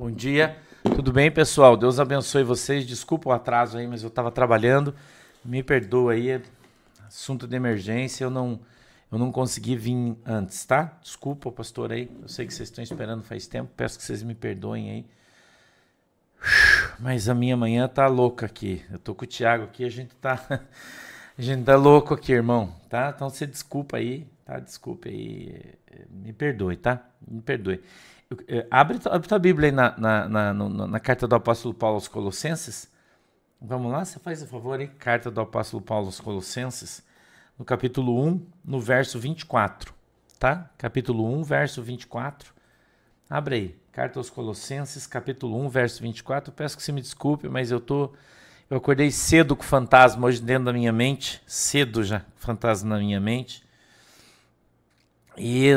Bom 0.00 0.10
dia. 0.10 0.56
Tudo 0.82 1.12
bem, 1.12 1.30
pessoal? 1.30 1.76
Deus 1.76 2.00
abençoe 2.00 2.42
vocês. 2.42 2.86
Desculpa 2.86 3.28
o 3.28 3.32
atraso 3.32 3.76
aí, 3.76 3.86
mas 3.86 4.02
eu 4.02 4.08
estava 4.08 4.30
trabalhando. 4.30 4.94
Me 5.44 5.62
perdoa 5.62 6.14
aí. 6.14 6.30
É 6.30 6.42
assunto 7.06 7.46
de 7.46 7.54
emergência. 7.54 8.24
Eu 8.24 8.30
não, 8.30 8.58
eu 9.12 9.18
não 9.18 9.30
consegui 9.30 9.76
vir 9.76 10.16
antes, 10.24 10.64
tá? 10.64 10.98
Desculpa, 11.02 11.52
pastor 11.52 11.92
aí. 11.92 12.10
Eu 12.22 12.28
sei 12.28 12.46
que 12.46 12.54
vocês 12.54 12.70
estão 12.70 12.82
esperando 12.82 13.22
faz 13.22 13.46
tempo. 13.46 13.70
Peço 13.76 13.98
que 13.98 14.04
vocês 14.04 14.22
me 14.22 14.34
perdoem 14.34 14.90
aí. 14.90 15.06
Mas 16.98 17.28
a 17.28 17.34
minha 17.34 17.54
manhã 17.54 17.86
tá 17.86 18.06
louca 18.06 18.46
aqui. 18.46 18.82
Eu 18.90 18.98
tô 18.98 19.14
com 19.14 19.26
o 19.26 19.28
Thiago 19.28 19.64
aqui. 19.64 19.84
A 19.84 19.90
gente 19.90 20.14
tá, 20.16 20.42
a 21.36 21.42
gente 21.42 21.62
tá 21.62 21.76
louco 21.76 22.14
aqui, 22.14 22.32
irmão. 22.32 22.74
Tá? 22.88 23.12
Então 23.14 23.28
você 23.28 23.46
desculpa 23.46 23.98
aí, 23.98 24.26
tá? 24.46 24.60
Desculpa 24.60 25.10
aí. 25.10 25.74
Me 26.08 26.32
perdoe, 26.32 26.78
tá? 26.78 27.06
Me 27.20 27.42
perdoe. 27.42 27.82
É, 28.46 28.64
abre, 28.70 29.00
abre 29.06 29.26
tua 29.26 29.38
Bíblia 29.40 29.70
aí 29.70 29.72
na, 29.72 29.98
na, 29.98 30.28
na, 30.28 30.54
na, 30.54 31.00
carta 31.00 31.26
do 31.26 31.34
apóstolo 31.34 31.74
Paulo 31.74 31.96
aos 31.96 32.06
Colossenses. 32.06 32.88
Vamos 33.60 33.90
lá, 33.90 34.04
você 34.04 34.20
faz 34.20 34.40
o 34.40 34.46
favor 34.46 34.78
aí. 34.78 34.86
Carta 34.86 35.32
do 35.32 35.40
apóstolo 35.40 35.82
Paulo 35.82 36.06
aos 36.06 36.20
Colossenses, 36.20 37.02
no 37.58 37.64
capítulo 37.64 38.24
1, 38.24 38.46
no 38.64 38.80
verso 38.80 39.18
24. 39.18 39.92
Tá? 40.38 40.70
Capítulo 40.78 41.26
1, 41.40 41.42
verso 41.42 41.82
24. 41.82 42.54
Abre 43.28 43.54
aí. 43.56 43.80
Carta 43.90 44.20
aos 44.20 44.30
Colossenses, 44.30 45.08
capítulo 45.08 45.60
1, 45.64 45.68
verso 45.68 46.00
24. 46.00 46.50
Eu 46.50 46.54
peço 46.54 46.76
que 46.76 46.84
você 46.84 46.92
me 46.92 47.00
desculpe, 47.00 47.48
mas 47.48 47.72
eu 47.72 47.80
tô. 47.80 48.12
Eu 48.70 48.76
acordei 48.76 49.10
cedo 49.10 49.56
com 49.56 49.64
o 49.64 49.66
fantasma 49.66 50.28
hoje 50.28 50.40
dentro 50.40 50.66
da 50.66 50.72
minha 50.72 50.92
mente. 50.92 51.42
Cedo 51.46 52.04
já, 52.04 52.24
fantasma 52.36 52.90
na 52.90 53.00
minha 53.00 53.20
mente. 53.20 53.68
E 55.42 55.70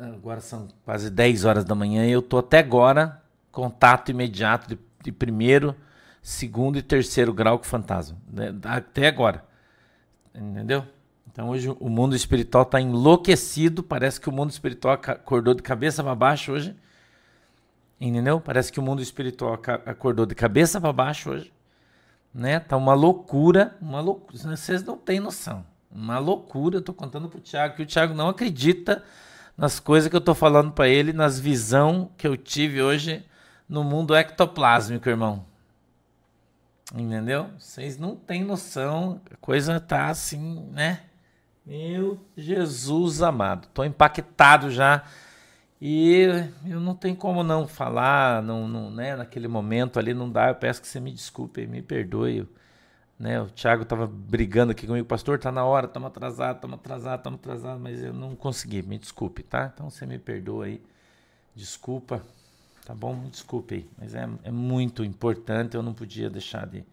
agora 0.00 0.40
são 0.40 0.68
quase 0.82 1.10
10 1.10 1.44
horas 1.44 1.64
da 1.66 1.74
manhã 1.74 2.06
e 2.06 2.12
eu 2.12 2.22
tô 2.22 2.38
até 2.38 2.60
agora 2.60 3.22
contato 3.52 4.10
imediato 4.10 4.68
de, 4.68 4.78
de 5.02 5.12
primeiro, 5.12 5.76
segundo 6.22 6.78
e 6.78 6.82
terceiro 6.82 7.30
grau 7.32 7.58
com 7.58 7.64
o 7.66 7.68
fantasma. 7.68 8.16
Né? 8.32 8.54
Até 8.64 9.06
agora. 9.06 9.44
Entendeu? 10.34 10.82
Então 11.30 11.50
hoje 11.50 11.68
o 11.78 11.90
mundo 11.90 12.16
espiritual 12.16 12.62
está 12.62 12.80
enlouquecido. 12.80 13.82
Parece 13.82 14.18
que 14.18 14.30
o 14.30 14.32
mundo 14.32 14.50
espiritual 14.50 14.94
acordou 14.94 15.52
de 15.52 15.62
cabeça 15.62 16.02
para 16.02 16.14
baixo 16.14 16.52
hoje. 16.52 16.74
Entendeu? 18.00 18.40
Parece 18.40 18.72
que 18.72 18.80
o 18.80 18.82
mundo 18.82 19.02
espiritual 19.02 19.60
acordou 19.84 20.24
de 20.24 20.34
cabeça 20.34 20.80
para 20.80 20.92
baixo 20.92 21.30
hoje. 21.30 21.52
Né? 22.32 22.60
Tá 22.60 22.78
uma 22.78 22.94
loucura, 22.94 23.76
uma 23.78 24.00
loucura. 24.00 24.56
Vocês 24.56 24.82
não 24.82 24.96
têm 24.96 25.20
noção. 25.20 25.66
Uma 25.96 26.18
loucura, 26.18 26.76
eu 26.76 26.82
tô 26.82 26.92
contando 26.92 27.26
pro 27.26 27.40
Thiago 27.40 27.74
que 27.74 27.82
o 27.82 27.86
Thiago 27.86 28.12
não 28.12 28.28
acredita 28.28 29.02
nas 29.56 29.80
coisas 29.80 30.10
que 30.10 30.14
eu 30.14 30.20
tô 30.20 30.34
falando 30.34 30.70
para 30.70 30.86
ele, 30.86 31.10
nas 31.14 31.40
visão 31.40 32.10
que 32.18 32.28
eu 32.28 32.36
tive 32.36 32.82
hoje 32.82 33.24
no 33.66 33.82
mundo 33.82 34.14
ectoplásmico, 34.14 35.08
irmão. 35.08 35.46
Entendeu? 36.94 37.48
Vocês 37.58 37.96
não 37.96 38.14
têm 38.14 38.44
noção, 38.44 39.22
a 39.32 39.36
coisa 39.38 39.80
tá 39.80 40.08
assim, 40.08 40.68
né? 40.70 41.00
Meu 41.64 42.20
Jesus 42.36 43.22
amado, 43.22 43.66
tô 43.72 43.82
impactado 43.82 44.70
já. 44.70 45.02
E 45.80 46.44
eu 46.66 46.78
não 46.78 46.94
tenho 46.94 47.16
como 47.16 47.42
não 47.42 47.66
falar, 47.66 48.42
não, 48.42 48.68
não, 48.68 48.90
né? 48.90 49.16
Naquele 49.16 49.48
momento 49.48 49.98
ali 49.98 50.12
não 50.12 50.30
dá. 50.30 50.48
Eu 50.48 50.54
peço 50.54 50.80
que 50.80 50.88
você 50.88 51.00
me 51.00 51.10
desculpe, 51.10 51.66
me 51.66 51.80
perdoe. 51.80 52.46
Né? 53.18 53.40
O 53.40 53.48
Thiago 53.48 53.82
estava 53.82 54.06
brigando 54.06 54.72
aqui 54.72 54.86
comigo, 54.86 55.06
pastor, 55.06 55.38
tá 55.38 55.50
na 55.50 55.64
hora, 55.64 55.86
estamos 55.86 56.06
atrasados, 56.08 56.56
estamos 56.56 56.74
atrasados, 56.78 57.20
estamos 57.20 57.38
atrasados, 57.40 57.82
mas 57.82 58.02
eu 58.02 58.12
não 58.12 58.36
consegui, 58.36 58.82
me 58.82 58.98
desculpe, 58.98 59.42
tá? 59.42 59.70
Então 59.72 59.88
você 59.88 60.04
me 60.04 60.18
perdoa 60.18 60.66
aí, 60.66 60.82
desculpa, 61.54 62.22
tá 62.84 62.94
bom? 62.94 63.14
Me 63.14 63.30
desculpe 63.30 63.74
aí, 63.74 63.90
mas 63.96 64.14
é, 64.14 64.28
é 64.44 64.50
muito 64.50 65.02
importante, 65.02 65.74
eu 65.74 65.82
não 65.82 65.94
podia 65.94 66.28
deixar 66.28 66.66
de 66.66 66.84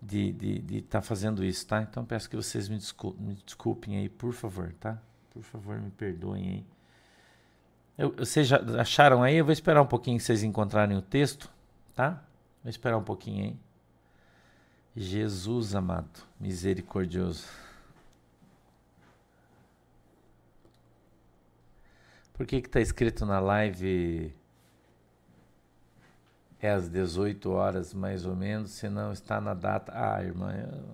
de 0.00 0.30
estar 0.30 0.38
de, 0.38 0.58
de 0.60 0.82
tá 0.82 1.02
fazendo 1.02 1.44
isso, 1.44 1.66
tá? 1.66 1.82
Então 1.82 2.04
peço 2.04 2.28
que 2.30 2.36
vocês 2.36 2.68
me, 2.68 2.78
desculpem, 2.78 3.26
me 3.26 3.34
desculpem 3.34 3.96
aí, 3.98 4.08
por 4.08 4.32
favor, 4.32 4.72
tá? 4.80 4.98
Por 5.30 5.42
favor, 5.42 5.78
me 5.78 5.90
perdoem 5.90 6.48
aí. 6.48 6.66
Eu, 7.98 8.14
vocês 8.16 8.48
já 8.48 8.58
acharam 8.80 9.22
aí? 9.22 9.36
Eu 9.36 9.44
vou 9.44 9.52
esperar 9.52 9.82
um 9.82 9.86
pouquinho 9.86 10.16
que 10.16 10.24
vocês 10.24 10.42
encontrarem 10.42 10.96
o 10.96 11.02
texto, 11.02 11.50
tá? 11.94 12.22
Vou 12.62 12.70
esperar 12.70 12.96
um 12.96 13.04
pouquinho 13.04 13.44
aí. 13.44 13.56
Jesus 14.96 15.74
amado, 15.74 16.20
misericordioso. 16.38 17.46
Por 22.34 22.46
que 22.46 22.56
está 22.56 22.80
escrito 22.80 23.24
na 23.24 23.38
live 23.38 24.34
é 26.60 26.70
às 26.70 26.88
18 26.88 27.50
horas 27.50 27.94
mais 27.94 28.26
ou 28.26 28.36
menos, 28.36 28.72
se 28.72 28.88
não 28.88 29.12
está 29.12 29.40
na 29.40 29.54
data. 29.54 29.92
Ah, 29.94 30.22
irmã, 30.22 30.52
eu... 30.52 30.84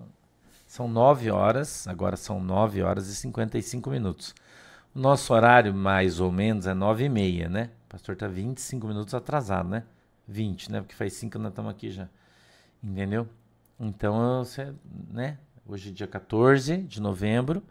são 0.65 0.87
9 0.87 1.31
horas, 1.31 1.87
agora 1.87 2.15
são 2.15 2.39
9 2.39 2.81
horas 2.81 3.07
e 3.07 3.15
55 3.15 3.89
minutos. 3.89 4.33
O 4.95 4.99
nosso 4.99 5.33
horário 5.33 5.73
mais 5.73 6.19
ou 6.19 6.31
menos 6.31 6.67
é 6.67 6.73
9 6.73 7.05
e 7.05 7.09
meia, 7.09 7.49
né? 7.49 7.71
O 7.85 7.89
pastor 7.89 8.13
está 8.13 8.27
25 8.27 8.87
minutos 8.87 9.13
atrasado, 9.13 9.69
né? 9.69 9.83
20, 10.27 10.71
né? 10.71 10.81
Porque 10.81 10.95
faz 10.95 11.13
5 11.13 11.37
nós 11.39 11.51
estamos 11.51 11.71
aqui 11.71 11.91
já. 11.91 12.09
Entendeu? 12.83 13.27
Então, 13.79 14.43
né? 15.09 15.37
Hoje 15.65 15.89
é 15.89 15.93
dia 15.93 16.07
14 16.07 16.77
de 16.77 16.99
novembro, 16.99 17.63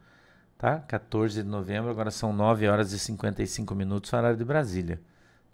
tá? 0.57 0.79
14 0.81 1.43
de 1.43 1.49
novembro, 1.49 1.91
agora 1.91 2.11
são 2.11 2.33
9 2.33 2.69
horas 2.69 2.93
e 2.93 2.99
55 2.99 3.75
minutos, 3.75 4.13
horário 4.13 4.37
de 4.37 4.45
Brasília. 4.45 5.01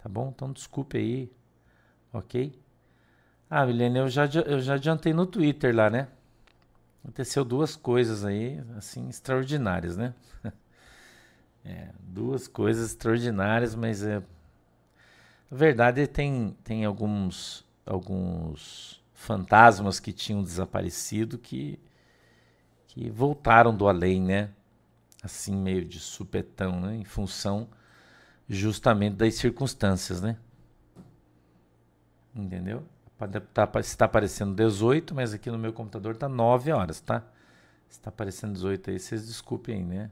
Tá 0.01 0.07
bom? 0.09 0.31
Então, 0.35 0.51
desculpe 0.51 0.97
aí, 0.97 1.31
ok? 2.11 2.59
Ah, 3.49 3.65
Milene, 3.65 3.99
eu 3.99 4.09
já, 4.09 4.25
eu 4.25 4.59
já 4.59 4.75
adiantei 4.75 5.13
no 5.13 5.25
Twitter 5.25 5.75
lá, 5.75 5.89
né? 5.89 6.07
Aconteceu 7.03 7.43
duas 7.43 7.75
coisas 7.75 8.23
aí, 8.23 8.61
assim, 8.77 9.09
extraordinárias, 9.09 9.97
né? 9.97 10.13
é, 11.65 11.89
duas 11.99 12.47
coisas 12.47 12.91
extraordinárias, 12.91 13.75
mas 13.75 14.03
é... 14.03 14.19
Na 15.49 15.57
verdade, 15.57 16.07
tem, 16.07 16.55
tem 16.63 16.85
alguns, 16.85 17.65
alguns 17.85 19.02
fantasmas 19.23 19.99
que 19.99 20.11
tinham 20.11 20.43
desaparecido 20.43 21.37
que, 21.37 21.79
que 22.87 23.09
voltaram 23.09 23.75
do 23.75 23.87
além, 23.87 24.21
né? 24.21 24.49
Assim, 25.23 25.55
meio 25.55 25.85
de 25.85 25.99
supetão, 25.99 26.79
né? 26.81 26.95
Em 26.95 27.05
função 27.05 27.67
justamente 28.47 29.15
das 29.15 29.35
circunstâncias, 29.35 30.21
né? 30.21 30.37
Entendeu? 32.35 32.83
Tá, 33.53 33.69
está 33.79 34.05
aparecendo 34.05 34.53
18, 34.53 35.15
mas 35.15 35.33
aqui 35.33 35.49
no 35.49 35.57
meu 35.57 35.71
computador 35.71 36.17
tá 36.17 36.27
9 36.27 36.71
horas, 36.71 36.99
tá? 36.99 37.23
Está 37.89 38.09
aparecendo 38.09 38.53
18 38.53 38.89
aí, 38.89 38.99
vocês 38.99 39.25
desculpem 39.25 39.75
aí, 39.75 39.83
né? 39.83 40.11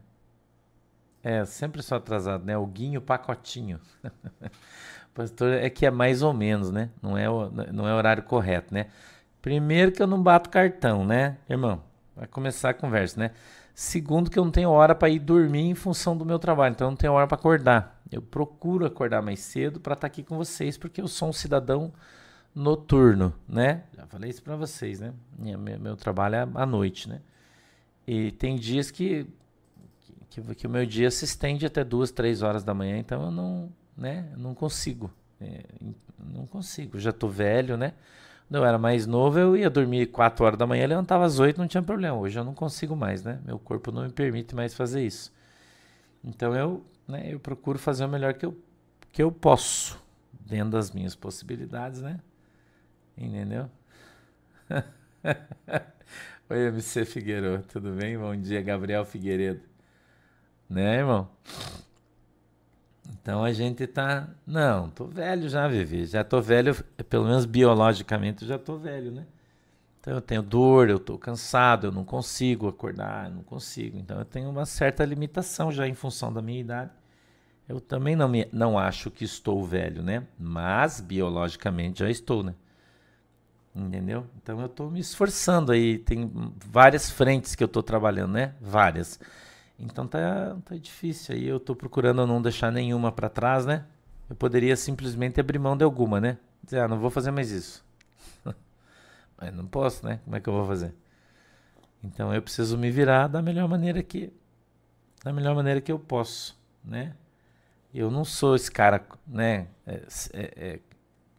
É, 1.23 1.45
sempre 1.45 1.83
sou 1.83 1.97
atrasado, 1.97 2.45
né? 2.45 2.57
O 2.57 2.65
Guinho 2.65 3.01
Pacotinho. 3.01 3.79
Pastor, 5.13 5.53
é 5.53 5.69
que 5.69 5.85
é 5.85 5.91
mais 5.91 6.21
ou 6.21 6.33
menos, 6.33 6.71
né? 6.71 6.89
Não 7.01 7.17
é, 7.17 7.29
o, 7.29 7.51
não 7.71 7.87
é 7.87 7.93
o 7.93 7.97
horário 7.97 8.23
correto, 8.23 8.73
né? 8.73 8.87
Primeiro 9.41 9.91
que 9.91 10.01
eu 10.01 10.07
não 10.07 10.21
bato 10.21 10.49
cartão, 10.49 11.03
né, 11.05 11.37
irmão? 11.49 11.83
Vai 12.15 12.27
começar 12.27 12.69
a 12.69 12.73
conversa, 12.73 13.19
né? 13.19 13.31
Segundo 13.73 14.29
que 14.29 14.37
eu 14.37 14.45
não 14.45 14.51
tenho 14.51 14.69
hora 14.69 14.93
para 14.93 15.09
ir 15.09 15.19
dormir 15.19 15.61
em 15.61 15.75
função 15.75 16.15
do 16.15 16.25
meu 16.25 16.37
trabalho, 16.37 16.73
então 16.73 16.87
eu 16.87 16.91
não 16.91 16.97
tenho 16.97 17.13
hora 17.13 17.27
para 17.27 17.37
acordar. 17.37 18.01
Eu 18.11 18.21
procuro 18.21 18.85
acordar 18.85 19.21
mais 19.21 19.39
cedo 19.39 19.79
para 19.79 19.93
estar 19.93 20.01
tá 20.01 20.07
aqui 20.07 20.23
com 20.23 20.37
vocês, 20.37 20.77
porque 20.77 21.01
eu 21.01 21.07
sou 21.07 21.29
um 21.29 21.33
cidadão 21.33 21.91
noturno, 22.53 23.33
né? 23.47 23.83
Já 23.95 24.05
falei 24.05 24.29
isso 24.29 24.43
para 24.43 24.55
vocês, 24.55 24.99
né? 24.99 25.13
Meu, 25.37 25.57
meu, 25.57 25.95
trabalho 25.95 26.35
é 26.35 26.47
à 26.55 26.65
noite, 26.65 27.09
né? 27.09 27.21
E 28.05 28.31
tem 28.31 28.57
dias 28.57 28.91
que, 28.91 29.25
que, 30.29 30.41
que, 30.41 30.67
o 30.67 30.69
meu 30.69 30.85
dia 30.85 31.09
se 31.09 31.23
estende 31.25 31.65
até 31.65 31.83
duas, 31.83 32.11
três 32.11 32.41
horas 32.41 32.63
da 32.63 32.73
manhã, 32.73 32.97
então 32.97 33.23
eu 33.23 33.31
não, 33.31 33.71
né? 33.97 34.31
Não 34.37 34.53
consigo. 34.53 35.11
É, 35.39 35.63
não 36.19 36.45
consigo. 36.45 36.99
Já 36.99 37.11
tô 37.11 37.27
velho, 37.27 37.77
né? 37.77 37.93
Quando 38.47 38.63
eu 38.63 38.65
era 38.65 38.77
mais 38.77 39.07
novo, 39.07 39.39
eu 39.39 39.55
ia 39.55 39.69
dormir 39.69 40.07
4 40.07 40.43
horas 40.43 40.59
da 40.59 40.67
manhã, 40.67 40.85
levantava 40.85 41.23
às 41.25 41.39
8, 41.39 41.57
não 41.57 41.67
tinha 41.67 41.81
problema. 41.81 42.17
Hoje 42.17 42.37
eu 42.37 42.43
não 42.43 42.53
consigo 42.53 42.95
mais, 42.95 43.23
né? 43.23 43.39
Meu 43.45 43.57
corpo 43.57 43.91
não 43.91 44.03
me 44.03 44.09
permite 44.09 44.53
mais 44.53 44.73
fazer 44.73 45.05
isso. 45.05 45.33
Então 46.23 46.53
eu, 46.53 46.85
né, 47.07 47.33
eu 47.33 47.39
procuro 47.39 47.79
fazer 47.79 48.05
o 48.05 48.09
melhor 48.09 48.33
que 48.33 48.45
eu, 48.45 48.57
que 49.11 49.23
eu 49.23 49.31
posso, 49.31 49.97
dentro 50.45 50.71
das 50.71 50.91
minhas 50.91 51.15
possibilidades, 51.15 52.01
né? 52.01 52.19
Entendeu? 53.17 53.69
Oi, 56.49 56.67
MC 56.67 57.05
Figueiredo, 57.05 57.63
tudo 57.69 57.91
bem? 57.93 58.17
Bom 58.17 58.35
dia, 58.35 58.61
Gabriel 58.61 59.05
Figueiredo. 59.05 59.61
Né, 60.69 60.97
irmão? 60.97 61.29
Então 63.11 63.43
a 63.43 63.51
gente 63.51 63.85
tá. 63.87 64.27
Não, 64.45 64.89
tô 64.89 65.05
velho 65.05 65.49
já, 65.49 65.67
Vivi. 65.67 66.05
Já 66.05 66.23
tô 66.23 66.41
velho, 66.41 66.75
pelo 67.09 67.25
menos 67.25 67.45
biologicamente, 67.45 68.45
já 68.45 68.57
tô 68.57 68.77
velho, 68.77 69.11
né? 69.11 69.25
Então 69.99 70.13
eu 70.15 70.21
tenho 70.21 70.41
dor, 70.41 70.89
eu 70.89 70.97
tô 70.97 71.17
cansado, 71.17 71.87
eu 71.87 71.91
não 71.91 72.03
consigo 72.03 72.67
acordar, 72.67 73.27
eu 73.27 73.35
não 73.35 73.43
consigo. 73.43 73.97
Então 73.97 74.17
eu 74.17 74.25
tenho 74.25 74.49
uma 74.49 74.65
certa 74.65 75.05
limitação 75.05 75.71
já 75.71 75.87
em 75.87 75.93
função 75.93 76.33
da 76.33 76.41
minha 76.41 76.59
idade. 76.59 76.91
Eu 77.69 77.79
também 77.79 78.15
não, 78.15 78.27
me, 78.27 78.47
não 78.51 78.77
acho 78.79 79.11
que 79.11 79.23
estou 79.23 79.63
velho, 79.63 80.01
né? 80.01 80.25
Mas 80.39 80.99
biologicamente 80.99 81.99
já 81.99 82.09
estou, 82.09 82.43
né? 82.43 82.55
Entendeu? 83.75 84.25
Então 84.41 84.59
eu 84.59 84.65
estou 84.65 84.89
me 84.89 84.99
esforçando 84.99 85.71
aí. 85.71 85.99
Tem 85.99 86.29
várias 86.57 87.09
frentes 87.09 87.55
que 87.55 87.63
eu 87.63 87.67
estou 87.67 87.83
trabalhando, 87.83 88.33
né? 88.33 88.55
Várias. 88.59 89.19
Então 89.81 90.07
tá, 90.07 90.55
tá 90.63 90.75
difícil 90.75 91.35
aí. 91.35 91.47
Eu 91.47 91.57
estou 91.57 91.75
procurando 91.75 92.25
não 92.27 92.41
deixar 92.41 92.71
nenhuma 92.71 93.11
para 93.11 93.29
trás, 93.29 93.65
né? 93.65 93.85
Eu 94.29 94.35
poderia 94.35 94.75
simplesmente 94.75 95.39
abrir 95.39 95.57
mão 95.57 95.75
de 95.75 95.83
alguma, 95.83 96.21
né? 96.21 96.37
Dizer, 96.63 96.79
ah, 96.79 96.87
não 96.87 96.99
vou 96.99 97.09
fazer 97.09 97.31
mais 97.31 97.49
isso. 97.49 97.83
Mas 99.37 99.53
não 99.53 99.65
posso, 99.65 100.05
né? 100.05 100.19
Como 100.23 100.35
é 100.35 100.39
que 100.39 100.47
eu 100.47 100.53
vou 100.53 100.67
fazer? 100.67 100.93
Então 102.03 102.33
eu 102.33 102.41
preciso 102.41 102.77
me 102.77 102.91
virar 102.91 103.27
da 103.27 103.41
melhor 103.41 103.67
maneira 103.67 104.01
que 104.01 104.31
da 105.23 105.33
melhor 105.33 105.55
maneira 105.55 105.81
que 105.81 105.91
eu 105.91 105.99
posso, 105.99 106.57
né? 106.83 107.13
Eu 107.93 108.09
não 108.09 108.23
sou 108.23 108.55
esse 108.55 108.71
cara, 108.71 109.05
né? 109.27 109.67
É, 109.85 110.01
é, 110.33 110.53
é, 110.55 110.79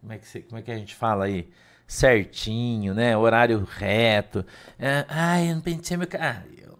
como, 0.00 0.12
é 0.12 0.18
que 0.18 0.42
como 0.42 0.58
é 0.58 0.62
que 0.62 0.70
a 0.70 0.76
gente 0.76 0.94
fala 0.94 1.24
aí? 1.24 1.50
Certinho, 1.86 2.94
né? 2.94 3.16
Horário 3.16 3.64
reto. 3.64 4.44
É, 4.78 5.04
ai, 5.08 5.50
eu 5.50 5.54
não 5.56 5.62
pensei 5.62 5.96
meu 5.96 6.06
cara. 6.06 6.44
Ah, 6.46 6.62
eu 6.62 6.78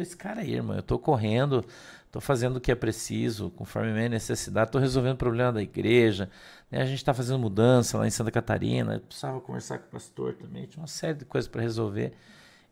esse 0.00 0.16
cara 0.16 0.40
aí, 0.40 0.54
irmão. 0.54 0.76
Eu 0.76 0.82
tô 0.82 0.98
correndo, 0.98 1.64
tô 2.10 2.20
fazendo 2.20 2.56
o 2.56 2.60
que 2.60 2.72
é 2.72 2.74
preciso, 2.74 3.50
conforme 3.50 3.92
minha 3.92 4.08
necessidade, 4.08 4.70
tô 4.70 4.78
resolvendo 4.78 5.14
o 5.14 5.18
problema 5.18 5.52
da 5.52 5.62
igreja. 5.62 6.30
Né? 6.70 6.82
A 6.82 6.84
gente 6.84 6.98
está 6.98 7.14
fazendo 7.14 7.38
mudança 7.38 7.98
lá 7.98 8.06
em 8.06 8.10
Santa 8.10 8.30
Catarina. 8.30 8.94
Eu 8.94 9.00
precisava 9.00 9.40
conversar 9.40 9.78
com 9.78 9.86
o 9.86 9.90
pastor 9.90 10.34
também. 10.34 10.66
Tinha 10.66 10.80
uma 10.80 10.88
série 10.88 11.18
de 11.18 11.24
coisas 11.24 11.48
para 11.48 11.62
resolver. 11.62 12.12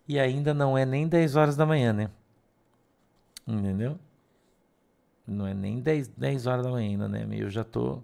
E 0.08 0.18
ainda 0.18 0.52
não 0.52 0.76
é 0.76 0.84
nem 0.84 1.06
10 1.06 1.36
horas 1.36 1.56
da 1.56 1.64
manhã, 1.64 1.92
né? 1.92 2.10
Entendeu? 3.46 3.98
Não 5.26 5.46
é 5.46 5.54
nem 5.54 5.80
10, 5.80 6.08
10 6.08 6.46
horas 6.46 6.64
da 6.64 6.70
manhã 6.70 6.90
ainda, 6.90 7.08
né? 7.08 7.26
Eu 7.30 7.50
já 7.50 7.64
tô. 7.64 8.02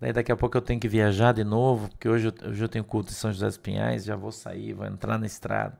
Daí 0.00 0.12
daqui 0.12 0.30
a 0.30 0.36
pouco 0.36 0.56
eu 0.56 0.62
tenho 0.62 0.80
que 0.80 0.88
viajar 0.88 1.32
de 1.32 1.44
novo, 1.44 1.88
porque 1.88 2.08
hoje 2.08 2.28
eu, 2.28 2.50
hoje 2.50 2.64
eu 2.64 2.68
tenho 2.68 2.84
culto 2.84 3.10
em 3.10 3.14
São 3.14 3.32
José 3.32 3.46
dos 3.46 3.56
Pinhais, 3.56 4.04
já 4.04 4.16
vou 4.16 4.32
sair, 4.32 4.72
vou 4.74 4.86
entrar 4.86 5.18
na 5.18 5.26
estrada. 5.26 5.78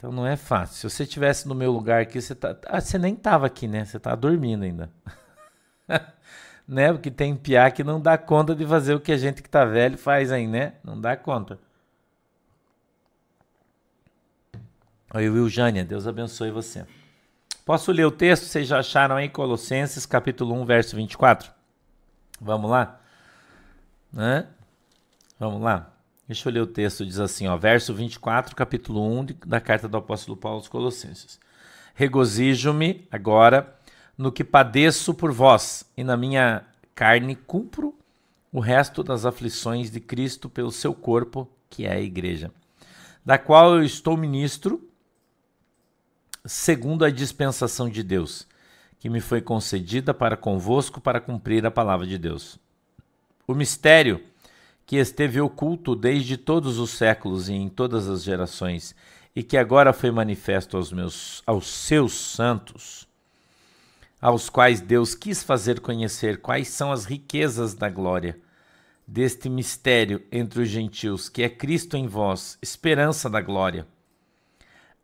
Então 0.00 0.10
não 0.10 0.26
é 0.26 0.34
fácil. 0.34 0.76
Se 0.76 0.96
você 0.96 1.02
estivesse 1.02 1.46
no 1.46 1.54
meu 1.54 1.70
lugar 1.70 2.00
aqui, 2.00 2.22
você 2.22 2.34
tá. 2.34 2.56
Ah, 2.64 2.80
você 2.80 2.96
nem 2.96 3.14
tava 3.14 3.44
aqui, 3.46 3.68
né? 3.68 3.84
Você 3.84 4.00
tá 4.00 4.14
dormindo 4.14 4.64
ainda. 4.64 4.90
né? 6.66 6.90
Porque 6.90 7.10
tem 7.10 7.36
piá 7.36 7.70
que 7.70 7.84
não 7.84 8.00
dá 8.00 8.16
conta 8.16 8.54
de 8.54 8.66
fazer 8.66 8.94
o 8.94 9.00
que 9.00 9.12
a 9.12 9.18
gente 9.18 9.42
que 9.42 9.50
tá 9.50 9.62
velho 9.66 9.98
faz 9.98 10.32
aí, 10.32 10.46
né? 10.46 10.72
Não 10.82 10.98
dá 10.98 11.14
conta. 11.18 11.58
Oi, 15.12 15.28
Will 15.28 15.50
Jânia, 15.50 15.84
Deus 15.84 16.06
abençoe 16.06 16.50
você. 16.50 16.86
Posso 17.66 17.92
ler 17.92 18.06
o 18.06 18.10
texto? 18.10 18.46
Vocês 18.46 18.66
já 18.66 18.78
acharam 18.78 19.16
aí 19.16 19.28
Colossenses, 19.28 20.06
capítulo 20.06 20.54
1, 20.62 20.64
verso 20.64 20.96
24? 20.96 21.52
Vamos 22.40 22.70
lá? 22.70 23.02
Né? 24.10 24.46
Vamos 25.38 25.60
lá? 25.60 25.92
Deixa 26.30 26.48
eu 26.48 26.52
ler 26.52 26.60
o 26.60 26.66
texto, 26.68 27.04
diz 27.04 27.18
assim, 27.18 27.48
ó, 27.48 27.56
verso 27.56 27.92
24, 27.92 28.54
capítulo 28.54 29.02
1 29.02 29.26
da 29.44 29.60
carta 29.60 29.88
do 29.88 29.96
apóstolo 29.96 30.36
Paulo 30.36 30.58
aos 30.58 30.68
Colossenses. 30.68 31.40
Regozijo-me 31.92 33.04
agora 33.10 33.76
no 34.16 34.30
que 34.30 34.44
padeço 34.44 35.12
por 35.12 35.32
vós, 35.32 35.84
e 35.96 36.04
na 36.04 36.16
minha 36.16 36.64
carne 36.94 37.34
cumpro 37.34 37.92
o 38.52 38.60
resto 38.60 39.02
das 39.02 39.26
aflições 39.26 39.90
de 39.90 39.98
Cristo 39.98 40.48
pelo 40.48 40.70
seu 40.70 40.94
corpo, 40.94 41.50
que 41.68 41.84
é 41.84 41.94
a 41.94 42.00
igreja, 42.00 42.52
da 43.26 43.36
qual 43.36 43.74
eu 43.74 43.82
estou 43.82 44.16
ministro 44.16 44.88
segundo 46.44 47.04
a 47.04 47.10
dispensação 47.10 47.90
de 47.90 48.04
Deus, 48.04 48.46
que 49.00 49.10
me 49.10 49.20
foi 49.20 49.42
concedida 49.42 50.14
para 50.14 50.36
convosco 50.36 51.00
para 51.00 51.20
cumprir 51.20 51.66
a 51.66 51.72
palavra 51.72 52.06
de 52.06 52.16
Deus. 52.16 52.56
O 53.48 53.52
mistério 53.52 54.24
que 54.90 54.96
esteve 54.96 55.40
oculto 55.40 55.94
desde 55.94 56.36
todos 56.36 56.80
os 56.80 56.90
séculos 56.90 57.48
e 57.48 57.52
em 57.52 57.68
todas 57.68 58.08
as 58.08 58.24
gerações, 58.24 58.92
e 59.36 59.40
que 59.40 59.56
agora 59.56 59.92
foi 59.92 60.10
manifesto 60.10 60.76
aos 60.76 60.90
meus 60.90 61.44
aos 61.46 61.68
seus 61.68 62.12
santos, 62.12 63.06
aos 64.20 64.50
quais 64.50 64.80
Deus 64.80 65.14
quis 65.14 65.44
fazer 65.44 65.78
conhecer 65.78 66.40
quais 66.40 66.66
são 66.66 66.90
as 66.90 67.04
riquezas 67.04 67.72
da 67.72 67.88
glória 67.88 68.36
deste 69.06 69.48
mistério 69.48 70.24
entre 70.32 70.62
os 70.62 70.68
gentios, 70.68 71.28
que 71.28 71.44
é 71.44 71.48
Cristo 71.48 71.96
em 71.96 72.08
vós, 72.08 72.58
esperança 72.60 73.30
da 73.30 73.40
glória 73.40 73.86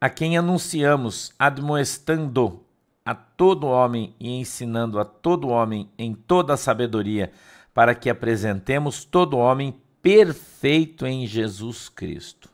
a 0.00 0.10
quem 0.10 0.36
anunciamos, 0.36 1.32
admoestando 1.38 2.60
a 3.04 3.14
todo 3.14 3.68
homem 3.68 4.16
e 4.18 4.30
ensinando 4.30 4.98
a 4.98 5.04
todo 5.04 5.46
homem 5.46 5.88
em 5.96 6.12
toda 6.12 6.54
a 6.54 6.56
sabedoria, 6.56 7.30
para 7.76 7.94
que 7.94 8.08
apresentemos 8.08 9.04
todo 9.04 9.36
homem 9.36 9.78
perfeito 10.00 11.06
em 11.06 11.26
Jesus 11.26 11.90
Cristo. 11.90 12.48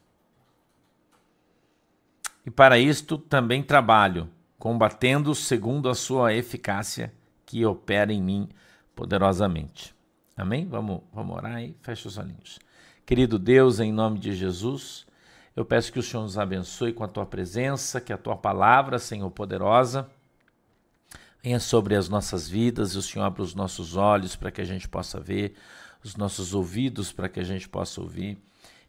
E 2.44 2.50
para 2.50 2.76
isto 2.76 3.16
também 3.16 3.62
trabalho, 3.62 4.28
combatendo 4.58 5.32
segundo 5.32 5.88
a 5.88 5.94
sua 5.94 6.34
eficácia 6.34 7.12
que 7.46 7.64
opera 7.64 8.12
em 8.12 8.20
mim 8.20 8.48
poderosamente. 8.96 9.94
Amém? 10.36 10.66
Vamos, 10.66 11.02
vamos 11.12 11.36
orar 11.36 11.54
aí? 11.54 11.76
Fecha 11.82 12.08
os 12.08 12.18
olhinhos. 12.18 12.58
Querido 13.06 13.38
Deus, 13.38 13.78
em 13.78 13.92
nome 13.92 14.18
de 14.18 14.34
Jesus, 14.34 15.06
eu 15.54 15.64
peço 15.64 15.92
que 15.92 16.00
o 16.00 16.02
Senhor 16.02 16.24
nos 16.24 16.36
abençoe 16.36 16.92
com 16.92 17.04
a 17.04 17.08
tua 17.08 17.26
presença, 17.26 18.00
que 18.00 18.12
a 18.12 18.18
tua 18.18 18.34
palavra, 18.34 18.98
Senhor 18.98 19.30
poderosa, 19.30 20.10
venha 21.42 21.58
sobre 21.58 21.96
as 21.96 22.08
nossas 22.08 22.48
vidas 22.48 22.94
e 22.94 22.98
o 22.98 23.02
Senhor 23.02 23.24
abra 23.24 23.42
os 23.42 23.54
nossos 23.54 23.96
olhos 23.96 24.36
para 24.36 24.50
que 24.50 24.60
a 24.60 24.64
gente 24.64 24.88
possa 24.88 25.18
ver, 25.18 25.54
os 26.04 26.16
nossos 26.16 26.54
ouvidos 26.54 27.12
para 27.12 27.28
que 27.28 27.40
a 27.40 27.44
gente 27.44 27.68
possa 27.68 28.00
ouvir. 28.00 28.38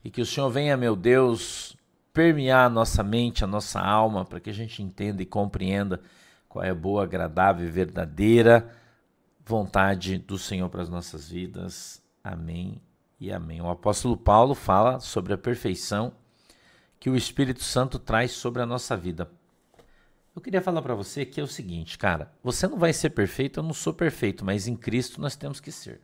E 0.03 0.11
que 0.11 0.21
o 0.21 0.25
Senhor 0.25 0.49
venha, 0.49 0.77
meu 0.77 0.95
Deus, 0.95 1.75
permear 2.13 2.65
a 2.65 2.69
nossa 2.69 3.01
mente, 3.01 3.43
a 3.43 3.47
nossa 3.47 3.79
alma, 3.79 4.23
para 4.23 4.39
que 4.39 4.49
a 4.49 4.53
gente 4.53 4.83
entenda 4.83 5.21
e 5.21 5.25
compreenda 5.25 5.99
qual 6.47 6.63
é 6.63 6.69
a 6.69 6.75
boa, 6.75 7.03
agradável 7.03 7.65
e 7.65 7.71
verdadeira 7.71 8.69
vontade 9.45 10.17
do 10.17 10.37
Senhor 10.37 10.69
para 10.69 10.81
as 10.81 10.89
nossas 10.89 11.29
vidas. 11.29 12.01
Amém 12.23 12.81
e 13.19 13.31
amém. 13.31 13.61
O 13.61 13.69
apóstolo 13.69 14.15
Paulo 14.15 14.53
fala 14.53 14.99
sobre 14.99 15.33
a 15.33 15.37
perfeição 15.37 16.13
que 16.99 17.09
o 17.09 17.15
Espírito 17.15 17.63
Santo 17.63 17.99
traz 17.99 18.31
sobre 18.31 18.61
a 18.61 18.65
nossa 18.65 18.95
vida. 18.95 19.29
Eu 20.35 20.41
queria 20.41 20.61
falar 20.61 20.81
para 20.81 20.95
você 20.95 21.25
que 21.25 21.39
é 21.39 21.43
o 21.43 21.47
seguinte, 21.47 21.97
cara, 21.97 22.31
você 22.43 22.67
não 22.67 22.77
vai 22.77 22.91
ser 22.91 23.11
perfeito, 23.11 23.59
eu 23.59 23.63
não 23.63 23.73
sou 23.73 23.93
perfeito, 23.93 24.43
mas 24.43 24.67
em 24.67 24.75
Cristo 24.75 25.21
nós 25.21 25.35
temos 25.35 25.59
que 25.59 25.71
ser. 25.71 26.01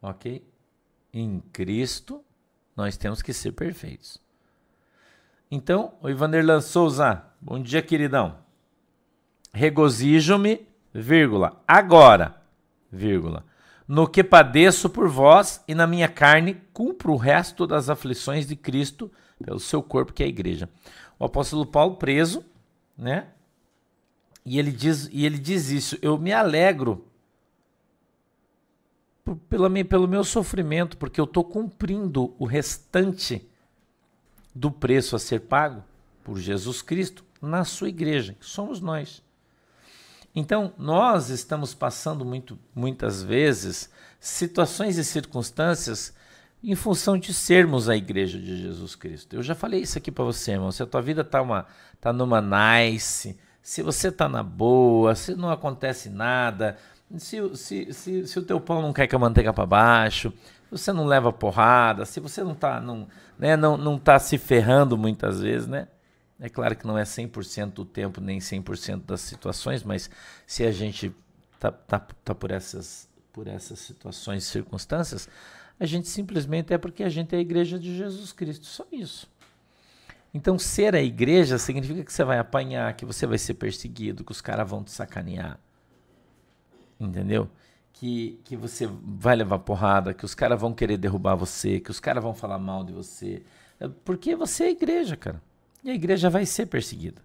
Ok? 0.00 0.46
Em 1.12 1.40
Cristo 1.52 2.24
nós 2.76 2.96
temos 2.96 3.20
que 3.20 3.32
ser 3.32 3.52
perfeitos. 3.52 4.22
Então, 5.50 5.94
o 6.00 6.08
Ivanerlan 6.08 6.60
Souza, 6.60 7.24
bom 7.40 7.60
dia, 7.60 7.82
queridão. 7.82 8.38
Regozijo-me, 9.52 10.66
vírgula, 10.92 11.62
agora, 11.66 12.42
vírgula, 12.90 13.44
no 13.86 14.08
que 14.08 14.24
padeço 14.24 14.88
por 14.88 15.08
vós 15.08 15.62
e 15.68 15.74
na 15.74 15.86
minha 15.86 16.08
carne 16.08 16.60
cumpro 16.72 17.12
o 17.12 17.16
resto 17.16 17.66
das 17.66 17.88
aflições 17.88 18.46
de 18.46 18.56
Cristo 18.56 19.10
pelo 19.44 19.60
seu 19.60 19.82
corpo, 19.82 20.12
que 20.12 20.22
é 20.22 20.26
a 20.26 20.28
igreja. 20.28 20.68
O 21.18 21.24
apóstolo 21.24 21.64
Paulo 21.64 21.96
preso, 21.96 22.44
né? 22.96 23.28
E 24.44 24.58
ele 24.58 24.70
diz, 24.70 25.08
e 25.12 25.24
ele 25.24 25.38
diz 25.38 25.70
isso, 25.70 25.98
eu 26.02 26.18
me 26.18 26.32
alegro 26.32 27.06
pela 29.48 29.70
minha, 29.70 29.84
pelo 29.84 30.06
meu 30.06 30.22
sofrimento, 30.22 30.98
porque 30.98 31.20
eu 31.20 31.24
estou 31.24 31.42
cumprindo 31.42 32.34
o 32.38 32.44
restante 32.44 33.48
do 34.54 34.70
preço 34.70 35.16
a 35.16 35.18
ser 35.18 35.40
pago 35.40 35.82
por 36.22 36.38
Jesus 36.38 36.82
Cristo 36.82 37.24
na 37.40 37.64
sua 37.64 37.88
igreja, 37.88 38.34
que 38.34 38.44
somos 38.44 38.80
nós. 38.80 39.22
Então, 40.34 40.74
nós 40.76 41.30
estamos 41.30 41.74
passando 41.74 42.24
muito, 42.24 42.58
muitas 42.74 43.22
vezes 43.22 43.88
situações 44.18 44.98
e 44.98 45.04
circunstâncias 45.04 46.12
em 46.70 46.74
função 46.74 47.18
de 47.18 47.34
sermos 47.34 47.88
a 47.88 47.96
igreja 47.96 48.38
de 48.38 48.56
Jesus 48.56 48.96
Cristo. 48.96 49.36
Eu 49.36 49.42
já 49.42 49.54
falei 49.54 49.80
isso 49.80 49.98
aqui 49.98 50.10
para 50.10 50.24
você, 50.24 50.52
irmão. 50.52 50.72
Se 50.72 50.82
a 50.82 50.86
tua 50.86 51.02
vida 51.02 51.20
está 51.20 51.42
uma, 51.42 51.66
tá 52.00 52.12
numa 52.12 52.40
nice, 52.40 53.38
se 53.60 53.82
você 53.82 54.08
está 54.08 54.28
na 54.28 54.42
boa, 54.42 55.14
se 55.14 55.34
não 55.34 55.50
acontece 55.50 56.08
nada, 56.08 56.78
se, 57.18 57.36
se, 57.56 57.92
se, 57.92 58.26
se 58.26 58.38
o 58.38 58.42
teu 58.42 58.58
pão 58.60 58.80
não 58.80 58.92
quer 58.92 59.06
que 59.06 59.14
a 59.14 59.18
manteiga 59.18 59.52
para 59.52 59.66
baixo, 59.66 60.32
você 60.70 60.92
não 60.92 61.04
leva 61.04 61.32
porrada, 61.32 62.06
se 62.06 62.18
você 62.18 62.42
não 62.42 62.52
está 62.52 62.80
não, 62.80 63.06
né, 63.38 63.56
não, 63.56 63.76
não 63.76 63.98
tá 63.98 64.18
se 64.18 64.38
ferrando 64.38 64.96
muitas 64.96 65.40
vezes, 65.40 65.68
né? 65.68 65.88
É 66.40 66.48
claro 66.48 66.74
que 66.74 66.86
não 66.86 66.98
é 66.98 67.04
100% 67.04 67.72
do 67.72 67.84
tempo, 67.84 68.20
nem 68.20 68.38
100% 68.38 69.04
das 69.04 69.20
situações, 69.20 69.84
mas 69.84 70.10
se 70.46 70.64
a 70.64 70.72
gente 70.72 71.14
tá, 71.60 71.70
tá, 71.70 72.00
tá 72.24 72.34
por, 72.34 72.50
essas, 72.50 73.08
por 73.32 73.46
essas 73.46 73.78
situações 73.78 74.44
circunstâncias, 74.44 75.28
a 75.78 75.86
gente 75.86 76.08
simplesmente 76.08 76.72
é 76.72 76.78
porque 76.78 77.02
a 77.02 77.08
gente 77.08 77.34
é 77.34 77.38
a 77.38 77.40
igreja 77.40 77.78
de 77.78 77.96
Jesus 77.96 78.32
Cristo. 78.32 78.66
Só 78.66 78.86
isso. 78.92 79.28
Então, 80.32 80.58
ser 80.58 80.94
a 80.94 81.02
igreja 81.02 81.58
significa 81.58 82.02
que 82.02 82.12
você 82.12 82.24
vai 82.24 82.38
apanhar, 82.38 82.94
que 82.94 83.04
você 83.04 83.26
vai 83.26 83.38
ser 83.38 83.54
perseguido, 83.54 84.24
que 84.24 84.32
os 84.32 84.40
caras 84.40 84.68
vão 84.68 84.82
te 84.82 84.90
sacanear. 84.90 85.58
Entendeu? 86.98 87.48
Que, 87.92 88.40
que 88.44 88.56
você 88.56 88.88
vai 88.88 89.36
levar 89.36 89.60
porrada, 89.60 90.12
que 90.12 90.24
os 90.24 90.34
caras 90.34 90.60
vão 90.60 90.72
querer 90.74 90.96
derrubar 90.96 91.36
você, 91.36 91.78
que 91.78 91.90
os 91.90 92.00
caras 92.00 92.22
vão 92.22 92.34
falar 92.34 92.58
mal 92.58 92.82
de 92.82 92.92
você. 92.92 93.42
É 93.78 93.88
porque 94.04 94.34
você 94.34 94.64
é 94.64 94.66
a 94.66 94.70
igreja, 94.70 95.16
cara. 95.16 95.40
E 95.84 95.90
a 95.90 95.94
igreja 95.94 96.28
vai 96.28 96.46
ser 96.46 96.66
perseguida. 96.66 97.22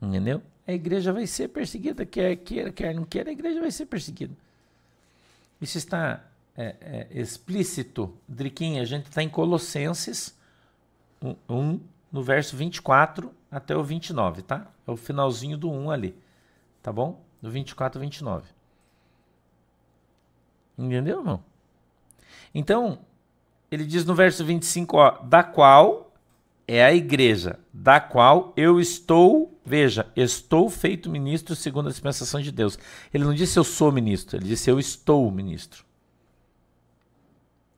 Entendeu? 0.00 0.40
A 0.66 0.72
igreja 0.72 1.12
vai 1.12 1.26
ser 1.26 1.48
perseguida, 1.48 2.06
quer 2.06 2.36
queira, 2.36 2.70
quer 2.70 2.94
não 2.94 3.04
quer, 3.04 3.26
a 3.26 3.32
igreja 3.32 3.60
vai 3.60 3.70
ser 3.70 3.86
perseguida. 3.86 4.34
Isso 5.60 5.78
está 5.78 6.24
é, 6.56 6.76
é, 6.80 7.08
explícito. 7.10 8.16
Driquinha, 8.28 8.82
a 8.82 8.84
gente 8.84 9.06
está 9.06 9.22
em 9.22 9.28
Colossenses 9.28 10.36
1, 11.22 11.34
1, 11.48 11.80
no 12.10 12.22
verso 12.22 12.56
24 12.56 13.32
até 13.50 13.76
o 13.76 13.82
29, 13.82 14.42
tá? 14.42 14.66
É 14.86 14.90
o 14.90 14.96
finalzinho 14.96 15.56
do 15.56 15.70
1 15.70 15.90
ali, 15.90 16.16
tá 16.82 16.92
bom? 16.92 17.22
Do 17.40 17.50
24 17.50 17.98
ao 17.98 18.02
29. 18.02 18.48
Entendeu, 20.76 21.18
irmão? 21.18 21.42
Então, 22.54 23.00
ele 23.70 23.84
diz 23.84 24.04
no 24.04 24.14
verso 24.14 24.44
25, 24.44 24.96
ó, 24.96 25.10
da 25.22 25.42
qual 25.42 26.12
é 26.66 26.84
a 26.84 26.94
igreja, 26.94 27.58
da 27.72 28.00
qual 28.00 28.52
eu 28.56 28.80
estou, 28.80 29.57
veja, 29.68 30.10
estou 30.16 30.68
feito 30.70 31.10
ministro 31.10 31.54
segundo 31.54 31.88
a 31.88 31.90
dispensação 31.90 32.40
de 32.40 32.50
Deus. 32.50 32.78
Ele 33.12 33.24
não 33.24 33.34
disse 33.34 33.58
eu 33.58 33.64
sou 33.64 33.92
ministro, 33.92 34.36
ele 34.36 34.46
disse 34.46 34.70
eu 34.70 34.78
estou 34.78 35.30
ministro. 35.30 35.84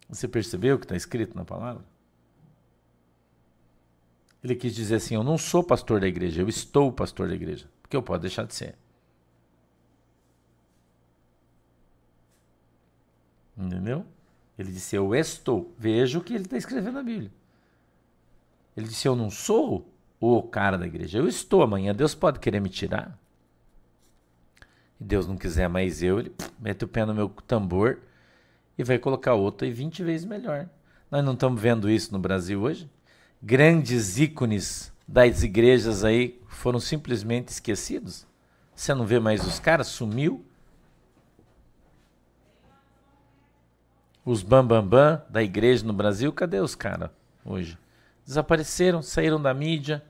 Você 0.08 0.26
percebeu 0.26 0.76
o 0.76 0.78
que 0.78 0.84
está 0.84 0.96
escrito 0.96 1.36
na 1.36 1.44
palavra? 1.44 1.84
Ele 4.42 4.56
quis 4.56 4.74
dizer 4.74 4.96
assim: 4.96 5.14
Eu 5.14 5.22
não 5.22 5.36
sou 5.36 5.62
pastor 5.62 6.00
da 6.00 6.08
igreja, 6.08 6.40
eu 6.40 6.48
estou 6.48 6.92
pastor 6.92 7.28
da 7.28 7.34
igreja. 7.34 7.68
Porque 7.82 7.96
eu 7.96 8.02
posso 8.02 8.20
deixar 8.20 8.46
de 8.46 8.54
ser. 8.54 8.74
Entendeu? 13.56 14.06
Ele 14.58 14.72
disse: 14.72 14.96
Eu 14.96 15.14
estou. 15.14 15.72
Veja 15.78 16.18
o 16.18 16.24
que 16.24 16.34
ele 16.34 16.44
está 16.44 16.56
escrevendo 16.56 16.94
na 16.94 17.02
Bíblia. 17.02 17.30
Ele 18.76 18.88
disse: 18.88 19.06
Eu 19.06 19.14
não 19.14 19.30
sou 19.30 19.86
o 20.20 20.42
cara 20.42 20.76
da 20.76 20.86
igreja, 20.86 21.18
eu 21.18 21.26
estou. 21.26 21.62
Amanhã 21.62 21.94
Deus 21.94 22.14
pode 22.14 22.38
querer 22.38 22.60
me 22.60 22.68
tirar. 22.68 23.18
E 25.00 25.04
Deus 25.04 25.26
não 25.26 25.36
quiser 25.36 25.68
mais 25.68 26.02
eu, 26.02 26.20
ele 26.20 26.32
mete 26.58 26.84
o 26.84 26.88
pé 26.88 27.06
no 27.06 27.14
meu 27.14 27.30
tambor 27.46 28.00
e 28.76 28.84
vai 28.84 28.98
colocar 28.98 29.34
outra 29.34 29.66
e 29.66 29.72
20 29.72 30.04
vezes 30.04 30.26
melhor. 30.26 30.68
Nós 31.10 31.24
não 31.24 31.32
estamos 31.32 31.60
vendo 31.60 31.88
isso 31.88 32.12
no 32.12 32.18
Brasil 32.18 32.60
hoje? 32.60 32.88
Grandes 33.42 34.18
ícones 34.18 34.92
das 35.08 35.42
igrejas 35.42 36.04
aí 36.04 36.38
foram 36.46 36.78
simplesmente 36.78 37.48
esquecidos? 37.48 38.26
Você 38.74 38.94
não 38.94 39.06
vê 39.06 39.18
mais 39.18 39.46
os 39.46 39.58
caras? 39.58 39.86
Sumiu? 39.88 40.44
Os 44.24 44.42
bambambam 44.42 44.88
bam, 44.88 45.16
bam 45.16 45.22
da 45.30 45.42
igreja 45.42 45.84
no 45.84 45.92
Brasil, 45.92 46.32
cadê 46.32 46.60
os 46.60 46.74
caras 46.74 47.10
hoje? 47.44 47.78
Desapareceram, 48.24 49.02
saíram 49.02 49.40
da 49.40 49.52
mídia. 49.52 50.04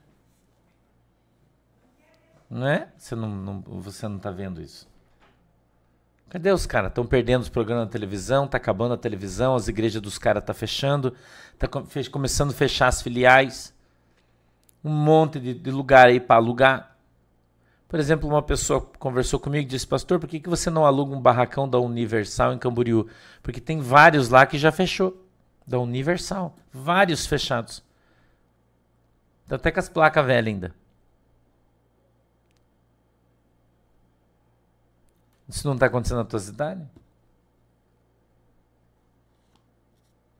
Não 2.50 2.66
é? 2.66 2.88
Você 2.99 3.14
não, 3.14 3.28
não, 3.28 3.61
você 3.80 4.09
não 4.09 4.16
está 4.16 4.33
vendo 4.33 4.61
isso. 4.61 4.88
Cadê 6.28 6.50
os 6.50 6.66
caras? 6.66 6.90
Estão 6.90 7.07
perdendo 7.07 7.42
os 7.42 7.49
programas 7.49 7.85
na 7.85 7.90
televisão, 7.90 8.47
tá 8.47 8.57
acabando 8.57 8.95
a 8.95 8.97
televisão, 8.97 9.54
as 9.54 9.69
igrejas 9.69 10.02
dos 10.02 10.19
caras 10.19 10.45
tá 10.45 10.52
fechando, 10.52 11.14
tá 11.59 11.69
começando 12.11 12.50
a 12.50 12.54
fechar 12.54 12.88
as 12.88 13.02
filiais. 13.02 13.75
Um 14.83 14.90
monte 14.92 15.38
de, 15.38 15.54
de 15.54 15.71
lugar 15.71 16.09
aí 16.09 16.19
para 16.19 16.37
alugar. 16.37 16.97
Por 17.88 17.99
exemplo, 17.99 18.28
uma 18.28 18.42
pessoa 18.42 18.80
conversou 18.80 19.38
comigo 19.40 19.64
e 19.64 19.69
disse: 19.69 19.87
Pastor, 19.87 20.19
por 20.21 20.28
que, 20.28 20.40
que 20.40 20.49
você 20.49 20.71
não 20.71 20.87
aluga 20.87 21.14
um 21.14 21.21
barracão 21.21 21.69
da 21.69 21.78
Universal 21.78 22.52
em 22.52 22.59
Camboriú? 22.59 23.09
Porque 23.42 23.61
tem 23.61 23.80
vários 23.80 24.28
lá 24.28 24.47
que 24.47 24.59
já 24.59 24.73
fechou. 24.73 25.26
Da 25.66 25.78
Universal. 25.78 26.57
Vários 26.73 27.26
fechados. 27.26 27.83
Tá 29.49 29.57
até 29.57 29.73
com 29.73 29.80
as 29.80 29.88
placas 29.88 30.25
velhas 30.25 30.47
ainda. 30.47 30.75
Isso 35.50 35.66
não 35.66 35.75
está 35.75 35.87
acontecendo 35.87 36.19
na 36.19 36.25
tua 36.25 36.38
cidade? 36.38 36.87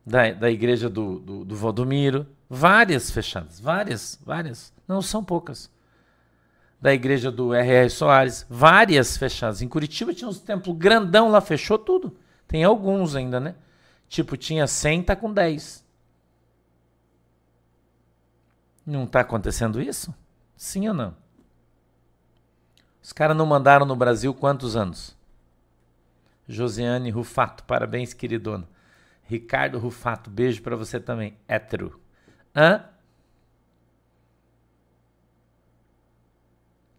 Da, 0.07 0.31
da 0.33 0.51
igreja 0.51 0.89
do, 0.89 1.19
do, 1.19 1.45
do 1.45 1.57
Valdomiro. 1.57 2.27
Várias 2.49 3.11
fechadas. 3.11 3.59
Várias, 3.61 4.19
várias. 4.25 4.73
Não 4.87 5.03
são 5.03 5.23
poucas. 5.23 5.71
Da 6.81 6.95
igreja 6.95 7.31
do 7.31 7.53
R.R. 7.53 7.91
Soares. 7.91 8.47
Várias 8.49 9.17
fechadas. 9.17 9.61
Em 9.61 9.69
Curitiba 9.69 10.15
tinha 10.15 10.29
uns 10.29 10.41
templos 10.41 10.77
grandão 10.77 11.29
lá, 11.29 11.41
fechou 11.41 11.79
tudo. 11.79 12.17
Tem 12.47 12.65
alguns 12.65 13.15
ainda, 13.15 13.39
né? 13.39 13.55
Tipo, 14.09 14.37
tinha 14.37 14.67
100, 14.67 15.03
tá 15.03 15.17
com 15.17 15.33
10. 15.33 15.85
Não 18.87 19.05
está 19.05 19.21
acontecendo 19.21 19.81
isso? 19.81 20.15
Sim 20.57 20.89
ou 20.89 20.95
não? 20.95 21.20
Os 23.03 23.13
caras 23.13 23.37
não 23.37 23.47
mandaram 23.47 23.87
no 23.87 23.97
Brasil 23.97 24.33
quantos 24.35 24.77
anos? 24.77 25.17
Josiane 26.47 27.11
Rufato, 27.11 27.65
parabéns, 27.65 28.13
queridona. 28.13 28.69
Ricardo 29.25 29.79
Rufato, 29.79 30.29
beijo 30.29 30.63
para 30.63 30.77
você 30.77 30.99
também. 30.99 31.37
Hétero. 31.47 32.01
Hã? 32.55 32.85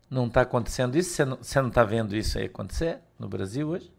Não 0.10 0.28
está 0.28 0.42
acontecendo 0.42 0.98
isso? 0.98 1.12
Você 1.12 1.26
não, 1.26 1.64
não 1.64 1.70
tá 1.70 1.84
vendo 1.84 2.16
isso 2.16 2.38
aí 2.38 2.46
acontecer 2.46 3.00
no 3.20 3.28
Brasil 3.28 3.68
hoje? 3.68 3.92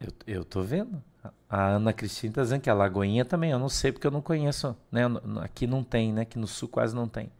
Eu, 0.00 0.12
eu 0.26 0.44
tô 0.44 0.62
vendo. 0.62 1.02
A 1.48 1.66
Ana 1.66 1.92
Cristina 1.92 2.30
está 2.32 2.42
dizendo 2.42 2.60
que 2.62 2.70
a 2.70 2.74
Lagoinha 2.74 3.24
também, 3.24 3.50
eu 3.50 3.58
não 3.58 3.68
sei 3.68 3.92
porque 3.92 4.06
eu 4.06 4.10
não 4.10 4.22
conheço. 4.22 4.76
Né? 4.90 5.02
Aqui 5.42 5.66
não 5.66 5.84
tem, 5.84 6.12
né? 6.12 6.22
Aqui 6.22 6.38
no 6.38 6.46
sul 6.46 6.68
quase 6.68 6.94
não 6.94 7.08
tem. 7.08 7.30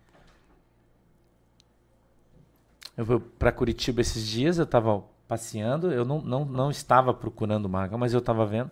Eu 2.97 3.07
fui 3.07 3.19
para 3.39 3.51
Curitiba 3.51 4.01
esses 4.01 4.27
dias, 4.27 4.59
eu 4.59 4.65
estava 4.65 5.03
passeando, 5.27 5.91
eu 5.91 6.05
não, 6.05 6.21
não, 6.21 6.45
não 6.45 6.71
estava 6.71 7.15
procurando 7.15 7.69
barracão, 7.69 7.99
mas 7.99 8.13
eu 8.13 8.19
estava 8.19 8.45
vendo. 8.45 8.71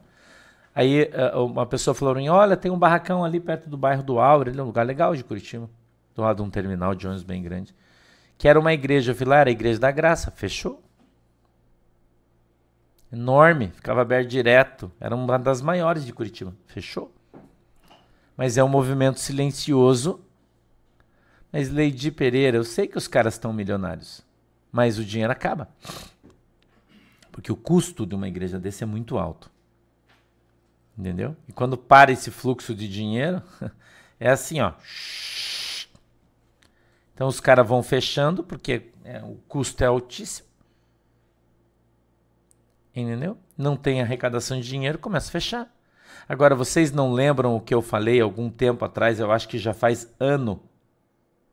Aí 0.75 1.11
uh, 1.35 1.45
uma 1.45 1.67
pessoa 1.67 1.95
falou 1.95 2.15
para 2.15 2.23
mim, 2.23 2.29
olha, 2.29 2.57
tem 2.57 2.71
um 2.71 2.79
barracão 2.79 3.25
ali 3.25 3.41
perto 3.41 3.69
do 3.69 3.77
bairro 3.77 4.03
do 4.03 4.19
Aura, 4.19 4.51
ele 4.51 4.61
é 4.61 4.63
um 4.63 4.67
lugar 4.67 4.87
legal 4.87 5.17
de 5.17 5.25
Curitiba, 5.25 5.69
do 6.15 6.23
lado 6.23 6.37
de 6.37 6.43
um 6.43 6.51
terminal 6.51 6.95
de 6.95 7.07
ônibus 7.07 7.25
bem 7.25 7.43
grande, 7.43 7.75
que 8.37 8.47
era 8.47 8.61
uma 8.61 8.73
igreja, 8.73 9.13
eu 9.13 9.17
fui 9.17 9.27
lá, 9.27 9.39
era 9.39 9.51
a 9.51 9.53
Igreja 9.53 9.79
da 9.79 9.91
Graça, 9.91 10.31
fechou. 10.31 10.83
Enorme, 13.13 13.69
ficava 13.69 14.03
aberto 14.03 14.29
direto, 14.29 14.93
era 15.01 15.17
uma 15.17 15.39
das 15.39 15.61
maiores 15.61 16.07
de 16.07 16.13
Curitiba, 16.13 16.55
fechou. 16.67 17.13
Mas 18.37 18.57
é 18.57 18.63
um 18.63 18.69
movimento 18.69 19.19
silencioso 19.19 20.21
mas 21.53 21.69
Leidi 21.69 22.11
Pereira, 22.11 22.57
eu 22.57 22.65
sei 22.65 22.87
que 22.87 22.99
os 22.99 23.09
caras 23.09 23.35
estão 23.35 23.53
milionários, 23.53 24.25
mas 24.71 24.99
o 24.99 25.05
dinheiro 25.05 25.33
acaba. 25.33 25.69
Porque 27.33 27.51
o 27.51 27.57
custo 27.57 28.07
de 28.07 28.15
uma 28.15 28.29
igreja 28.29 28.59
desse 28.59 28.83
é 28.83 28.87
muito 28.87 29.19
alto. 29.19 29.51
Entendeu? 30.97 31.37
E 31.49 31.53
quando 31.53 31.77
para 31.77 32.13
esse 32.13 32.31
fluxo 32.31 32.75
de 32.75 32.89
dinheiro, 32.89 33.43
é 34.21 34.31
assim, 34.31 34.61
ó. 34.61 34.75
Então 37.15 37.27
os 37.27 37.41
caras 37.41 37.67
vão 37.67 37.83
fechando 37.83 38.45
porque 38.45 38.91
é, 39.05 39.23
o 39.23 39.37
custo 39.49 39.83
é 39.83 39.87
altíssimo. 39.87 40.49
Entendeu? 42.95 43.39
Não 43.57 43.77
tem 43.77 44.03
arrecadação 44.03 44.61
de 44.61 44.69
dinheiro, 44.69 44.99
começa 44.99 45.29
a 45.29 45.33
fechar. 45.33 45.75
Agora, 46.29 46.55
vocês 46.55 46.93
não 46.93 47.13
lembram 47.13 47.57
o 47.57 47.61
que 47.61 47.75
eu 47.75 47.83
falei 47.83 48.21
algum 48.21 48.51
tempo 48.51 48.85
atrás? 48.85 49.19
Eu 49.19 49.33
acho 49.33 49.49
que 49.49 49.59
já 49.59 49.73
faz 49.73 50.13
ano 50.19 50.63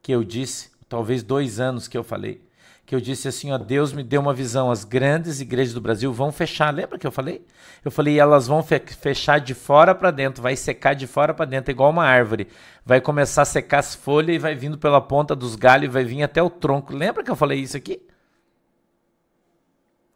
que 0.08 0.14
eu 0.14 0.24
disse, 0.24 0.72
talvez 0.88 1.22
dois 1.22 1.60
anos 1.60 1.86
que 1.86 1.98
eu 1.98 2.02
falei, 2.02 2.42
que 2.86 2.96
eu 2.96 3.02
disse 3.02 3.28
assim, 3.28 3.52
ó, 3.52 3.58
Deus 3.58 3.92
me 3.92 4.02
deu 4.02 4.22
uma 4.22 4.34
visão, 4.34 4.72
as 4.72 4.86
grandes 4.86 5.42
igrejas 5.42 5.74
do 5.74 5.82
Brasil 5.82 6.14
vão 6.14 6.32
fechar, 6.32 6.74
lembra 6.74 6.98
que 6.98 7.06
eu 7.06 7.12
falei? 7.12 7.46
Eu 7.84 7.92
falei, 7.92 8.18
elas 8.18 8.48
vão 8.48 8.64
fe 8.64 8.80
fechar 8.80 9.42
de 9.42 9.54
fora 9.54 9.94
para 9.94 10.10
dentro, 10.10 10.42
vai 10.42 10.56
secar 10.56 10.94
de 10.94 11.06
fora 11.06 11.34
para 11.34 11.44
dentro, 11.44 11.72
igual 11.72 11.90
uma 11.90 12.06
árvore, 12.06 12.48
vai 12.86 13.02
começar 13.02 13.42
a 13.42 13.46
secar 13.46 13.80
as 13.80 13.96
folhas 13.96 14.38
e 14.38 14.40
vai 14.40 14.56
vindo 14.56 14.78
pela 14.78 15.02
ponta 15.02 15.36
dos 15.36 15.58
galhos, 15.58 15.92
vai 15.92 16.06
vir 16.06 16.24
até 16.24 16.42
o 16.42 16.50
tronco, 16.50 16.96
lembra 16.96 17.22
que 17.22 17.30
eu 17.30 17.36
falei 17.36 17.60
isso 17.60 17.76
aqui? 17.76 18.02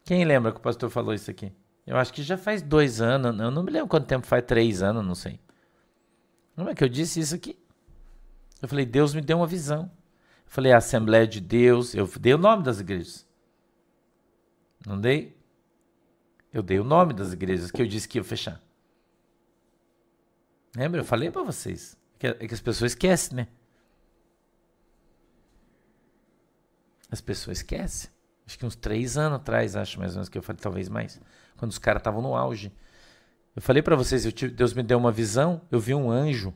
Quem 0.06 0.24
lembra 0.24 0.52
que 0.52 0.58
o 0.58 0.62
pastor 0.62 0.88
falou 0.88 1.12
isso 1.12 1.30
aqui? 1.30 1.52
Eu 1.86 1.98
acho 1.98 2.14
que 2.14 2.22
já 2.22 2.38
faz 2.38 2.62
dois 2.62 3.02
anos, 3.02 3.38
eu 3.38 3.50
não 3.50 3.62
me 3.62 3.70
lembro 3.70 3.88
quanto 3.88 4.06
tempo 4.06 4.26
faz, 4.26 4.42
três 4.42 4.82
anos, 4.82 5.04
não 5.04 5.14
sei. 5.14 5.38
Como 6.56 6.70
é 6.70 6.74
que 6.74 6.82
eu 6.82 6.88
disse 6.88 7.20
isso 7.20 7.34
aqui? 7.34 7.61
Eu 8.62 8.68
falei, 8.68 8.86
Deus 8.86 9.12
me 9.12 9.20
deu 9.20 9.38
uma 9.38 9.46
visão. 9.46 9.90
Eu 10.46 10.52
falei, 10.52 10.72
a 10.72 10.76
Assembleia 10.76 11.26
de 11.26 11.40
Deus. 11.40 11.94
Eu 11.94 12.06
dei 12.06 12.32
o 12.32 12.38
nome 12.38 12.62
das 12.62 12.78
igrejas. 12.78 13.26
Não 14.86 15.00
dei? 15.00 15.36
Eu 16.52 16.62
dei 16.62 16.78
o 16.78 16.84
nome 16.84 17.12
das 17.12 17.32
igrejas 17.32 17.72
que 17.72 17.82
eu 17.82 17.86
disse 17.86 18.08
que 18.08 18.18
ia 18.18 18.24
fechar. 18.24 18.62
Lembra? 20.76 21.00
Eu 21.00 21.04
falei 21.04 21.28
para 21.30 21.42
vocês. 21.42 21.98
É 22.20 22.46
que 22.46 22.54
as 22.54 22.60
pessoas 22.60 22.92
esquecem, 22.92 23.36
né? 23.36 23.48
As 27.10 27.20
pessoas 27.20 27.58
esquecem. 27.58 28.10
Acho 28.46 28.58
que 28.58 28.64
uns 28.64 28.76
três 28.76 29.18
anos 29.18 29.40
atrás, 29.40 29.74
acho 29.74 29.98
mais 29.98 30.12
ou 30.12 30.16
menos 30.16 30.28
que 30.28 30.38
eu 30.38 30.42
falei, 30.42 30.60
talvez 30.62 30.88
mais. 30.88 31.20
Quando 31.56 31.72
os 31.72 31.78
caras 31.78 32.00
estavam 32.00 32.22
no 32.22 32.36
auge. 32.36 32.72
Eu 33.56 33.62
falei 33.62 33.82
para 33.82 33.96
vocês, 33.96 34.24
tive, 34.32 34.52
Deus 34.54 34.72
me 34.72 34.82
deu 34.82 34.98
uma 34.98 35.10
visão, 35.10 35.60
eu 35.70 35.80
vi 35.80 35.94
um 35.94 36.10
anjo 36.10 36.54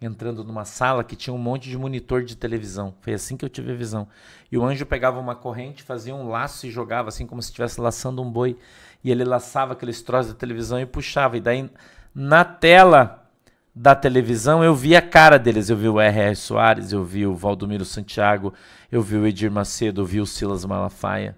entrando 0.00 0.44
numa 0.44 0.64
sala 0.64 1.02
que 1.02 1.16
tinha 1.16 1.34
um 1.34 1.38
monte 1.38 1.68
de 1.68 1.76
monitor 1.76 2.22
de 2.22 2.36
televisão. 2.36 2.94
Foi 3.00 3.14
assim 3.14 3.36
que 3.36 3.44
eu 3.44 3.48
tive 3.48 3.72
a 3.72 3.74
visão. 3.74 4.08
E 4.50 4.56
o 4.56 4.64
anjo 4.64 4.86
pegava 4.86 5.18
uma 5.18 5.34
corrente, 5.34 5.82
fazia 5.82 6.14
um 6.14 6.28
laço 6.28 6.66
e 6.66 6.70
jogava 6.70 7.08
assim 7.08 7.26
como 7.26 7.42
se 7.42 7.48
estivesse 7.48 7.80
laçando 7.80 8.22
um 8.22 8.30
boi. 8.30 8.56
E 9.02 9.10
ele 9.10 9.24
laçava 9.24 9.72
aqueles 9.72 10.02
troços 10.02 10.32
da 10.32 10.38
televisão 10.38 10.80
e 10.80 10.86
puxava. 10.86 11.36
E 11.36 11.40
daí 11.40 11.68
na 12.14 12.44
tela 12.44 13.28
da 13.74 13.94
televisão, 13.94 14.64
eu 14.64 14.74
vi 14.74 14.96
a 14.96 15.02
cara 15.02 15.38
deles. 15.38 15.70
Eu 15.70 15.76
vi 15.76 15.88
o 15.88 16.00
R.R. 16.00 16.34
Soares, 16.34 16.92
eu 16.92 17.04
vi 17.04 17.26
o 17.26 17.34
Valdomiro 17.34 17.84
Santiago, 17.84 18.52
eu 18.90 19.00
vi 19.00 19.16
o 19.16 19.26
Edir 19.26 19.50
Macedo, 19.50 20.00
eu 20.00 20.04
vi 20.04 20.20
o 20.20 20.26
Silas 20.26 20.64
Malafaia. 20.64 21.36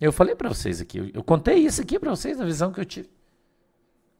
Eu 0.00 0.12
falei 0.12 0.34
para 0.34 0.48
vocês 0.48 0.80
aqui, 0.80 1.12
eu, 1.14 1.22
contei 1.22 1.58
isso 1.58 1.80
aqui 1.80 1.98
para 1.98 2.10
vocês, 2.10 2.40
a 2.40 2.44
visão 2.44 2.72
que 2.72 2.80
eu 2.80 2.84
tive. 2.84 3.08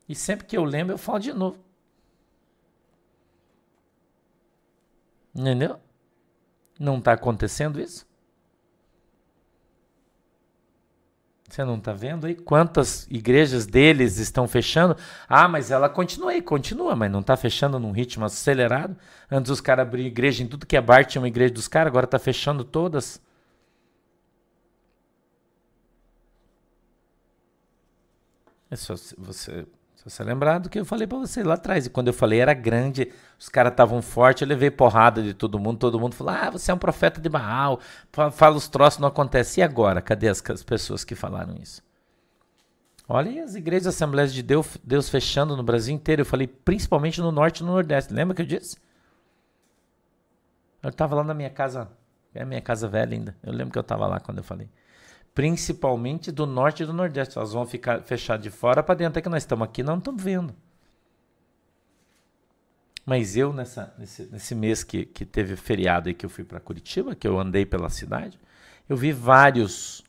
E 0.09 0.15
sempre 0.15 0.47
que 0.47 0.57
eu 0.57 0.65
lembro, 0.65 0.95
eu 0.95 0.99
falo 0.99 1.19
de 1.19 1.33
novo. 1.33 1.59
Entendeu? 5.35 5.79
Não 6.79 6.99
está 6.99 7.13
acontecendo 7.13 7.81
isso? 7.81 8.07
Você 11.53 11.65
não 11.65 11.77
está 11.77 11.93
vendo 11.93 12.27
aí 12.27 12.35
quantas 12.35 13.07
igrejas 13.11 13.67
deles 13.67 14.17
estão 14.17 14.49
fechando? 14.49 14.97
Ah, 15.29 15.47
mas 15.47 15.71
ela 15.71 15.87
continua 15.87 16.31
aí, 16.31 16.41
continua, 16.41 16.97
mas 16.97 17.13
não 17.13 17.21
está 17.21 17.37
fechando 17.37 17.79
num 17.79 17.93
ritmo 17.93 18.25
acelerado. 18.25 18.97
Antes 19.31 19.51
os 19.51 19.61
caras 19.61 19.87
abriam 19.87 20.07
igreja 20.07 20.43
em 20.43 20.47
tudo 20.47 20.67
que 20.67 20.79
é 20.79 20.81
bar, 20.81 21.05
tinha 21.05 21.21
uma 21.21 21.29
igreja 21.29 21.53
dos 21.53 21.69
caras, 21.69 21.89
agora 21.91 22.07
está 22.07 22.19
fechando 22.19 22.65
todas. 22.65 23.21
É 28.71 28.77
só 28.77 28.95
você 29.19 29.67
se 30.03 30.11
você 30.11 30.25
lembrar 30.25 30.59
do 30.59 30.69
que 30.69 30.81
eu 30.81 30.85
falei 30.85 31.07
para 31.07 31.19
você 31.19 31.45
lá 31.45 31.55
atrás. 31.55 31.87
E 31.87 31.91
quando 31.91 32.09
eu 32.09 32.13
falei 32.13 32.41
era 32.41 32.53
grande, 32.53 33.13
os 33.39 33.49
caras 33.49 33.73
estavam 33.73 34.03
fortes, 34.03 34.43
eu 34.43 34.49
levei 34.49 34.69
porrada 34.69 35.23
de 35.23 35.33
todo 35.33 35.61
mundo. 35.61 35.79
Todo 35.79 36.01
mundo 36.01 36.17
falou: 36.17 36.35
Ah, 36.35 36.51
você 36.51 36.73
é 36.73 36.75
um 36.75 36.79
profeta 36.79 37.21
de 37.21 37.29
Baal. 37.29 37.79
Fala 38.33 38.57
os 38.57 38.67
troços, 38.67 38.99
não 38.99 39.07
acontece. 39.07 39.61
E 39.61 39.63
agora? 39.63 40.03
Cadê 40.03 40.29
as, 40.29 40.43
as 40.51 40.65
pessoas 40.65 41.05
que 41.05 41.15
falaram 41.15 41.55
isso? 41.55 41.81
Olha 43.09 43.45
as 43.45 43.55
igrejas 43.55 43.95
Assembleias 43.95 44.35
de 44.35 44.43
Deus, 44.43 44.77
Deus 44.83 45.09
fechando 45.09 45.57
no 45.57 45.63
Brasil 45.63 45.95
inteiro. 45.95 46.23
Eu 46.23 46.27
falei 46.27 46.49
principalmente 46.49 47.21
no 47.21 47.31
Norte 47.31 47.61
e 47.61 47.63
no 47.63 47.71
Nordeste. 47.71 48.13
Lembra 48.13 48.35
que 48.35 48.43
eu 48.43 48.47
disse? 48.47 48.77
Eu 50.83 50.91
estava 50.91 51.15
lá 51.15 51.23
na 51.23 51.35
minha 51.35 51.51
casa, 51.51 51.89
é 52.35 52.43
a 52.43 52.47
minha 52.47 52.61
casa 52.61 52.89
velha 52.89 53.17
ainda. 53.17 53.37
Eu 53.41 53.53
lembro 53.53 53.71
que 53.71 53.79
eu 53.79 53.83
estava 53.83 54.05
lá 54.09 54.19
quando 54.19 54.39
eu 54.39 54.45
falei 54.45 54.69
principalmente 55.35 56.31
do 56.31 56.47
norte 56.47 56.83
e 56.83 56.87
do 56.87 56.93
nordeste. 56.93 57.39
Elas 57.39 57.53
vão 57.53 57.67
ficar 57.67 58.03
fechadas 58.03 58.43
de 58.43 58.51
fora 58.51 58.83
para 58.83 58.95
dentro. 58.95 59.19
É 59.19 59.23
que 59.23 59.29
nós 59.29 59.43
estamos 59.43 59.65
aqui, 59.67 59.83
não 59.83 59.99
estamos 59.99 60.23
vendo. 60.23 60.55
Mas 63.05 63.37
eu, 63.37 63.53
nessa, 63.53 63.93
nesse, 63.99 64.27
nesse 64.27 64.55
mês 64.55 64.85
que, 64.85 65.05
que 65.05 65.25
teve 65.25 65.57
feriado 65.57 66.09
e 66.09 66.15
que 66.15 66.25
eu 66.25 66.31
fui 66.31 66.45
para 66.45 66.61
Curitiba, 66.61 67.17
que 67.17 67.27
eu 67.27 67.39
andei 67.39 67.67
pela 67.67 67.91
cidade, 67.91 68.39
eu 68.89 68.97
vi 68.97 69.13
vários, 69.13 70.05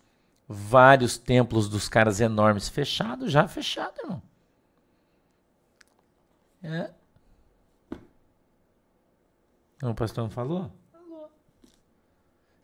vários 0.47 1.17
templos 1.17 1.67
dos 1.67 1.89
caras 1.89 2.19
enormes 2.19 2.69
fechados, 2.69 3.31
já 3.31 3.47
fechado, 3.47 3.99
irmão. 3.99 4.21
É. 6.61 6.91
O 9.81 9.93
pastor 9.95 10.23
não 10.23 10.31
falou? 10.31 10.71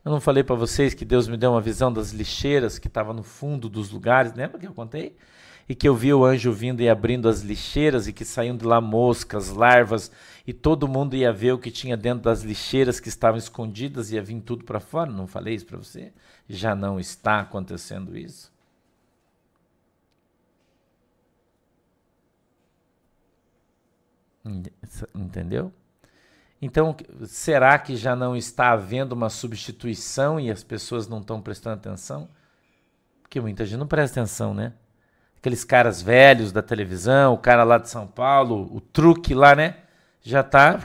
Eu 0.03 0.12
não 0.12 0.22
falei 0.22 0.44
para 0.44 0.56
vocês 0.56 0.94
que 0.94 1.03
Deus 1.03 1.27
me 1.27 1.36
deu 1.38 1.51
uma 1.51 1.62
visão 1.62 1.91
das 1.91 2.12
lixeiras 2.12 2.79
que 2.79 2.88
estava 2.88 3.14
no 3.14 3.24
fundo 3.24 3.68
dos 3.70 3.92
lugares, 3.92 4.33
lembra 4.33 4.57
que 4.57 4.68
eu 4.68 4.74
contei? 4.74 5.16
E 5.68 5.75
que 5.75 5.88
eu 5.88 5.96
vi 5.96 6.14
o 6.14 6.25
anjo 6.25 6.51
vindo 6.51 6.81
e 6.81 6.90
abrindo 6.90 7.29
as 7.29 7.42
lixeiras 7.42 8.07
e 8.07 8.14
que 8.14 8.25
saíam 8.25 8.57
de 8.57 8.66
lá 8.66 8.81
moscas, 8.81 9.50
larvas, 9.50 10.12
e 10.48 10.53
todo 10.53 10.88
mundo 10.88 11.16
ia 11.16 11.31
ver 11.31 11.51
o 11.51 11.59
que 11.59 11.70
tinha 11.70 11.96
dentro 11.98 12.24
das 12.24 12.42
lixeiras 12.44 13.00
que 13.00 13.09
estavam 13.09 13.38
escondidas 13.38 14.12
e 14.12 14.16
ia 14.16 14.22
vir 14.24 14.42
tudo 14.42 14.64
para 14.64 14.79
fora. 14.79 15.12
Não 15.12 15.27
falei 15.27 15.53
isso 15.55 15.66
para 15.66 15.77
você? 15.77 16.12
Já 16.48 16.74
não 16.75 17.00
está 17.00 17.42
acontecendo 17.42 18.18
isso? 18.18 18.51
Entendeu? 25.14 25.72
Então, 26.61 26.95
será 27.25 27.79
que 27.79 27.95
já 27.95 28.15
não 28.15 28.35
está 28.35 28.72
havendo 28.72 29.13
uma 29.13 29.29
substituição 29.29 30.39
e 30.39 30.51
as 30.51 30.63
pessoas 30.63 31.07
não 31.07 31.19
estão 31.19 31.41
prestando 31.41 31.75
atenção? 31.75 32.27
Porque 33.22 33.39
muita 33.39 33.65
gente 33.65 33.79
não 33.79 33.87
presta 33.87 34.19
atenção, 34.19 34.53
né? 34.53 34.74
Aqueles 35.37 35.63
caras 35.63 36.01
velhos 36.01 36.51
da 36.51 36.61
televisão, 36.61 37.33
o 37.33 37.37
cara 37.37 37.63
lá 37.63 37.77
de 37.77 37.89
São 37.89 38.05
Paulo, 38.05 38.69
o 38.75 38.81
truque 38.81 39.33
lá, 39.33 39.55
né? 39.55 39.77
Já 40.22 40.43
tá. 40.43 40.83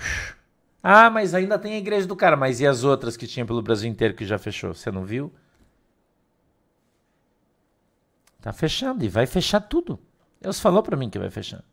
Ah, 0.80 1.10
mas 1.10 1.34
ainda 1.34 1.58
tem 1.58 1.74
a 1.74 1.78
igreja 1.78 2.06
do 2.06 2.14
cara. 2.14 2.36
Mas 2.36 2.60
e 2.60 2.66
as 2.66 2.84
outras 2.84 3.16
que 3.16 3.26
tinha 3.26 3.44
pelo 3.44 3.62
Brasil 3.62 3.90
inteiro 3.90 4.14
que 4.14 4.24
já 4.24 4.38
fechou? 4.38 4.74
Você 4.74 4.92
não 4.92 5.04
viu? 5.04 5.32
Tá 8.40 8.52
fechando 8.52 9.02
e 9.02 9.08
vai 9.08 9.26
fechar 9.26 9.60
tudo. 9.60 9.98
Deus 10.40 10.60
falou 10.60 10.82
para 10.82 10.96
mim 10.96 11.08
que 11.08 11.18
vai 11.18 11.30
fechar. 11.30 11.64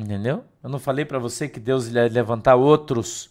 Entendeu? 0.00 0.44
Eu 0.62 0.70
não 0.70 0.78
falei 0.78 1.04
para 1.04 1.18
você 1.18 1.46
que 1.46 1.60
Deus 1.60 1.88
ia 1.88 2.08
levantar 2.08 2.54
outros 2.54 3.28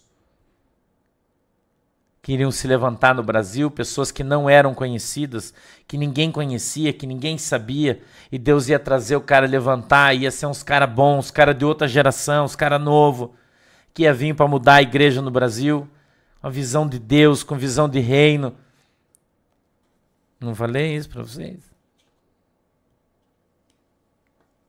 que 2.22 2.34
iriam 2.34 2.50
se 2.50 2.68
levantar 2.68 3.14
no 3.14 3.22
Brasil, 3.22 3.70
pessoas 3.70 4.12
que 4.12 4.22
não 4.22 4.48
eram 4.48 4.74
conhecidas, 4.74 5.54
que 5.88 5.96
ninguém 5.96 6.30
conhecia, 6.30 6.92
que 6.92 7.06
ninguém 7.06 7.38
sabia, 7.38 8.02
e 8.30 8.38
Deus 8.38 8.68
ia 8.68 8.78
trazer 8.78 9.16
o 9.16 9.22
cara 9.22 9.46
levantar, 9.46 10.14
ia 10.14 10.30
ser 10.30 10.46
uns 10.46 10.62
cara 10.62 10.86
bons, 10.86 11.30
cara 11.30 11.54
de 11.54 11.64
outra 11.64 11.88
geração, 11.88 12.44
uns 12.44 12.54
cara 12.54 12.78
novo, 12.78 13.34
que 13.94 14.02
ia 14.02 14.12
vir 14.12 14.36
para 14.36 14.46
mudar 14.46 14.74
a 14.74 14.82
igreja 14.82 15.22
no 15.22 15.30
Brasil, 15.30 15.88
com 16.40 16.46
a 16.46 16.50
visão 16.50 16.86
de 16.86 16.98
Deus, 16.98 17.42
com 17.42 17.56
visão 17.56 17.88
de 17.88 18.00
reino. 18.00 18.54
Não 20.38 20.54
falei 20.54 20.94
isso 20.94 21.08
para 21.08 21.22
vocês? 21.22 21.58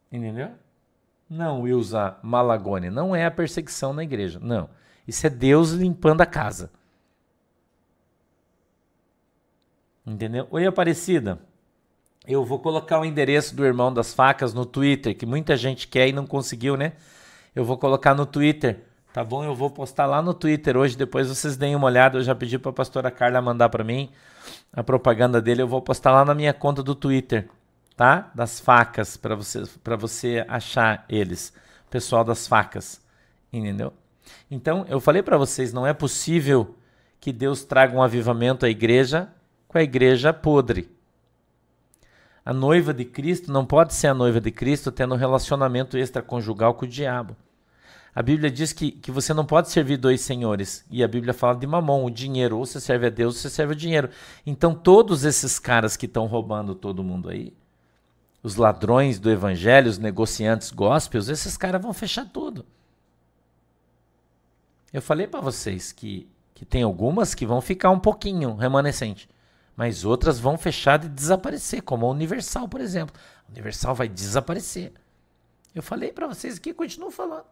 Entendeu? 0.10 0.52
Não, 1.32 1.62
Wilza 1.62 2.18
Malagone, 2.22 2.90
não 2.90 3.16
é 3.16 3.26
a 3.26 3.32
perseguição 3.32 3.94
na 3.94 4.04
igreja. 4.04 4.38
Não. 4.44 4.70
Isso 5.08 5.26
é 5.26 5.30
Deus 5.30 5.72
limpando 5.72 6.20
a 6.20 6.26
casa. 6.26 6.70
Entendeu? 10.06 10.46
Oi, 10.52 10.66
Aparecida. 10.66 11.40
Eu 12.28 12.44
vou 12.44 12.60
colocar 12.60 13.00
o 13.00 13.06
endereço 13.06 13.56
do 13.56 13.66
irmão 13.66 13.94
das 13.94 14.14
facas 14.14 14.54
no 14.54 14.66
Twitter, 14.66 15.16
que 15.16 15.26
muita 15.26 15.56
gente 15.56 15.88
quer 15.88 16.10
e 16.10 16.12
não 16.12 16.28
conseguiu, 16.28 16.76
né? 16.76 16.92
Eu 17.56 17.64
vou 17.64 17.78
colocar 17.78 18.14
no 18.14 18.26
Twitter, 18.26 18.84
tá 19.14 19.24
bom? 19.24 19.42
Eu 19.42 19.56
vou 19.56 19.70
postar 19.70 20.08
lá 20.08 20.22
no 20.22 20.34
Twitter 20.34 20.76
hoje, 20.76 20.98
depois 20.98 21.30
vocês 21.30 21.56
deem 21.56 21.78
uma 21.78 21.88
olhada. 21.88 22.18
Eu 22.18 22.24
já 22.24 22.36
pedi 22.36 22.60
para 22.60 22.72
a 22.72 22.74
pastora 22.74 23.10
Carla 23.10 23.42
mandar 23.42 23.70
para 23.70 23.86
mim 23.86 24.12
a 24.74 24.84
propaganda 24.84 25.42
dele. 25.42 25.62
Eu 25.62 25.68
vou 25.68 25.82
postar 25.82 26.12
lá 26.12 26.26
na 26.26 26.36
minha 26.36 26.54
conta 26.54 26.84
do 26.84 26.94
Twitter 26.94 27.48
tá? 28.02 28.32
Das 28.34 28.60
facas 28.60 29.16
para 29.16 29.36
você 29.36 29.62
para 29.84 29.96
você 29.96 30.44
achar 30.48 31.06
eles, 31.08 31.54
pessoal 31.88 32.24
das 32.24 32.48
facas, 32.48 33.00
entendeu? 33.54 33.94
Então, 34.50 34.88
eu 34.90 35.00
falei 35.00 35.22
para 35.22 35.38
vocês, 35.38 35.72
não 35.72 35.86
é 35.86 35.94
possível 35.94 36.76
que 37.20 37.32
Deus 37.32 37.64
traga 37.64 37.96
um 37.96 38.02
avivamento 38.02 38.66
à 38.66 38.70
igreja 38.70 39.32
com 39.68 39.78
a 39.78 39.84
igreja 39.84 40.34
podre. 40.34 40.90
A 42.44 42.52
noiva 42.52 42.92
de 42.92 43.06
Cristo 43.06 43.52
não 43.52 43.68
pode 43.68 43.94
ser 43.94 44.08
a 44.08 44.16
noiva 44.16 44.42
de 44.42 44.50
Cristo 44.50 44.92
tendo 44.92 45.14
um 45.14 45.18
relacionamento 45.18 45.96
extraconjugal 45.96 46.74
com 46.74 46.86
o 46.86 46.90
diabo. 46.90 47.38
A 48.16 48.24
Bíblia 48.24 48.50
diz 48.50 48.74
que, 48.74 48.90
que 48.90 49.12
você 49.12 49.32
não 49.32 49.46
pode 49.46 49.70
servir 49.70 49.98
dois 49.98 50.22
senhores. 50.22 50.84
E 50.90 51.04
a 51.04 51.08
Bíblia 51.08 51.36
fala 51.36 51.56
de 51.56 51.68
mamão, 51.68 52.04
o 52.04 52.10
dinheiro. 52.10 52.58
Ou 52.58 52.66
você 52.66 52.80
serve 52.80 53.06
a 53.06 53.10
Deus, 53.12 53.36
ou 53.36 53.42
você 53.42 53.50
serve 53.50 53.74
o 53.74 53.76
dinheiro. 53.76 54.10
Então, 54.44 54.74
todos 54.74 55.24
esses 55.24 55.60
caras 55.60 55.96
que 55.96 56.08
estão 56.08 56.26
roubando 56.26 56.74
todo 56.74 57.04
mundo 57.04 57.30
aí, 57.30 57.54
os 58.44 58.56
ladrões 58.56 59.20
do 59.20 59.30
evangelho, 59.30 59.90
os 59.90 59.98
negociantes 59.98 60.72
gospels, 60.72 61.30
esses 61.30 61.56
caras 61.58 61.82
vão 61.82 61.94
fechar 61.94 62.26
tudo. 62.26 62.66
Eu 64.92 65.02
falei 65.02 65.28
para 65.28 65.40
vocês 65.40 65.92
que, 65.92 66.28
que 66.54 66.66
tem 66.66 66.84
algumas 66.84 67.34
que 67.34 67.46
vão 67.46 67.62
ficar 67.62 67.92
um 67.92 68.00
pouquinho 68.00 68.56
remanescente, 68.56 69.30
mas 69.76 70.04
outras 70.04 70.40
vão 70.40 70.58
fechar 70.58 71.04
e 71.04 71.08
desaparecer, 71.08 71.82
como 71.82 72.06
a 72.06 72.10
Universal, 72.10 72.68
por 72.68 72.82
exemplo. 72.82 73.16
A 73.48 73.52
Universal 73.52 73.96
vai 73.96 74.10
desaparecer. 74.10 74.92
Eu 75.74 75.82
falei 75.82 76.12
para 76.12 76.28
vocês 76.28 76.58
aqui 76.58 76.74
continuo 76.74 77.12
falando. 77.12 77.46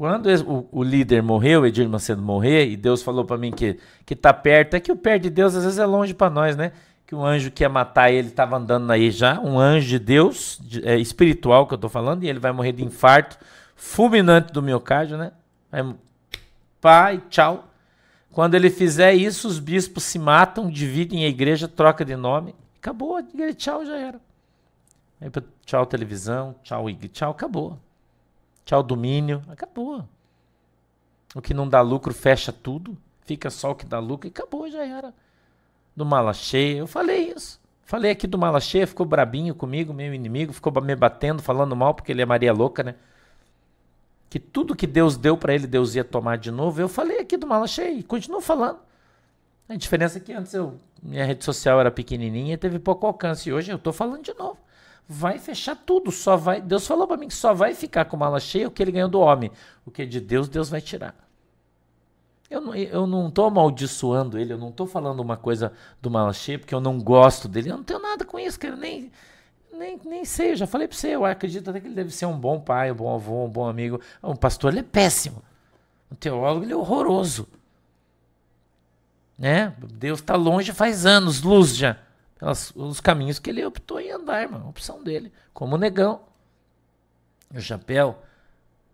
Quando 0.00 0.30
o, 0.46 0.68
o, 0.72 0.82
líder 0.82 1.22
morreu, 1.22 1.66
Edir 1.66 1.86
Macedo 1.86 2.22
morrer, 2.22 2.70
e 2.70 2.74
Deus 2.74 3.02
falou 3.02 3.22
para 3.22 3.36
mim 3.36 3.50
que 3.50 3.78
que 4.06 4.16
tá 4.16 4.32
perto, 4.32 4.72
é 4.72 4.80
que 4.80 4.90
o 4.90 4.96
perto 4.96 5.24
de 5.24 5.30
Deus 5.30 5.54
às 5.54 5.62
vezes 5.62 5.78
é 5.78 5.84
longe 5.84 6.14
para 6.14 6.30
nós, 6.30 6.56
né? 6.56 6.72
Que 7.10 7.14
o 7.16 7.26
anjo 7.26 7.50
que 7.50 7.64
ia 7.64 7.68
matar 7.68 8.12
ele 8.12 8.28
estava 8.28 8.56
andando 8.56 8.88
aí 8.88 9.10
já, 9.10 9.40
um 9.40 9.58
anjo 9.58 9.88
de 9.88 9.98
Deus, 9.98 10.60
de, 10.62 10.86
é, 10.86 10.96
espiritual 10.96 11.66
que 11.66 11.74
eu 11.74 11.76
estou 11.76 11.90
falando, 11.90 12.22
e 12.22 12.28
ele 12.28 12.38
vai 12.38 12.52
morrer 12.52 12.70
de 12.70 12.84
infarto 12.84 13.36
fulminante 13.74 14.52
do 14.52 14.62
miocárdio, 14.62 15.18
né? 15.18 15.32
Pai, 16.80 17.20
tchau. 17.28 17.68
Quando 18.30 18.54
ele 18.54 18.70
fizer 18.70 19.12
isso, 19.12 19.48
os 19.48 19.58
bispos 19.58 20.04
se 20.04 20.20
matam, 20.20 20.70
dividem 20.70 21.24
a 21.24 21.28
igreja, 21.28 21.66
troca 21.66 22.04
de 22.04 22.14
nome. 22.14 22.54
Acabou, 22.76 23.20
tchau, 23.56 23.84
já 23.84 23.96
era. 23.96 24.20
Aí, 25.20 25.28
tchau 25.66 25.86
televisão, 25.86 26.54
tchau, 26.62 26.86
tchau, 27.12 27.32
acabou. 27.32 27.76
Tchau 28.64 28.84
domínio, 28.84 29.42
acabou. 29.48 30.08
O 31.34 31.42
que 31.42 31.52
não 31.52 31.68
dá 31.68 31.80
lucro 31.80 32.14
fecha 32.14 32.52
tudo, 32.52 32.96
fica 33.22 33.50
só 33.50 33.72
o 33.72 33.74
que 33.74 33.84
dá 33.84 33.98
lucro 33.98 34.28
e 34.28 34.30
acabou, 34.30 34.70
já 34.70 34.86
era. 34.86 35.12
Do 35.94 36.04
mala 36.04 36.32
cheia, 36.32 36.78
eu 36.78 36.86
falei 36.86 37.32
isso. 37.36 37.60
Falei 37.84 38.12
aqui 38.12 38.26
do 38.26 38.38
mala 38.38 38.60
cheia, 38.60 38.86
ficou 38.86 39.04
brabinho 39.04 39.54
comigo, 39.54 39.92
meu 39.92 40.14
inimigo, 40.14 40.52
ficou 40.52 40.72
me 40.80 40.94
batendo, 40.94 41.42
falando 41.42 41.74
mal, 41.74 41.92
porque 41.92 42.12
ele 42.12 42.22
é 42.22 42.24
Maria 42.24 42.52
Louca, 42.52 42.84
né? 42.84 42.94
Que 44.28 44.38
tudo 44.38 44.76
que 44.76 44.86
Deus 44.86 45.16
deu 45.16 45.36
para 45.36 45.52
ele, 45.52 45.66
Deus 45.66 45.96
ia 45.96 46.04
tomar 46.04 46.38
de 46.38 46.52
novo. 46.52 46.80
Eu 46.80 46.88
falei 46.88 47.18
aqui 47.18 47.36
do 47.36 47.48
mala 47.48 47.66
cheia 47.66 47.92
e 47.92 48.02
continuo 48.04 48.40
falando. 48.40 48.78
A 49.68 49.74
diferença 49.74 50.18
é 50.18 50.20
que 50.20 50.32
antes 50.32 50.54
eu, 50.54 50.80
minha 51.02 51.24
rede 51.24 51.44
social 51.44 51.80
era 51.80 51.90
pequenininha 51.90 52.54
e 52.54 52.56
teve 52.56 52.78
pouco 52.78 53.06
alcance. 53.06 53.48
E 53.48 53.52
hoje 53.52 53.72
eu 53.72 53.78
tô 53.78 53.92
falando 53.92 54.22
de 54.22 54.34
novo. 54.34 54.58
Vai 55.08 55.38
fechar 55.38 55.74
tudo, 55.74 56.12
só 56.12 56.36
vai. 56.36 56.60
Deus 56.60 56.86
falou 56.86 57.08
para 57.08 57.16
mim 57.16 57.26
que 57.26 57.34
só 57.34 57.52
vai 57.52 57.74
ficar 57.74 58.04
com 58.04 58.16
mala 58.16 58.38
cheia 58.38 58.68
o 58.68 58.70
que 58.70 58.80
ele 58.80 58.92
ganhou 58.92 59.08
do 59.08 59.18
homem. 59.18 59.50
O 59.84 59.90
que 59.90 60.02
é 60.02 60.06
de 60.06 60.20
Deus, 60.20 60.48
Deus 60.48 60.70
vai 60.70 60.80
tirar. 60.80 61.16
Eu 62.50 62.60
não, 62.60 62.74
eu 62.74 63.06
não 63.06 63.30
tô 63.30 63.44
amaldiçoando 63.44 64.36
ele, 64.36 64.52
eu 64.52 64.58
não 64.58 64.72
tô 64.72 64.84
falando 64.84 65.20
uma 65.20 65.36
coisa 65.36 65.72
do 66.02 66.10
mala 66.10 66.32
cheia 66.32 66.58
porque 66.58 66.74
eu 66.74 66.80
não 66.80 67.00
gosto 67.00 67.46
dele. 67.46 67.70
Eu 67.70 67.76
não 67.76 67.84
tenho 67.84 68.00
nada 68.00 68.24
com 68.24 68.38
isso, 68.38 68.58
cara. 68.58 68.74
Nem, 68.74 69.12
nem, 69.72 70.00
nem 70.04 70.24
sei, 70.24 70.52
eu 70.52 70.56
já 70.56 70.66
falei 70.66 70.88
para 70.88 70.96
você. 70.96 71.08
Eu 71.14 71.24
acredito 71.24 71.70
até 71.70 71.80
que 71.80 71.86
ele 71.86 71.94
deve 71.94 72.10
ser 72.10 72.26
um 72.26 72.38
bom 72.38 72.60
pai, 72.60 72.90
um 72.90 72.96
bom 72.96 73.14
avô, 73.14 73.44
um 73.44 73.48
bom 73.48 73.68
amigo. 73.68 74.00
Um 74.22 74.34
pastor, 74.34 74.72
ele 74.72 74.80
é 74.80 74.82
péssimo. 74.82 75.42
Um 76.10 76.16
teólogo, 76.16 76.64
ele 76.64 76.72
é 76.72 76.76
horroroso. 76.76 77.48
Né? 79.38 79.72
Deus 79.94 80.18
está 80.18 80.34
longe 80.34 80.72
faz 80.72 81.06
anos, 81.06 81.40
luz 81.42 81.76
já 81.76 81.96
os 82.74 83.00
caminhos 83.00 83.38
que 83.38 83.50
ele 83.50 83.64
optou 83.64 84.00
em 84.00 84.10
andar, 84.10 84.42
irmão. 84.42 84.68
Opção 84.68 85.02
dele. 85.02 85.32
Como 85.52 85.76
negão. 85.76 86.22
O 87.54 87.60
chapéu. 87.60 88.22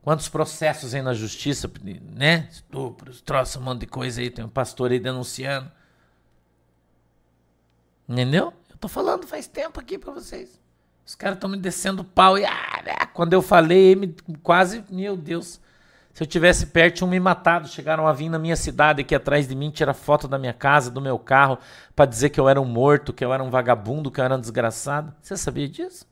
Quantos 0.07 0.29
processos 0.29 0.95
aí 0.95 1.03
na 1.03 1.13
justiça, 1.13 1.69
né? 2.15 2.47
Estupros, 2.49 3.21
troça, 3.21 3.59
um 3.59 3.63
monte 3.63 3.81
de 3.81 3.87
coisa 3.89 4.21
aí. 4.21 4.31
Tem 4.31 4.45
um 4.45 4.49
pastor 4.49 4.93
aí 4.93 5.01
denunciando. 5.01 5.69
Entendeu? 8.09 8.53
Eu 8.71 8.77
tô 8.77 8.87
falando 8.87 9.27
faz 9.27 9.49
tempo 9.49 9.81
aqui 9.81 9.99
para 9.99 10.13
vocês. 10.13 10.61
Os 11.05 11.17
caras 11.17 11.37
estão 11.37 11.51
me 11.51 11.57
descendo 11.57 12.05
pau 12.05 12.39
e 12.39 12.45
ah, 12.45 13.09
quando 13.13 13.33
eu 13.33 13.43
falei, 13.43 13.97
me, 13.97 14.15
quase, 14.45 14.85
meu 14.89 15.17
Deus. 15.17 15.61
Se 16.15 16.23
eu 16.23 16.27
tivesse 16.29 16.67
perto, 16.67 16.99
tinham 16.99 17.11
me 17.11 17.19
matado. 17.19 17.67
Chegaram 17.67 18.07
a 18.07 18.13
vir 18.13 18.29
na 18.29 18.39
minha 18.39 18.55
cidade 18.55 19.01
aqui 19.01 19.13
atrás 19.13 19.49
de 19.49 19.57
mim, 19.57 19.73
tirar 19.73 19.93
foto 19.93 20.29
da 20.29 20.39
minha 20.39 20.55
casa, 20.55 20.89
do 20.89 21.01
meu 21.01 21.19
carro, 21.19 21.59
para 21.97 22.07
dizer 22.07 22.31
que 22.31 22.39
eu 22.39 22.49
era 22.49 22.61
um 22.61 22.65
morto, 22.65 23.13
que 23.13 23.25
eu 23.25 23.35
era 23.35 23.43
um 23.43 23.51
vagabundo, 23.51 24.13
que 24.13 24.21
eu 24.21 24.25
era 24.25 24.37
um 24.37 24.41
desgraçado. 24.41 25.13
Você 25.21 25.37
sabia 25.37 25.69
disso? 25.69 26.07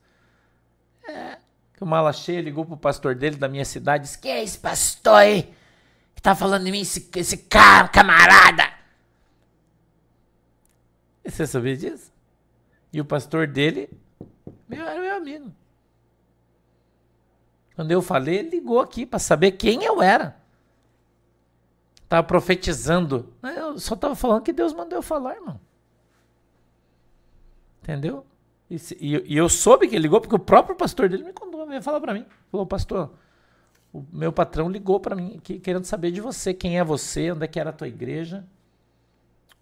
É. 1.07 1.44
Que 1.75 1.83
o 1.83 1.85
mala 1.85 2.13
cheia 2.13 2.41
ligou 2.41 2.65
pro 2.65 2.77
pastor 2.77 3.15
dele 3.15 3.35
da 3.35 3.47
minha 3.47 3.65
cidade 3.65 4.03
disse: 4.05 4.19
Que 4.19 4.29
é 4.29 4.43
esse 4.43 4.57
pastor 4.57 5.15
aí? 5.15 5.53
Que 6.15 6.21
tá 6.21 6.33
falando 6.33 6.63
de 6.63 6.71
mim, 6.71 6.81
esse, 6.81 7.09
esse 7.15 7.37
cara, 7.37 7.87
camarada? 7.87 8.63
E 11.23 11.31
você 11.31 11.45
sabia 11.45 11.75
disso? 11.75 12.13
E 12.93 13.01
o 13.01 13.05
pastor 13.05 13.47
dele 13.47 13.89
meu, 14.67 14.85
era 14.85 14.99
meu 14.99 15.15
amigo. 15.15 15.53
Quando 17.75 17.91
eu 17.91 18.01
falei, 18.01 18.37
ele 18.37 18.51
ligou 18.51 18.79
aqui 18.79 19.05
para 19.05 19.19
saber 19.19 19.51
quem 19.51 19.83
eu 19.83 20.01
era. 20.01 20.37
Tava 22.07 22.25
profetizando. 22.25 23.33
Eu 23.43 23.77
só 23.79 23.95
tava 23.95 24.15
falando 24.15 24.43
que 24.43 24.53
Deus 24.53 24.73
mandou 24.73 24.97
eu 24.99 25.03
falar, 25.03 25.35
irmão. 25.35 25.59
Entendeu? 27.81 28.25
E, 28.69 28.77
e 28.99 29.37
eu 29.37 29.49
soube 29.49 29.87
que 29.87 29.95
ele 29.95 30.03
ligou 30.03 30.21
porque 30.21 30.35
o 30.35 30.39
próprio 30.39 30.75
pastor 30.75 31.09
dele 31.09 31.23
me 31.23 31.33
contou, 31.33 31.54
veio 31.75 31.83
falar 31.83 32.01
para 32.01 32.13
mim. 32.13 32.25
Falou, 32.51 32.65
pastor, 32.65 33.11
o 33.93 34.05
meu 34.11 34.31
patrão 34.31 34.69
ligou 34.69 34.99
para 34.99 35.15
mim 35.15 35.39
que, 35.43 35.59
querendo 35.59 35.85
saber 35.85 36.11
de 36.11 36.21
você, 36.21 36.53
quem 36.53 36.77
é 36.77 36.83
você, 36.83 37.31
onde 37.31 37.45
é 37.45 37.47
que 37.47 37.59
era 37.59 37.69
a 37.69 37.73
tua 37.73 37.87
igreja, 37.87 38.45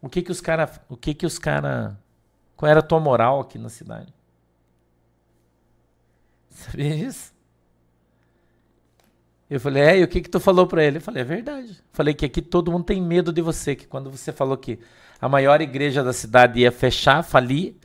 o 0.02 0.10
que 0.10 0.21
que 0.21 0.32
os 0.32 0.41
cara, 0.41 0.69
o 0.89 0.97
que 0.97 1.13
que 1.13 1.26
os 1.26 1.38
cara, 1.39 1.97
qual 2.56 2.69
era 2.69 2.80
a 2.80 2.84
tua 2.84 2.99
moral 2.99 3.39
aqui 3.39 3.58
na 3.58 3.69
cidade. 3.69 4.13
Sabia 6.49 6.97
disso? 6.97 7.34
Eu 9.49 9.60
falei, 9.60 9.84
é, 9.84 9.99
e 9.99 10.04
o 10.04 10.08
que 10.08 10.21
que 10.21 10.30
tu 10.30 10.39
falou 10.39 10.65
para 10.65 10.84
ele? 10.84 10.97
Eu 10.97 11.02
falei, 11.02 11.21
é 11.21 11.26
verdade. 11.26 11.80
Falei 11.91 12.13
que 12.13 12.26
aqui 12.26 12.41
todo 12.41 12.71
mundo 12.71 12.86
tem 12.86 13.02
medo 13.02 13.32
de 13.32 13.41
você, 13.41 13.76
que 13.76 13.86
quando 13.86 14.10
você 14.10 14.32
falou 14.32 14.58
que 14.58 14.80
a 15.21 15.30
maior 15.30 15.62
igreja 15.62 16.04
da 16.04 16.12
cidade 16.12 16.60
ia 16.60 16.71
fechar, 16.71 17.23
falir, 17.23 17.76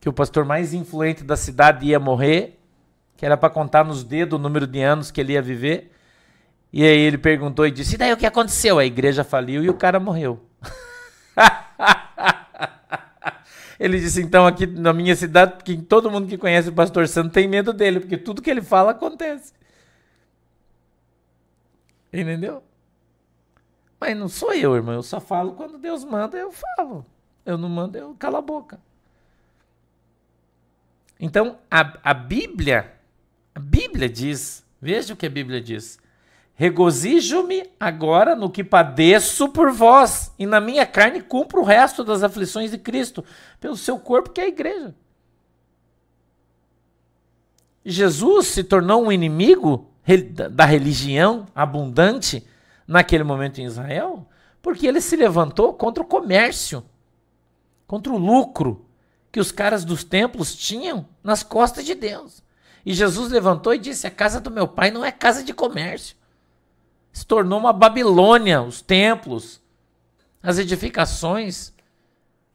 que 0.00 0.08
o 0.08 0.12
pastor 0.12 0.44
mais 0.44 0.74
influente 0.74 1.22
da 1.22 1.36
cidade 1.36 1.86
ia 1.86 2.00
morrer, 2.00 2.59
que 3.20 3.26
era 3.26 3.36
para 3.36 3.50
contar 3.50 3.84
nos 3.84 4.02
dedos 4.02 4.38
o 4.38 4.42
número 4.42 4.66
de 4.66 4.80
anos 4.80 5.10
que 5.10 5.20
ele 5.20 5.34
ia 5.34 5.42
viver. 5.42 5.92
E 6.72 6.82
aí 6.82 7.00
ele 7.00 7.18
perguntou 7.18 7.66
e 7.66 7.70
disse: 7.70 7.96
"E 7.96 7.98
daí 7.98 8.10
o 8.14 8.16
que 8.16 8.24
aconteceu? 8.24 8.78
A 8.78 8.84
igreja 8.86 9.22
faliu 9.22 9.62
e 9.62 9.68
o 9.68 9.74
cara 9.74 10.00
morreu". 10.00 10.42
ele 13.78 14.00
disse: 14.00 14.22
"Então 14.22 14.46
aqui 14.46 14.66
na 14.66 14.94
minha 14.94 15.14
cidade, 15.14 15.62
que 15.62 15.76
todo 15.76 16.10
mundo 16.10 16.28
que 16.28 16.38
conhece 16.38 16.70
o 16.70 16.72
pastor 16.72 17.06
Santo 17.06 17.30
tem 17.30 17.46
medo 17.46 17.74
dele, 17.74 18.00
porque 18.00 18.16
tudo 18.16 18.40
que 18.40 18.48
ele 18.48 18.62
fala 18.62 18.92
acontece". 18.92 19.52
Entendeu? 22.10 22.62
Mas 24.00 24.16
não 24.16 24.28
sou 24.28 24.54
eu, 24.54 24.74
irmão. 24.74 24.94
Eu 24.94 25.02
só 25.02 25.20
falo 25.20 25.52
quando 25.52 25.76
Deus 25.76 26.06
manda, 26.06 26.38
eu 26.38 26.50
falo. 26.50 27.04
Eu 27.44 27.58
não 27.58 27.68
mando, 27.68 27.98
eu 27.98 28.16
calo 28.18 28.38
a 28.38 28.40
boca. 28.40 28.80
Então, 31.20 31.58
a, 31.70 31.98
a 32.02 32.14
Bíblia, 32.14 32.98
a 33.54 33.60
Bíblia 33.60 34.08
diz, 34.08 34.64
veja 34.80 35.14
o 35.14 35.16
que 35.16 35.26
a 35.26 35.30
Bíblia 35.30 35.60
diz. 35.60 35.98
Regozijo-me 36.54 37.70
agora 37.80 38.36
no 38.36 38.50
que 38.50 38.62
padeço 38.62 39.48
por 39.48 39.72
vós, 39.72 40.32
e 40.38 40.44
na 40.44 40.60
minha 40.60 40.84
carne 40.84 41.22
cumpro 41.22 41.60
o 41.60 41.64
resto 41.64 42.04
das 42.04 42.22
aflições 42.22 42.70
de 42.70 42.78
Cristo, 42.78 43.24
pelo 43.58 43.76
seu 43.76 43.98
corpo 43.98 44.30
que 44.30 44.40
é 44.40 44.44
a 44.44 44.48
igreja. 44.48 44.94
Jesus 47.84 48.48
se 48.48 48.62
tornou 48.62 49.02
um 49.02 49.10
inimigo 49.10 49.90
da 50.50 50.66
religião 50.66 51.46
abundante 51.54 52.46
naquele 52.86 53.24
momento 53.24 53.60
em 53.60 53.64
Israel, 53.64 54.28
porque 54.60 54.86
ele 54.86 55.00
se 55.00 55.16
levantou 55.16 55.72
contra 55.72 56.02
o 56.02 56.06
comércio, 56.06 56.84
contra 57.86 58.12
o 58.12 58.18
lucro 58.18 58.84
que 59.32 59.40
os 59.40 59.50
caras 59.50 59.84
dos 59.84 60.04
templos 60.04 60.54
tinham 60.54 61.08
nas 61.22 61.42
costas 61.42 61.86
de 61.86 61.94
Deus. 61.94 62.42
E 62.84 62.94
Jesus 62.94 63.30
levantou 63.30 63.74
e 63.74 63.78
disse: 63.78 64.06
A 64.06 64.10
casa 64.10 64.40
do 64.40 64.50
meu 64.50 64.66
pai 64.66 64.90
não 64.90 65.04
é 65.04 65.12
casa 65.12 65.42
de 65.42 65.52
comércio. 65.52 66.16
Se 67.12 67.26
tornou 67.26 67.58
uma 67.58 67.72
Babilônia, 67.72 68.62
os 68.62 68.80
templos, 68.80 69.60
as 70.42 70.58
edificações, 70.58 71.72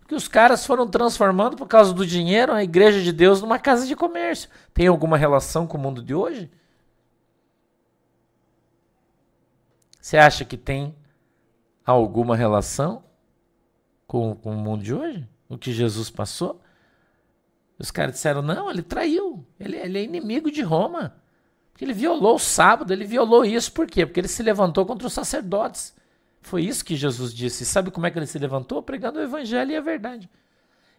que 0.07 0.15
os 0.15 0.27
caras 0.27 0.65
foram 0.65 0.87
transformando 0.87 1.57
por 1.57 1.67
causa 1.67 1.93
do 1.93 2.05
dinheiro 2.05 2.53
a 2.53 2.63
igreja 2.63 3.01
de 3.01 3.11
Deus 3.11 3.41
numa 3.41 3.59
casa 3.59 3.87
de 3.87 3.95
comércio. 3.95 4.49
Tem 4.73 4.87
alguma 4.87 5.17
relação 5.17 5.65
com 5.65 5.77
o 5.77 5.81
mundo 5.81 6.01
de 6.01 6.13
hoje? 6.13 6.49
Você 9.99 10.17
acha 10.17 10.45
que 10.45 10.55
tem 10.55 10.95
alguma 11.83 12.35
relação 12.35 13.03
com, 14.05 14.35
com 14.35 14.51
o 14.51 14.57
mundo 14.57 14.83
de 14.83 14.93
hoje? 14.93 15.27
O 15.49 15.57
que 15.57 15.73
Jesus 15.73 16.11
passou? 16.11 16.61
Os 17.79 17.89
caras 17.89 18.13
disseram: 18.13 18.43
não, 18.43 18.69
ele 18.69 18.83
traiu. 18.83 19.34
Ele, 19.59 19.77
ele 19.77 19.99
é 19.99 20.03
inimigo 20.03 20.51
de 20.51 20.61
Roma. 20.61 21.15
Porque 21.71 21.83
ele 21.83 21.93
violou 21.93 22.35
o 22.35 22.39
sábado, 22.39 22.93
ele 22.93 23.05
violou 23.05 23.43
isso. 23.43 23.71
Por 23.71 23.85
quê? 23.85 24.05
Porque 24.05 24.19
ele 24.19 24.27
se 24.27 24.41
levantou 24.41 24.85
contra 24.85 25.07
os 25.07 25.13
sacerdotes. 25.13 25.93
Foi 26.41 26.63
isso 26.63 26.85
que 26.85 26.95
Jesus 26.95 27.33
disse. 27.33 27.63
E 27.63 27.65
sabe 27.65 27.91
como 27.91 28.05
é 28.05 28.11
que 28.11 28.17
ele 28.17 28.27
se 28.27 28.39
levantou? 28.39 28.81
Pregando 28.81 29.19
o 29.19 29.21
evangelho 29.21 29.71
e 29.71 29.75
a 29.75 29.81
verdade. 29.81 30.29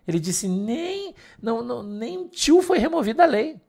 Ele 0.07 0.21
disse: 0.21 0.49
nem, 0.49 1.15
não, 1.41 1.63
não, 1.63 1.83
nem 1.83 2.29
tio 2.29 2.61
foi 2.61 2.79
removido 2.79 3.19
da 3.19 3.25
lei. 3.25 3.61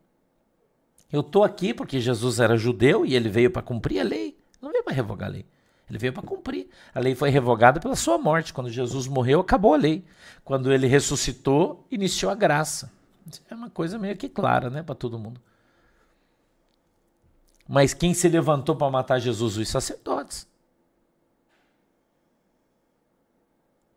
Eu 1.12 1.21
estou 1.21 1.43
aqui 1.43 1.73
porque 1.73 2.02
Jesus 2.02 2.39
era 2.39 2.58
judeu 2.58 3.06
e 3.06 3.15
ele 3.15 3.30
veio 3.30 3.50
para 3.50 3.62
cumprir 3.62 4.02
a 4.02 4.04
lei. 4.04 4.38
Não 4.62 4.71
veio 4.71 4.84
para 4.84 4.93
revogar 4.93 5.30
a 5.30 5.32
lei. 5.32 5.45
Ele 5.89 5.97
veio 5.97 6.12
para 6.12 6.23
cumprir. 6.23 6.67
A 6.93 7.00
lei 7.00 7.15
foi 7.15 7.30
revogada 7.30 7.80
pela 7.80 7.95
sua 7.95 8.17
morte. 8.17 8.54
Quando 8.54 8.69
Jesus 8.69 9.08
morreu, 9.08 9.39
acabou 9.39 9.73
a 9.73 9.78
lei. 9.78 10.04
Quando 10.43 10.71
ele 10.73 10.86
ressuscitou, 10.88 11.88
iniciou 11.89 12.30
a 12.30 12.36
graça. 12.36 12.91
É 13.50 13.56
uma 13.56 13.70
coisa 13.70 13.98
meio 13.98 14.18
que 14.18 14.30
clara, 14.30 14.70
né, 14.70 14.84
para 14.84 14.96
todo 14.96 15.20
mundo. 15.20 15.42
Mas 17.68 17.94
quem 17.94 18.13
se 18.13 18.30
levantou 18.30 18.76
para 18.76 18.90
matar 18.90 19.20
Jesus? 19.20 19.58
Os 19.58 19.68
sacerdotes. 19.68 20.48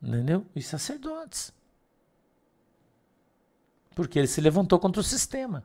Entendeu? 0.03 0.45
Os 0.55 0.67
sacerdotes. 0.67 1.53
Porque 3.95 4.19
ele 4.19 4.27
se 4.27 4.41
levantou 4.41 4.79
contra 4.79 5.01
o 5.01 5.05
sistema. 5.05 5.63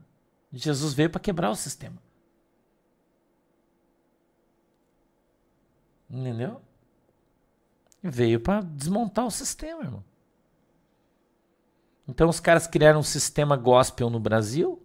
Jesus 0.51 0.93
veio 0.93 1.09
para 1.09 1.21
quebrar 1.21 1.49
o 1.49 1.55
sistema. 1.55 1.97
Entendeu? 6.09 6.61
Veio 8.03 8.39
para 8.39 8.61
desmontar 8.61 9.25
o 9.25 9.31
sistema, 9.31 9.81
irmão. 9.81 10.03
Então 12.07 12.29
os 12.29 12.39
caras 12.39 12.67
criaram 12.67 12.99
um 12.99 13.03
sistema 13.03 13.55
gospel 13.55 14.09
no 14.09 14.19
Brasil, 14.19 14.81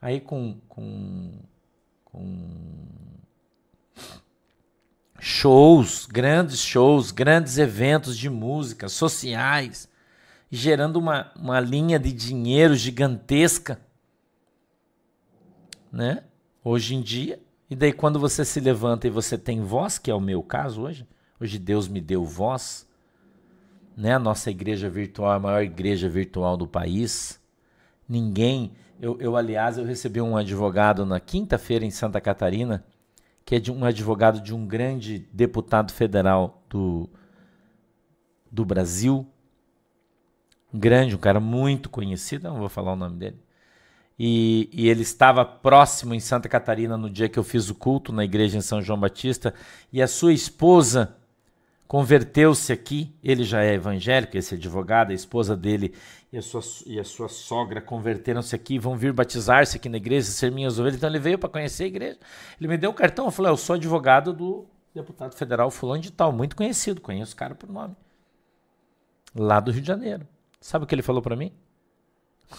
aí 0.00 0.20
com, 0.20 0.58
com, 0.68 1.32
com 2.04 2.76
shows, 5.20 6.06
grandes 6.06 6.60
shows, 6.60 7.10
grandes 7.10 7.58
eventos 7.58 8.16
de 8.16 8.30
música, 8.30 8.88
sociais, 8.88 9.88
gerando 10.50 10.96
uma, 10.96 11.32
uma 11.36 11.60
linha 11.60 11.98
de 11.98 12.12
dinheiro 12.12 12.74
gigantesca, 12.74 13.80
né? 15.92 16.24
Hoje 16.64 16.94
em 16.94 17.02
dia. 17.02 17.40
E 17.68 17.74
daí 17.74 17.92
quando 17.92 18.18
você 18.18 18.44
se 18.44 18.60
levanta 18.60 19.06
e 19.06 19.10
você 19.10 19.36
tem 19.36 19.62
voz, 19.62 19.98
que 19.98 20.10
é 20.10 20.14
o 20.14 20.20
meu 20.20 20.42
caso 20.42 20.82
hoje, 20.82 21.06
hoje 21.40 21.58
Deus 21.58 21.88
me 21.88 22.00
deu 22.00 22.24
voz, 22.24 22.85
né? 23.96 24.14
A 24.14 24.18
nossa 24.18 24.50
igreja 24.50 24.90
virtual 24.90 25.32
a 25.32 25.40
maior 25.40 25.62
igreja 25.62 26.08
virtual 26.08 26.56
do 26.56 26.66
país. 26.66 27.40
Ninguém, 28.08 28.72
eu, 29.00 29.18
eu 29.20 29.36
aliás, 29.36 29.78
eu 29.78 29.84
recebi 29.84 30.20
um 30.20 30.36
advogado 30.36 31.06
na 31.06 31.18
quinta-feira 31.18 31.84
em 31.84 31.90
Santa 31.90 32.20
Catarina, 32.20 32.84
que 33.44 33.54
é 33.54 33.58
de 33.58 33.72
um 33.72 33.84
advogado 33.84 34.40
de 34.40 34.54
um 34.54 34.66
grande 34.66 35.26
deputado 35.32 35.92
federal 35.92 36.62
do, 36.68 37.08
do 38.50 38.64
Brasil. 38.64 39.26
Um 40.72 40.78
grande, 40.78 41.14
um 41.14 41.18
cara 41.18 41.40
muito 41.40 41.88
conhecido, 41.88 42.48
não 42.48 42.58
vou 42.58 42.68
falar 42.68 42.92
o 42.92 42.96
nome 42.96 43.16
dele. 43.16 43.38
E, 44.18 44.68
e, 44.72 44.88
ele 44.88 45.02
estava 45.02 45.44
próximo 45.44 46.14
em 46.14 46.20
Santa 46.20 46.48
Catarina 46.48 46.96
no 46.96 47.10
dia 47.10 47.28
que 47.28 47.38
eu 47.38 47.44
fiz 47.44 47.68
o 47.68 47.74
culto 47.74 48.12
na 48.12 48.24
igreja 48.24 48.56
em 48.56 48.62
São 48.62 48.80
João 48.80 48.98
Batista. 48.98 49.52
E 49.92 50.00
a 50.00 50.08
sua 50.08 50.32
esposa 50.32 51.14
converteu-se 51.86 52.72
aqui. 52.72 53.14
Ele 53.22 53.44
já 53.44 53.62
é 53.62 53.74
evangélico, 53.74 54.36
esse 54.36 54.54
advogado, 54.54 55.10
a 55.10 55.14
esposa 55.14 55.56
dele 55.56 55.94
e 56.32 56.38
a 56.38 56.42
sua, 56.42 56.60
e 56.86 56.98
a 56.98 57.04
sua 57.04 57.28
sogra 57.28 57.80
converteram-se 57.80 58.54
aqui, 58.54 58.78
vão 58.78 58.96
vir 58.96 59.12
batizar-se 59.12 59.76
aqui 59.76 59.88
na 59.88 59.96
igreja, 59.96 60.30
ser 60.30 60.50
minhas 60.50 60.78
ovelhas. 60.78 60.96
Então 60.96 61.08
ele 61.08 61.18
veio 61.18 61.38
para 61.38 61.48
conhecer 61.48 61.84
a 61.84 61.86
igreja. 61.86 62.18
Ele 62.60 62.68
me 62.68 62.76
deu 62.76 62.90
um 62.90 62.94
cartão, 62.94 63.26
eu 63.26 63.30
falei: 63.30 63.52
Eu 63.52 63.56
sou 63.56 63.76
advogado 63.76 64.32
do 64.32 64.66
deputado 64.94 65.34
federal 65.34 65.70
Fulano 65.70 66.02
de 66.02 66.10
Tal, 66.10 66.32
muito 66.32 66.56
conhecido, 66.56 67.00
conheço 67.00 67.34
o 67.34 67.36
cara 67.36 67.54
por 67.54 67.70
nome. 67.70 67.94
Lá 69.34 69.60
do 69.60 69.70
Rio 69.70 69.82
de 69.82 69.86
Janeiro. 69.86 70.26
Sabe 70.60 70.84
o 70.84 70.88
que 70.88 70.94
ele 70.94 71.02
falou 71.02 71.22
para 71.22 71.36
mim? 71.36 71.52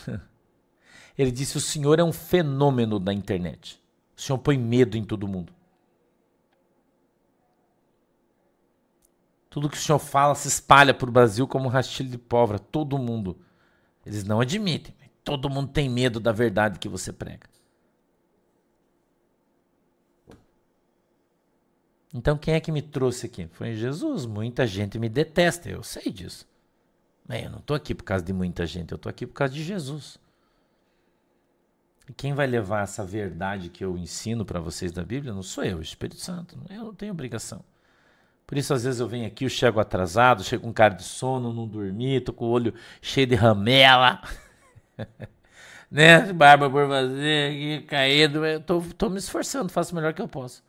ele 1.18 1.32
disse: 1.32 1.58
O 1.58 1.62
senhor 1.62 2.00
é 2.00 2.04
um 2.04 2.14
fenômeno 2.14 3.00
da 3.00 3.14
internet. 3.14 3.82
O 4.16 4.22
senhor 4.22 4.38
põe 4.40 4.58
medo 4.58 4.98
em 4.98 5.04
todo 5.04 5.28
mundo. 5.28 5.54
Tudo 9.50 9.70
que 9.70 9.78
o 9.78 9.80
senhor 9.80 10.00
fala 10.00 10.36
se 10.36 10.48
espalha 10.48 10.96
o 11.00 11.12
Brasil 11.12 11.48
como 11.48 11.66
um 11.66 11.70
rastilho 11.70 12.10
de 12.10 12.18
pólvora. 12.18 12.60
Todo 12.60 12.98
mundo. 12.98 13.40
Eles 14.06 14.24
não 14.24 14.40
admitem. 14.40 14.96
Todo 15.24 15.50
mundo 15.50 15.72
tem 15.72 15.90
medo 15.90 16.20
da 16.20 16.32
verdade 16.32 16.80
que 16.80 16.88
você 16.88 17.12
prega. 17.12 17.48
Então 22.14 22.38
quem 22.38 22.54
é 22.54 22.60
que 22.60 22.72
me 22.72 22.82
trouxe 22.82 23.26
aqui? 23.26 23.48
Foi 23.48 23.74
Jesus. 23.74 24.26
Muita 24.26 24.66
gente 24.66 24.98
me 24.98 25.10
detesta, 25.10 25.70
eu 25.70 25.84
sei 25.84 26.12
disso. 26.12 26.48
Eu 27.30 27.50
não 27.50 27.60
estou 27.60 27.76
aqui 27.76 27.94
por 27.94 28.04
causa 28.04 28.24
de 28.24 28.32
muita 28.32 28.66
gente, 28.66 28.92
eu 28.92 28.96
estou 28.96 29.10
aqui 29.10 29.28
por 29.28 29.34
causa 29.34 29.54
de 29.54 29.62
Jesus. 29.62 30.18
E 32.08 32.14
quem 32.14 32.34
vai 32.34 32.48
levar 32.48 32.84
essa 32.84 33.04
verdade 33.04 33.70
que 33.70 33.84
eu 33.84 33.98
ensino 33.98 34.46
para 34.46 34.62
vocês 34.62 34.94
da 34.94 35.04
Bíblia 35.04 35.34
não 35.34 35.44
sou 35.44 35.64
eu, 35.64 35.80
o 35.80 35.82
Espírito 35.82 36.22
Santo. 36.22 36.58
Eu 36.70 36.86
não 36.86 36.96
tenho 36.96 37.12
obrigação. 37.12 37.64
Por 38.48 38.58
isso, 38.58 38.74
às 38.74 38.86
vezes, 38.86 39.02
eu 39.02 39.08
venho 39.10 39.28
aqui, 39.28 39.44
eu 39.44 39.50
chego 39.50 39.78
atrasado, 39.78 40.42
chego 40.42 40.64
com 40.64 40.74
cara 40.74 40.94
de 40.94 41.04
sono, 41.04 41.54
não 41.54 41.68
dormi, 41.68 42.22
tô 42.22 42.32
com 42.32 42.46
o 42.46 42.50
olho 42.50 42.74
cheio 43.02 43.28
de 43.28 43.36
ramela. 43.36 44.22
né? 45.92 46.32
Barba 46.32 46.70
por 46.70 46.88
fazer, 46.88 47.52
aqui, 47.52 47.86
caído. 47.88 48.46
Eu 48.46 48.62
tô, 48.62 48.82
tô 48.98 49.10
me 49.10 49.18
esforçando, 49.18 49.70
faço 49.70 49.92
o 49.92 49.96
melhor 49.96 50.14
que 50.14 50.22
eu 50.22 50.30
posso. 50.30 50.64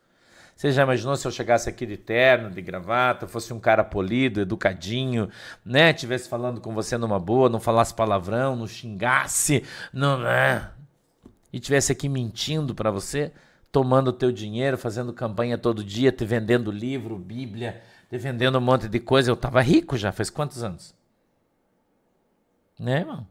Você 0.59 0.73
já 0.73 0.83
imaginou 0.83 1.15
se 1.15 1.25
eu 1.25 1.31
chegasse 1.31 1.69
aqui 1.69 1.85
de 1.85 1.95
terno, 1.95 2.51
de 2.51 2.61
gravata, 2.61 3.25
fosse 3.29 3.53
um 3.53 3.61
cara 3.61 3.81
polido, 3.81 4.41
educadinho, 4.41 5.29
né? 5.63 5.93
Tivesse 5.93 6.27
falando 6.27 6.59
com 6.59 6.73
você 6.73 6.97
numa 6.97 7.17
boa, 7.17 7.47
não 7.47 7.61
falasse 7.61 7.93
palavrão, 7.93 8.57
não 8.57 8.67
xingasse, 8.67 9.63
não, 9.93 10.19
né? 10.19 10.69
E 11.53 11.61
tivesse 11.61 11.93
aqui 11.93 12.09
mentindo 12.09 12.75
para 12.75 12.91
você? 12.91 13.31
Tomando 13.71 14.09
o 14.09 14.13
teu 14.13 14.31
dinheiro, 14.31 14.77
fazendo 14.77 15.13
campanha 15.13 15.57
todo 15.57 15.83
dia, 15.83 16.11
te 16.11 16.25
vendendo 16.25 16.71
livro, 16.71 17.17
Bíblia, 17.17 17.81
te 18.09 18.17
vendendo 18.17 18.57
um 18.57 18.61
monte 18.61 18.87
de 18.87 18.99
coisa. 18.99 19.29
Eu 19.29 19.35
estava 19.35 19.61
rico 19.61 19.97
já, 19.97 20.11
faz 20.11 20.29
quantos 20.29 20.63
anos? 20.63 20.95
Né, 22.77 22.99
irmão? 22.99 23.27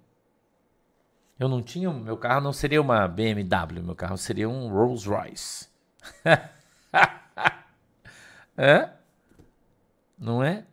Eu 1.38 1.48
não 1.48 1.62
tinha, 1.62 1.92
meu 1.92 2.16
carro 2.16 2.40
não 2.40 2.53
seria 2.53 2.81
uma 2.81 3.07
BMW, 3.07 3.83
meu 3.83 3.94
carro 3.94 4.16
seria 4.16 4.48
um 4.48 4.68
Rolls 4.68 5.09
Royce. 5.09 5.68
é? 8.57 8.90
Não 10.18 10.42
é? 10.42 10.64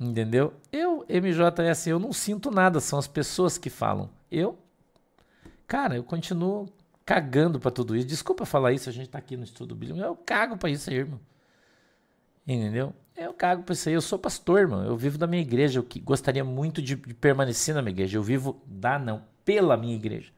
Entendeu? 0.00 0.52
Eu, 0.72 1.06
MJS, 1.08 1.86
eu 1.86 2.00
não 2.00 2.12
sinto 2.12 2.50
nada, 2.50 2.80
são 2.80 2.98
as 2.98 3.06
pessoas 3.06 3.56
que 3.56 3.70
falam. 3.70 4.10
Eu 4.28 4.58
Cara, 5.72 5.96
eu 5.96 6.04
continuo 6.04 6.68
cagando 7.02 7.58
para 7.58 7.70
tudo 7.70 7.96
isso. 7.96 8.06
Desculpa 8.06 8.44
falar 8.44 8.74
isso, 8.74 8.90
a 8.90 8.92
gente 8.92 9.08
tá 9.08 9.16
aqui 9.16 9.38
no 9.38 9.44
estudo 9.44 9.74
bíblico. 9.74 9.98
Eu 10.04 10.14
cago 10.14 10.58
para 10.58 10.68
isso 10.68 10.90
aí, 10.90 10.96
irmão. 10.96 11.18
Entendeu? 12.46 12.92
Eu 13.16 13.32
cago 13.32 13.62
para 13.62 13.72
isso 13.72 13.88
aí. 13.88 13.94
Eu 13.94 14.02
sou 14.02 14.18
pastor, 14.18 14.60
irmão. 14.60 14.84
Eu 14.84 14.94
vivo 14.98 15.16
da 15.16 15.26
minha 15.26 15.40
igreja. 15.40 15.80
Eu 15.80 15.88
gostaria 16.04 16.44
muito 16.44 16.82
de, 16.82 16.94
de 16.94 17.14
permanecer 17.14 17.74
na 17.74 17.80
minha 17.80 17.92
igreja. 17.92 18.18
Eu 18.18 18.22
vivo 18.22 18.60
da 18.66 18.98
não, 18.98 19.24
pela 19.46 19.74
minha 19.74 19.96
igreja. 19.96 20.30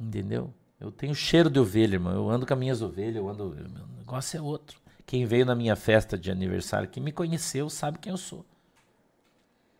Entendeu? 0.00 0.52
Eu 0.80 0.90
tenho 0.90 1.14
cheiro 1.14 1.48
de 1.48 1.60
ovelha, 1.60 1.94
irmão. 1.94 2.12
Eu 2.12 2.28
ando 2.28 2.44
com 2.44 2.52
as 2.52 2.58
minhas 2.58 2.82
ovelhas, 2.82 3.14
eu 3.14 3.28
ando. 3.28 3.50
Meu 3.50 3.86
negócio 3.96 4.36
é 4.36 4.42
outro. 4.42 4.80
Quem 5.06 5.24
veio 5.24 5.46
na 5.46 5.54
minha 5.54 5.76
festa 5.76 6.18
de 6.18 6.32
aniversário, 6.32 6.88
quem 6.88 7.00
me 7.00 7.12
conheceu, 7.12 7.70
sabe 7.70 8.00
quem 8.00 8.10
eu 8.10 8.18
sou. 8.18 8.44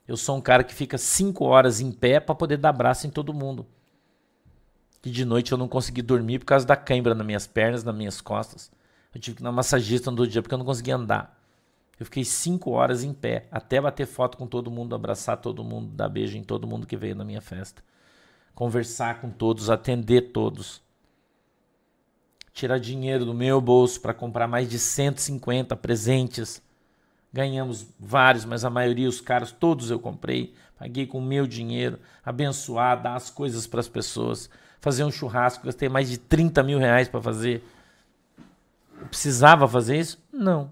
Eu 0.06 0.16
sou 0.16 0.36
um 0.36 0.40
cara 0.40 0.62
que 0.62 0.74
fica 0.74 0.98
cinco 0.98 1.44
horas 1.44 1.80
em 1.80 1.90
pé 1.90 2.20
para 2.20 2.34
poder 2.34 2.58
dar 2.58 2.68
abraço 2.70 3.06
em 3.06 3.10
todo 3.10 3.32
mundo. 3.32 3.66
Que 5.00 5.10
de 5.10 5.24
noite 5.24 5.52
eu 5.52 5.58
não 5.58 5.68
consegui 5.68 6.02
dormir 6.02 6.38
por 6.38 6.46
causa 6.46 6.66
da 6.66 6.76
cãibra 6.76 7.14
nas 7.14 7.26
minhas 7.26 7.46
pernas, 7.46 7.82
nas 7.82 7.94
minhas 7.94 8.20
costas. 8.20 8.70
Eu 9.14 9.20
tive 9.20 9.36
que 9.36 9.42
ir 9.42 9.44
na 9.44 9.52
massagista 9.52 10.10
no 10.10 10.26
dia 10.26 10.42
porque 10.42 10.54
eu 10.54 10.58
não 10.58 10.64
conseguia 10.64 10.96
andar. 10.96 11.40
Eu 11.98 12.04
fiquei 12.04 12.24
cinco 12.24 12.72
horas 12.72 13.04
em 13.04 13.12
pé, 13.12 13.46
até 13.50 13.80
bater 13.80 14.06
foto 14.06 14.36
com 14.36 14.46
todo 14.46 14.70
mundo, 14.70 14.94
abraçar 14.94 15.36
todo 15.36 15.62
mundo, 15.62 15.88
dar 15.94 16.08
beijo 16.08 16.36
em 16.36 16.42
todo 16.42 16.66
mundo 16.66 16.86
que 16.86 16.96
veio 16.96 17.14
na 17.14 17.24
minha 17.24 17.40
festa. 17.40 17.82
Conversar 18.54 19.20
com 19.20 19.30
todos, 19.30 19.70
atender 19.70 20.32
todos. 20.32 20.82
Tirar 22.52 22.78
dinheiro 22.78 23.24
do 23.24 23.32
meu 23.32 23.60
bolso 23.60 24.00
para 24.00 24.12
comprar 24.12 24.48
mais 24.48 24.68
de 24.68 24.78
150 24.78 25.76
presentes 25.76 26.62
Ganhamos 27.34 27.84
vários, 27.98 28.44
mas 28.44 28.64
a 28.64 28.70
maioria, 28.70 29.08
os 29.08 29.20
caras, 29.20 29.50
todos 29.50 29.90
eu 29.90 29.98
comprei. 29.98 30.54
Paguei 30.78 31.04
com 31.04 31.18
o 31.18 31.22
meu 31.22 31.48
dinheiro, 31.48 31.98
abençoar, 32.24 33.02
dar 33.02 33.16
as 33.16 33.28
coisas 33.28 33.66
para 33.66 33.80
as 33.80 33.88
pessoas. 33.88 34.48
Fazer 34.80 35.02
um 35.02 35.10
churrasco, 35.10 35.66
gastei 35.66 35.88
mais 35.88 36.08
de 36.08 36.16
30 36.16 36.62
mil 36.62 36.78
reais 36.78 37.08
para 37.08 37.20
fazer. 37.20 37.64
Eu 39.00 39.08
precisava 39.08 39.66
fazer 39.66 39.98
isso? 39.98 40.22
Não. 40.32 40.70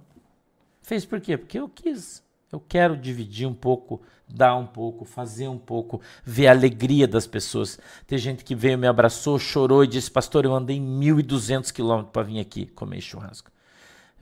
Fez 0.83 1.05
por 1.05 1.21
quê? 1.21 1.37
Porque 1.37 1.59
eu 1.59 1.69
quis. 1.69 2.23
Eu 2.53 2.61
quero 2.61 2.97
dividir 2.97 3.49
um 3.49 3.55
pouco, 3.55 4.01
dar 4.29 4.55
um 4.55 4.67
pouco, 4.67 5.05
fazer 5.05 5.49
um 5.49 5.59
pouco, 5.59 6.01
ver 6.25 6.47
a 6.47 6.53
alegria 6.53 7.09
das 7.09 7.27
pessoas. 7.27 7.77
Tem 8.07 8.19
gente 8.19 8.45
que 8.45 8.55
veio, 8.55 8.79
me 8.79 8.87
abraçou, 8.87 9.37
chorou 9.37 9.83
e 9.83 9.89
disse: 9.89 10.13
Pastor, 10.13 10.45
eu 10.45 10.55
andei 10.55 10.79
1.200 10.79 11.73
quilômetros 11.73 12.13
para 12.13 12.23
vir 12.23 12.39
aqui 12.39 12.67
comer 12.67 13.01
churrasco 13.01 13.51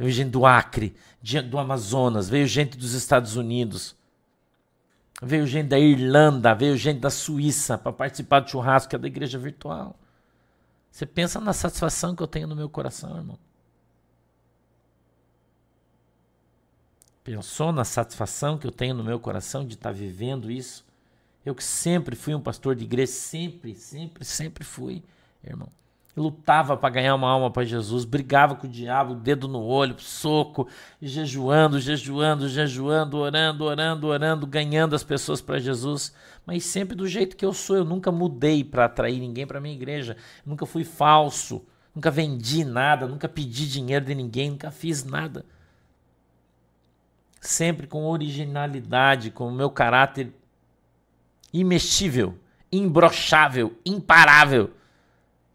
veio 0.01 0.11
gente 0.11 0.31
do 0.31 0.47
Acre, 0.47 0.97
do 1.51 1.59
Amazonas, 1.59 2.27
veio 2.27 2.47
gente 2.47 2.79
dos 2.79 2.95
Estados 2.95 3.37
Unidos, 3.37 3.95
veio 5.21 5.47
gente 5.47 5.69
da 5.69 5.79
Irlanda, 5.79 6.55
veio 6.55 6.75
gente 6.75 7.01
da 7.01 7.11
Suíça 7.11 7.77
para 7.77 7.93
participar 7.93 8.41
do 8.41 8.49
churrasco 8.49 8.89
que 8.89 8.97
é 8.97 8.99
da 8.99 9.07
igreja 9.07 9.39
virtual. 9.39 9.95
Você 10.91 11.05
pensa 11.05 11.39
na 11.39 11.53
satisfação 11.53 12.17
que 12.17 12.23
eu 12.23 12.27
tenho 12.27 12.49
no 12.49 12.57
meu 12.57 12.69
coração, 12.71 13.15
irmão. 13.15 13.39
Pensou 17.23 17.71
na 17.71 17.85
satisfação 17.85 18.57
que 18.57 18.67
eu 18.67 18.73
tenho 18.73 18.95
no 18.95 19.05
meu 19.05 19.21
coração 19.21 19.67
de 19.67 19.75
estar 19.75 19.91
tá 19.91 19.95
vivendo 19.95 20.51
isso? 20.51 20.83
Eu 21.45 21.55
que 21.55 21.63
sempre 21.63 22.17
fui 22.17 22.35
um 22.35 22.41
pastor 22.41 22.75
de 22.75 22.85
igreja, 22.85 23.13
sempre, 23.13 23.75
sempre, 23.75 24.25
sempre 24.25 24.65
fui, 24.65 25.03
irmão. 25.45 25.69
Lutava 26.17 26.77
para 26.77 26.91
ganhar 26.91 27.15
uma 27.15 27.29
alma 27.29 27.51
para 27.51 27.65
Jesus, 27.65 28.05
brigava 28.05 28.55
com 28.55 28.67
o 28.67 28.71
diabo, 28.71 29.15
dedo 29.15 29.47
no 29.47 29.63
olho, 29.63 29.95
soco, 29.99 30.69
jejuando, 31.01 31.81
jejuando, 31.81 32.49
jejuando, 32.49 33.19
orando, 33.19 33.65
orando, 33.65 34.07
orando, 34.07 34.47
ganhando 34.47 34.97
as 34.97 35.05
pessoas 35.05 35.41
para 35.41 35.59
Jesus, 35.59 36.15
mas 36.45 36.65
sempre 36.65 36.97
do 36.97 37.07
jeito 37.07 37.37
que 37.37 37.45
eu 37.45 37.53
sou. 37.53 37.77
Eu 37.77 37.85
nunca 37.85 38.11
mudei 38.11 38.65
para 38.65 38.87
atrair 38.87 39.21
ninguém 39.21 39.47
para 39.47 39.61
minha 39.61 39.75
igreja, 39.75 40.17
nunca 40.45 40.67
fui 40.67 40.85
falso, 40.85 41.65
nunca 41.95 42.11
vendi 42.11 42.65
nada, 42.65 43.07
nunca 43.07 43.29
pedi 43.29 43.69
dinheiro 43.69 44.05
de 44.05 44.15
ninguém, 44.15 44.51
nunca 44.51 44.71
fiz 44.71 45.05
nada. 45.05 45.45
Sempre 47.41 47.87
com 47.87 48.05
originalidade, 48.05 49.31
com 49.31 49.49
o 49.49 49.53
meu 49.53 49.71
caráter 49.71 50.35
imexível, 51.53 52.39
imbrochável, 52.71 53.79
imparável. 53.85 54.71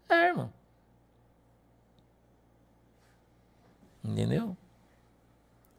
É, 0.08 0.28
irmão. 0.28 0.52
Entendeu? 4.06 4.56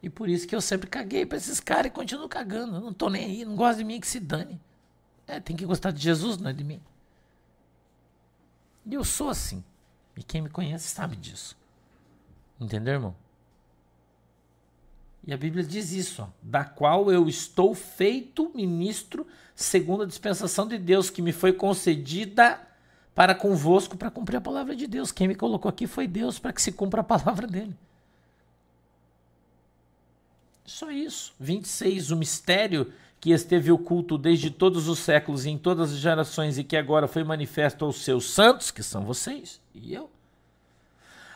E 0.02 0.08
por 0.08 0.28
isso 0.28 0.46
que 0.46 0.54
eu 0.54 0.60
sempre 0.60 0.88
caguei 0.88 1.26
para 1.26 1.38
esses 1.38 1.58
caras 1.58 1.86
e 1.86 1.90
continuo 1.90 2.28
cagando. 2.28 2.76
Eu 2.76 2.80
não 2.80 2.92
tô 2.92 3.08
nem 3.08 3.24
aí, 3.24 3.44
não 3.44 3.56
gosta 3.56 3.78
de 3.78 3.84
mim 3.84 4.00
que 4.00 4.06
se 4.06 4.20
dane. 4.20 4.60
É, 5.26 5.40
tem 5.40 5.56
que 5.56 5.64
gostar 5.64 5.90
de 5.90 6.02
Jesus, 6.02 6.38
não 6.38 6.50
é 6.50 6.52
de 6.52 6.62
mim. 6.62 6.80
E 8.86 8.94
eu 8.94 9.04
sou 9.04 9.28
assim. 9.28 9.64
E 10.16 10.22
quem 10.22 10.42
me 10.42 10.48
conhece 10.48 10.88
sabe 10.88 11.16
disso. 11.16 11.56
Entendeu, 12.60 12.94
irmão? 12.94 13.16
E 15.26 15.32
a 15.32 15.36
Bíblia 15.36 15.62
diz 15.62 15.92
isso, 15.92 16.22
ó, 16.22 16.28
da 16.42 16.64
qual 16.64 17.12
eu 17.12 17.28
estou 17.28 17.74
feito 17.74 18.50
ministro 18.54 19.26
segundo 19.54 20.04
a 20.04 20.06
dispensação 20.06 20.66
de 20.66 20.78
Deus 20.78 21.10
que 21.10 21.20
me 21.20 21.32
foi 21.32 21.52
concedida 21.52 22.60
para 23.14 23.34
convosco 23.34 23.96
para 23.96 24.10
cumprir 24.10 24.36
a 24.36 24.40
palavra 24.40 24.74
de 24.74 24.86
Deus. 24.86 25.12
Quem 25.12 25.28
me 25.28 25.34
colocou 25.34 25.68
aqui 25.68 25.86
foi 25.86 26.06
Deus 26.06 26.38
para 26.38 26.52
que 26.52 26.62
se 26.62 26.72
cumpra 26.72 27.00
a 27.00 27.04
palavra 27.04 27.46
dele. 27.46 27.76
Só 30.68 30.90
isso. 30.90 31.32
26. 31.40 32.10
O 32.10 32.16
mistério 32.16 32.92
que 33.20 33.30
esteve 33.30 33.72
oculto 33.72 34.16
desde 34.16 34.50
todos 34.50 34.86
os 34.86 34.98
séculos 35.00 35.44
e 35.44 35.50
em 35.50 35.58
todas 35.58 35.92
as 35.92 35.98
gerações 35.98 36.58
e 36.58 36.62
que 36.62 36.76
agora 36.76 37.08
foi 37.08 37.24
manifesto 37.24 37.84
aos 37.84 38.04
seus 38.04 38.30
santos, 38.30 38.70
que 38.70 38.82
são 38.82 39.04
vocês 39.04 39.60
e 39.74 39.92
eu, 39.92 40.08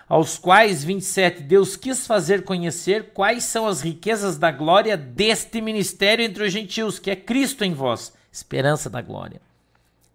aos 0.08 0.36
quais, 0.36 0.84
27, 0.84 1.42
Deus 1.42 1.74
quis 1.74 2.06
fazer 2.06 2.44
conhecer 2.44 3.12
quais 3.12 3.44
são 3.44 3.66
as 3.66 3.80
riquezas 3.80 4.36
da 4.36 4.50
glória 4.50 4.96
deste 4.96 5.60
ministério 5.60 6.24
entre 6.24 6.44
os 6.44 6.52
gentios, 6.52 6.98
que 6.98 7.10
é 7.10 7.16
Cristo 7.16 7.64
em 7.64 7.72
vós, 7.72 8.12
esperança 8.30 8.90
da 8.90 9.00
glória. 9.00 9.40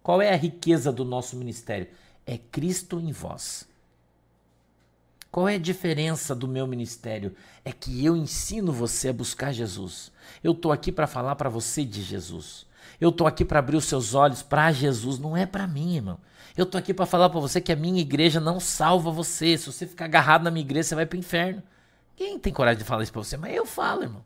Qual 0.02 0.22
é 0.22 0.32
a 0.32 0.36
riqueza 0.36 0.92
do 0.92 1.04
nosso 1.04 1.36
ministério? 1.36 1.88
É 2.24 2.38
Cristo 2.38 3.00
em 3.00 3.10
vós. 3.10 3.67
Qual 5.30 5.48
é 5.48 5.56
a 5.56 5.58
diferença 5.58 6.34
do 6.34 6.48
meu 6.48 6.66
ministério? 6.66 7.34
É 7.64 7.72
que 7.72 8.04
eu 8.04 8.16
ensino 8.16 8.72
você 8.72 9.08
a 9.08 9.12
buscar 9.12 9.52
Jesus. 9.52 10.10
Eu 10.42 10.52
estou 10.52 10.72
aqui 10.72 10.90
para 10.90 11.06
falar 11.06 11.36
para 11.36 11.50
você 11.50 11.84
de 11.84 12.02
Jesus. 12.02 12.66
Eu 13.00 13.10
estou 13.10 13.26
aqui 13.26 13.44
para 13.44 13.58
abrir 13.58 13.76
os 13.76 13.84
seus 13.84 14.14
olhos 14.14 14.42
para 14.42 14.72
Jesus, 14.72 15.18
não 15.18 15.36
é 15.36 15.44
para 15.44 15.66
mim, 15.66 15.96
irmão. 15.96 16.18
Eu 16.56 16.64
estou 16.64 16.78
aqui 16.78 16.92
para 16.92 17.06
falar 17.06 17.28
para 17.28 17.38
você 17.38 17.60
que 17.60 17.70
a 17.70 17.76
minha 17.76 18.00
igreja 18.00 18.40
não 18.40 18.58
salva 18.58 19.10
você. 19.10 19.56
Se 19.56 19.66
você 19.66 19.86
ficar 19.86 20.06
agarrado 20.06 20.42
na 20.42 20.50
minha 20.50 20.64
igreja, 20.64 20.88
você 20.88 20.94
vai 20.94 21.06
para 21.06 21.16
o 21.16 21.20
inferno. 21.20 21.62
Quem 22.16 22.38
tem 22.38 22.52
coragem 22.52 22.78
de 22.78 22.84
falar 22.84 23.02
isso 23.02 23.12
para 23.12 23.22
você? 23.22 23.36
Mas 23.36 23.54
eu 23.54 23.64
falo, 23.64 24.02
irmão. 24.02 24.24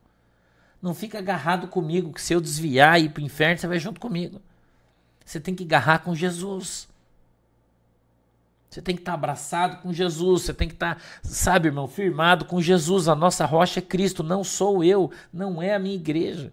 Não 0.81 0.95
fica 0.95 1.19
agarrado 1.19 1.69
comigo, 1.69 2.13
que 2.13 2.23
se 2.23 2.33
eu 2.33 2.41
desviar 2.41 2.99
e 3.01 3.05
ir 3.05 3.09
para 3.11 3.23
o 3.23 3.25
inferno, 3.27 3.59
você 3.59 3.67
vai 3.67 3.79
junto 3.79 4.01
comigo. 4.01 4.41
Você 5.25 5.39
tem 5.39 5.55
que 5.55 5.65
agarrar 5.65 5.99
com 5.99 6.15
Jesus. 6.15 6.89
Você 8.73 8.81
tem 8.81 8.95
que 8.95 9.03
estar 9.03 9.13
abraçado 9.13 9.83
com 9.83 9.93
Jesus, 9.93 10.43
você 10.43 10.55
tem 10.55 10.67
que 10.67 10.73
estar, 10.73 10.97
sabe, 11.23 11.69
irmão, 11.69 11.87
firmado 11.87 12.47
com 12.47 12.59
Jesus. 12.59 13.07
A 13.07 13.15
nossa 13.15 13.45
rocha 13.45 13.81
é 13.81 13.83
Cristo, 13.83 14.23
não 14.23 14.43
sou 14.43 14.83
eu, 14.83 15.11
não 15.31 15.61
é 15.61 15.75
a 15.75 15.79
minha 15.79 15.95
igreja. 15.95 16.51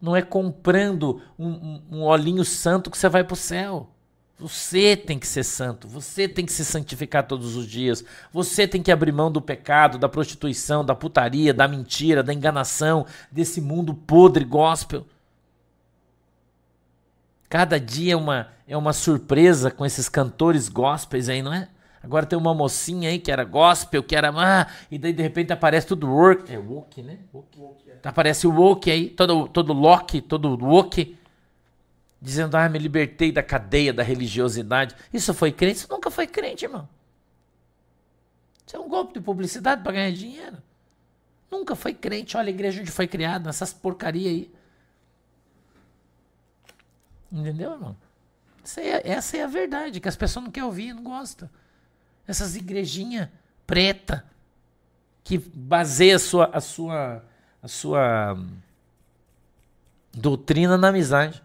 Não 0.00 0.16
é 0.16 0.22
comprando 0.22 1.20
um, 1.38 1.48
um, 1.48 1.82
um 1.90 2.02
olhinho 2.04 2.42
santo 2.42 2.90
que 2.90 2.96
você 2.96 3.06
vai 3.06 3.22
para 3.22 3.34
o 3.34 3.36
céu. 3.36 3.90
Você 4.38 4.96
tem 4.96 5.18
que 5.18 5.26
ser 5.26 5.44
santo, 5.44 5.86
você 5.86 6.26
tem 6.26 6.46
que 6.46 6.52
se 6.52 6.64
santificar 6.64 7.26
todos 7.26 7.54
os 7.54 7.66
dias, 7.66 8.02
você 8.32 8.66
tem 8.66 8.82
que 8.82 8.90
abrir 8.90 9.12
mão 9.12 9.30
do 9.30 9.42
pecado, 9.42 9.98
da 9.98 10.08
prostituição, 10.08 10.82
da 10.82 10.94
putaria, 10.94 11.52
da 11.52 11.68
mentira, 11.68 12.22
da 12.22 12.32
enganação, 12.32 13.04
desse 13.30 13.60
mundo 13.60 13.92
podre 13.92 14.42
gospel. 14.42 15.06
Cada 17.54 17.78
dia 17.78 18.14
é 18.14 18.16
uma, 18.16 18.48
é 18.66 18.76
uma 18.76 18.92
surpresa 18.92 19.70
com 19.70 19.86
esses 19.86 20.08
cantores 20.08 20.68
gospels 20.68 21.28
aí, 21.28 21.40
não 21.40 21.54
é? 21.54 21.68
Agora 22.02 22.26
tem 22.26 22.36
uma 22.36 22.52
mocinha 22.52 23.08
aí 23.08 23.20
que 23.20 23.30
era 23.30 23.44
gospel, 23.44 24.02
que 24.02 24.16
era. 24.16 24.32
Ah, 24.34 24.66
e 24.90 24.98
daí 24.98 25.12
de 25.12 25.22
repente 25.22 25.52
aparece 25.52 25.86
tudo 25.86 26.10
work. 26.10 26.52
É 26.52 26.58
woke, 26.58 27.00
né? 27.00 27.20
Woke. 27.32 27.56
woke 27.56 27.88
é. 27.88 27.98
Aparece 28.02 28.48
o 28.48 28.52
woke 28.52 28.90
aí, 28.90 29.08
todo, 29.08 29.46
todo 29.46 29.72
lock, 29.72 30.20
todo 30.22 30.48
woke. 30.60 31.16
Dizendo, 32.20 32.56
ah, 32.56 32.68
me 32.68 32.76
libertei 32.76 33.30
da 33.30 33.40
cadeia 33.40 33.92
da 33.92 34.02
religiosidade. 34.02 34.96
Isso 35.12 35.32
foi 35.32 35.52
crente? 35.52 35.76
Isso 35.76 35.86
nunca 35.88 36.10
foi 36.10 36.26
crente, 36.26 36.64
irmão. 36.64 36.88
Isso 38.66 38.74
é 38.74 38.80
um 38.80 38.88
golpe 38.88 39.14
de 39.14 39.20
publicidade 39.20 39.80
para 39.80 39.92
ganhar 39.92 40.10
dinheiro. 40.10 40.56
Nunca 41.48 41.76
foi 41.76 41.94
crente. 41.94 42.36
Olha 42.36 42.48
a 42.48 42.50
igreja 42.50 42.80
onde 42.80 42.90
foi 42.90 43.06
criada, 43.06 43.46
nessas 43.46 43.72
porcaria 43.72 44.28
aí. 44.28 44.50
Entendeu, 47.34 47.72
irmão? 47.72 47.96
Essa 48.62 48.80
é, 48.80 49.10
essa 49.10 49.36
é 49.36 49.42
a 49.42 49.48
verdade, 49.48 49.98
que 49.98 50.08
as 50.08 50.14
pessoas 50.14 50.44
não 50.44 50.52
querem 50.52 50.66
ouvir, 50.66 50.94
não 50.94 51.02
gostam. 51.02 51.50
Essas 52.26 52.54
igrejinhas 52.54 53.28
preta 53.66 54.24
que 55.24 55.38
baseia 55.38 56.16
a 56.16 56.18
sua, 56.18 56.50
a 56.52 56.60
sua, 56.60 57.24
a 57.62 57.68
sua 57.68 58.38
doutrina 60.12 60.78
na 60.78 60.88
amizade. 60.88 61.42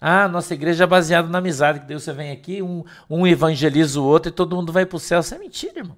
Ah, 0.00 0.28
nossa 0.28 0.52
igreja 0.52 0.84
é 0.84 0.86
baseada 0.86 1.28
na 1.28 1.38
amizade, 1.38 1.80
que 1.80 1.86
Deus 1.86 2.02
você 2.02 2.12
vem 2.12 2.30
aqui, 2.30 2.60
um, 2.60 2.84
um 3.08 3.26
evangeliza 3.26 3.98
o 3.98 4.04
outro 4.04 4.30
e 4.30 4.34
todo 4.34 4.54
mundo 4.54 4.70
vai 4.70 4.84
para 4.84 4.96
o 4.96 5.00
céu. 5.00 5.20
Isso 5.20 5.34
é 5.34 5.38
mentira, 5.38 5.78
irmão. 5.78 5.96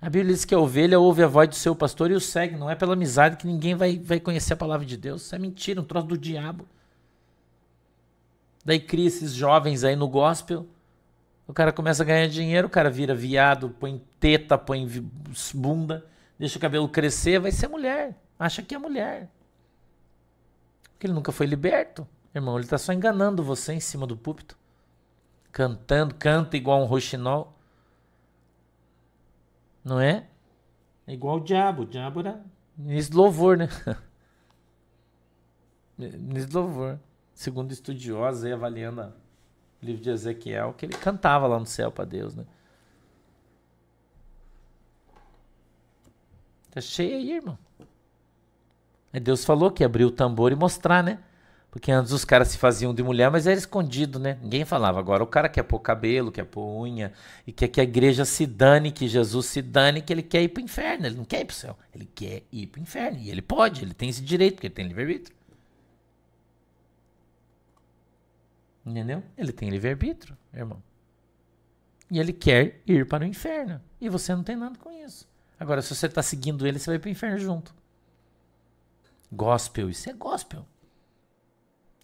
A 0.00 0.06
Bíblia 0.06 0.34
diz 0.34 0.44
que 0.44 0.54
a 0.54 0.58
ovelha 0.58 0.98
ouve 0.98 1.22
a 1.22 1.26
voz 1.26 1.48
do 1.48 1.54
seu 1.54 1.76
pastor 1.76 2.10
e 2.10 2.14
o 2.14 2.20
segue. 2.20 2.56
Não 2.56 2.70
é 2.70 2.74
pela 2.74 2.94
amizade 2.94 3.36
que 3.36 3.46
ninguém 3.46 3.74
vai, 3.74 3.98
vai 3.98 4.18
conhecer 4.18 4.54
a 4.54 4.56
palavra 4.56 4.86
de 4.86 4.96
Deus. 4.96 5.22
Isso 5.22 5.34
é 5.34 5.38
mentira, 5.38 5.80
um 5.80 5.84
troço 5.84 6.06
do 6.06 6.18
diabo. 6.18 6.66
Daí 8.64 8.78
cria 8.78 9.08
esses 9.08 9.32
jovens 9.32 9.82
aí 9.82 9.96
no 9.96 10.08
gospel. 10.08 10.66
O 11.46 11.52
cara 11.52 11.72
começa 11.72 12.02
a 12.02 12.06
ganhar 12.06 12.28
dinheiro, 12.28 12.68
o 12.68 12.70
cara 12.70 12.88
vira 12.88 13.14
viado, 13.14 13.70
põe 13.70 14.02
teta, 14.20 14.56
põe 14.56 14.86
bunda, 15.54 16.06
deixa 16.38 16.58
o 16.58 16.60
cabelo 16.60 16.88
crescer, 16.88 17.40
vai 17.40 17.50
ser 17.50 17.68
mulher. 17.68 18.16
Acha 18.38 18.62
que 18.62 18.74
é 18.74 18.78
mulher. 18.78 19.28
Porque 20.92 21.06
ele 21.06 21.14
nunca 21.14 21.32
foi 21.32 21.46
liberto. 21.46 22.06
Irmão, 22.34 22.56
ele 22.56 22.64
está 22.64 22.78
só 22.78 22.92
enganando 22.92 23.42
você 23.42 23.74
em 23.74 23.80
cima 23.80 24.06
do 24.06 24.16
púlpito. 24.16 24.56
Cantando, 25.50 26.14
canta 26.14 26.56
igual 26.56 26.80
um 26.80 26.86
roxinol. 26.86 27.52
Não 29.84 30.00
é? 30.00 30.26
É 31.06 31.12
igual 31.12 31.38
o 31.38 31.44
diabo. 31.44 31.82
O 31.82 31.86
diabo 31.86 32.20
era 32.20 32.40
ministro 32.78 33.18
louvor, 33.18 33.58
né? 33.58 33.68
ministro 35.98 36.60
louvor 36.60 36.98
segundo 37.34 37.72
estudiosos 37.72 38.44
aí, 38.44 38.52
avaliando 38.52 39.02
o 39.02 39.84
livro 39.84 40.02
de 40.02 40.10
Ezequiel, 40.10 40.74
que 40.74 40.86
ele 40.86 40.96
cantava 40.96 41.46
lá 41.46 41.58
no 41.58 41.66
céu 41.66 41.90
para 41.90 42.04
Deus, 42.04 42.34
né? 42.34 42.44
Tá 46.70 46.80
cheio 46.80 47.16
aí, 47.16 47.32
irmão. 47.32 47.58
Aí 49.12 49.20
Deus 49.20 49.44
falou 49.44 49.70
que 49.70 49.84
abrir 49.84 50.06
o 50.06 50.10
tambor 50.10 50.52
e 50.52 50.54
mostrar, 50.54 51.02
né? 51.02 51.18
Porque 51.70 51.90
antes 51.90 52.12
os 52.12 52.24
caras 52.24 52.48
se 52.48 52.58
faziam 52.58 52.94
de 52.94 53.02
mulher, 53.02 53.30
mas 53.30 53.46
era 53.46 53.58
escondido, 53.58 54.18
né? 54.18 54.38
Ninguém 54.42 54.64
falava. 54.64 54.98
Agora 54.98 55.22
o 55.22 55.26
cara 55.26 55.48
quer 55.48 55.62
pôr 55.62 55.80
cabelo, 55.80 56.30
quer 56.30 56.44
pôr 56.44 56.82
unha, 56.82 57.12
e 57.46 57.52
quer 57.52 57.68
que 57.68 57.80
a 57.80 57.84
igreja 57.84 58.26
se 58.26 58.46
dane, 58.46 58.92
que 58.92 59.08
Jesus 59.08 59.46
se 59.46 59.62
dane, 59.62 60.02
que 60.02 60.12
ele 60.12 60.22
quer 60.22 60.42
ir 60.42 60.48
para 60.48 60.60
o 60.60 60.64
inferno. 60.64 61.06
Ele 61.06 61.16
não 61.16 61.24
quer 61.24 61.40
ir 61.40 61.44
para 61.46 61.54
o 61.54 61.56
céu. 61.56 61.78
Ele 61.94 62.08
quer 62.14 62.42
ir 62.52 62.66
para 62.66 62.78
o 62.78 62.82
inferno. 62.82 63.18
E 63.18 63.30
ele 63.30 63.40
pode, 63.40 63.82
ele 63.82 63.94
tem 63.94 64.10
esse 64.10 64.22
direito, 64.22 64.54
porque 64.54 64.66
ele 64.66 64.74
tem 64.74 64.86
livre-arbítrio. 64.86 65.34
Entendeu? 68.84 69.22
Ele 69.36 69.52
tem 69.52 69.70
livre-arbítrio, 69.70 70.36
irmão. 70.52 70.82
E 72.10 72.18
ele 72.18 72.32
quer 72.32 72.82
ir 72.86 73.06
para 73.06 73.24
o 73.24 73.26
inferno. 73.26 73.80
E 74.00 74.08
você 74.08 74.34
não 74.34 74.42
tem 74.42 74.56
nada 74.56 74.78
com 74.78 74.90
isso. 74.90 75.26
Agora, 75.58 75.80
se 75.80 75.94
você 75.94 76.06
está 76.06 76.22
seguindo 76.22 76.66
ele, 76.66 76.78
você 76.78 76.90
vai 76.90 76.98
para 76.98 77.08
o 77.08 77.12
inferno 77.12 77.38
junto. 77.38 77.74
Gospel, 79.30 79.88
isso 79.88 80.10
é 80.10 80.12
gospel. 80.12 80.66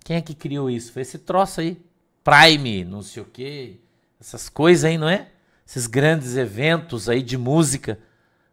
Quem 0.05 0.16
é 0.16 0.22
que 0.22 0.35
criou 0.35 0.70
isso? 0.70 0.93
Foi 0.93 1.03
esse 1.03 1.18
troço 1.18 1.61
aí. 1.61 1.83
Prime, 2.24 2.85
não 2.85 3.03
sei 3.03 3.22
o 3.22 3.26
quê. 3.26 3.81
Essas 4.20 4.49
coisas 4.49 4.85
aí, 4.85 4.97
não 4.97 5.09
é? 5.09 5.31
Esses 5.66 5.87
grandes 5.87 6.37
eventos 6.37 7.09
aí 7.09 7.22
de 7.22 7.37
música. 7.37 7.99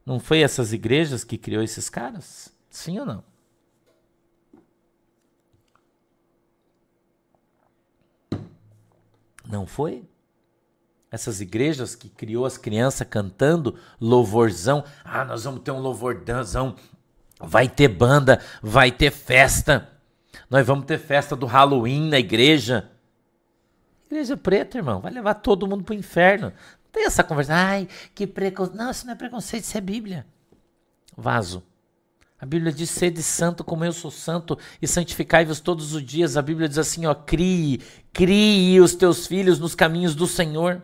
Não 0.05 0.19
foi 0.19 0.41
essas 0.41 0.73
igrejas 0.73 1.23
que 1.23 1.37
criou 1.37 1.63
esses 1.63 1.89
caras? 1.89 2.53
Sim 2.69 2.99
ou 2.99 3.05
não? 3.05 3.23
Não 9.47 9.65
foi? 9.65 10.03
Essas 11.11 11.39
igrejas 11.39 11.95
que 11.95 12.09
criou 12.09 12.45
as 12.45 12.57
crianças 12.57 13.07
cantando 13.07 13.77
louvorzão. 14.01 14.83
Ah, 15.03 15.23
nós 15.23 15.43
vamos 15.43 15.61
ter 15.61 15.71
um 15.71 15.79
louvorzão. 15.79 16.75
Vai 17.39 17.69
ter 17.69 17.87
banda, 17.87 18.41
vai 18.61 18.91
ter 18.91 19.11
festa. 19.11 19.89
Nós 20.49 20.65
vamos 20.65 20.85
ter 20.85 20.97
festa 20.97 21.35
do 21.35 21.45
Halloween 21.45 22.09
na 22.09 22.19
igreja. 22.19 22.91
Igreja 24.07 24.37
preta, 24.37 24.77
irmão, 24.77 24.99
vai 24.99 25.11
levar 25.11 25.35
todo 25.35 25.67
mundo 25.67 25.83
pro 25.83 25.93
inferno. 25.93 26.49
Não 26.49 26.91
tem 26.91 27.05
essa 27.05 27.23
conversa. 27.23 27.53
Ai, 27.53 27.87
que 28.13 28.27
preconceito. 28.27 28.77
Não, 28.77 28.91
isso 28.91 29.05
não 29.05 29.13
é 29.13 29.15
preconceito, 29.15 29.63
isso 29.63 29.77
é 29.77 29.81
Bíblia. 29.81 30.25
Vaso. 31.15 31.63
A 32.39 32.45
Bíblia 32.45 32.71
diz: 32.71 32.89
sede 32.89 33.23
santo 33.23 33.63
como 33.63 33.85
eu 33.85 33.93
sou 33.93 34.11
santo 34.11 34.57
e 34.81 34.87
santificai-vos 34.87 35.59
todos 35.59 35.93
os 35.93 36.03
dias. 36.03 36.35
A 36.35 36.41
Bíblia 36.41 36.67
diz 36.67 36.77
assim: 36.77 37.05
ó, 37.05 37.13
crie, 37.13 37.81
crie 38.11 38.79
os 38.81 38.93
teus 38.93 39.25
filhos 39.25 39.57
nos 39.57 39.73
caminhos 39.73 40.13
do 40.13 40.27
Senhor, 40.27 40.81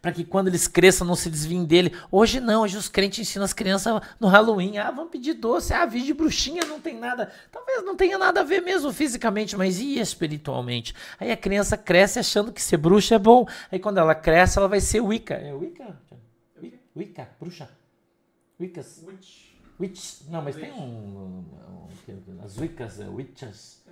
para 0.00 0.12
que 0.12 0.24
quando 0.24 0.46
eles 0.46 0.68
cresçam 0.68 1.04
não 1.04 1.16
se 1.16 1.28
desviem 1.28 1.64
dele. 1.64 1.92
Hoje 2.10 2.38
não, 2.38 2.62
hoje 2.62 2.76
os 2.76 2.88
crentes 2.88 3.18
ensinam 3.18 3.44
as 3.44 3.52
crianças 3.52 4.00
no 4.20 4.28
Halloween: 4.28 4.78
ah, 4.78 4.92
vamos 4.92 5.10
pedir 5.10 5.34
doce, 5.34 5.74
ah, 5.74 5.84
vídeo 5.84 6.06
de 6.06 6.14
bruxinha, 6.14 6.64
não 6.66 6.80
tem 6.80 6.96
nada. 6.96 7.32
Talvez 7.50 7.84
não 7.84 7.96
tenha 7.96 8.16
nada 8.16 8.40
a 8.40 8.44
ver 8.44 8.62
mesmo 8.62 8.92
fisicamente, 8.92 9.56
mas 9.56 9.80
e 9.80 9.98
espiritualmente? 9.98 10.94
Aí 11.18 11.32
a 11.32 11.36
criança 11.36 11.76
cresce 11.76 12.20
achando 12.20 12.52
que 12.52 12.62
ser 12.62 12.76
bruxa 12.76 13.16
é 13.16 13.18
bom. 13.18 13.44
Aí 13.72 13.80
quando 13.80 13.98
ela 13.98 14.14
cresce, 14.14 14.56
ela 14.56 14.68
vai 14.68 14.80
ser 14.80 15.00
Wicca. 15.00 15.34
É 15.34 15.52
Wicca? 15.52 16.00
Wicca, 16.94 17.28
bruxa. 17.40 17.68
Wiccas. 18.60 19.02
Witch. 19.04 19.51
Witch. 19.82 20.20
Não, 20.28 20.40
mas 20.40 20.54
tem 20.54 20.70
um. 20.72 20.80
um, 20.80 21.88
um 22.38 22.44
as 22.44 22.56
Wiccas, 22.56 23.00
é, 23.00 23.08
Witches. 23.08 23.82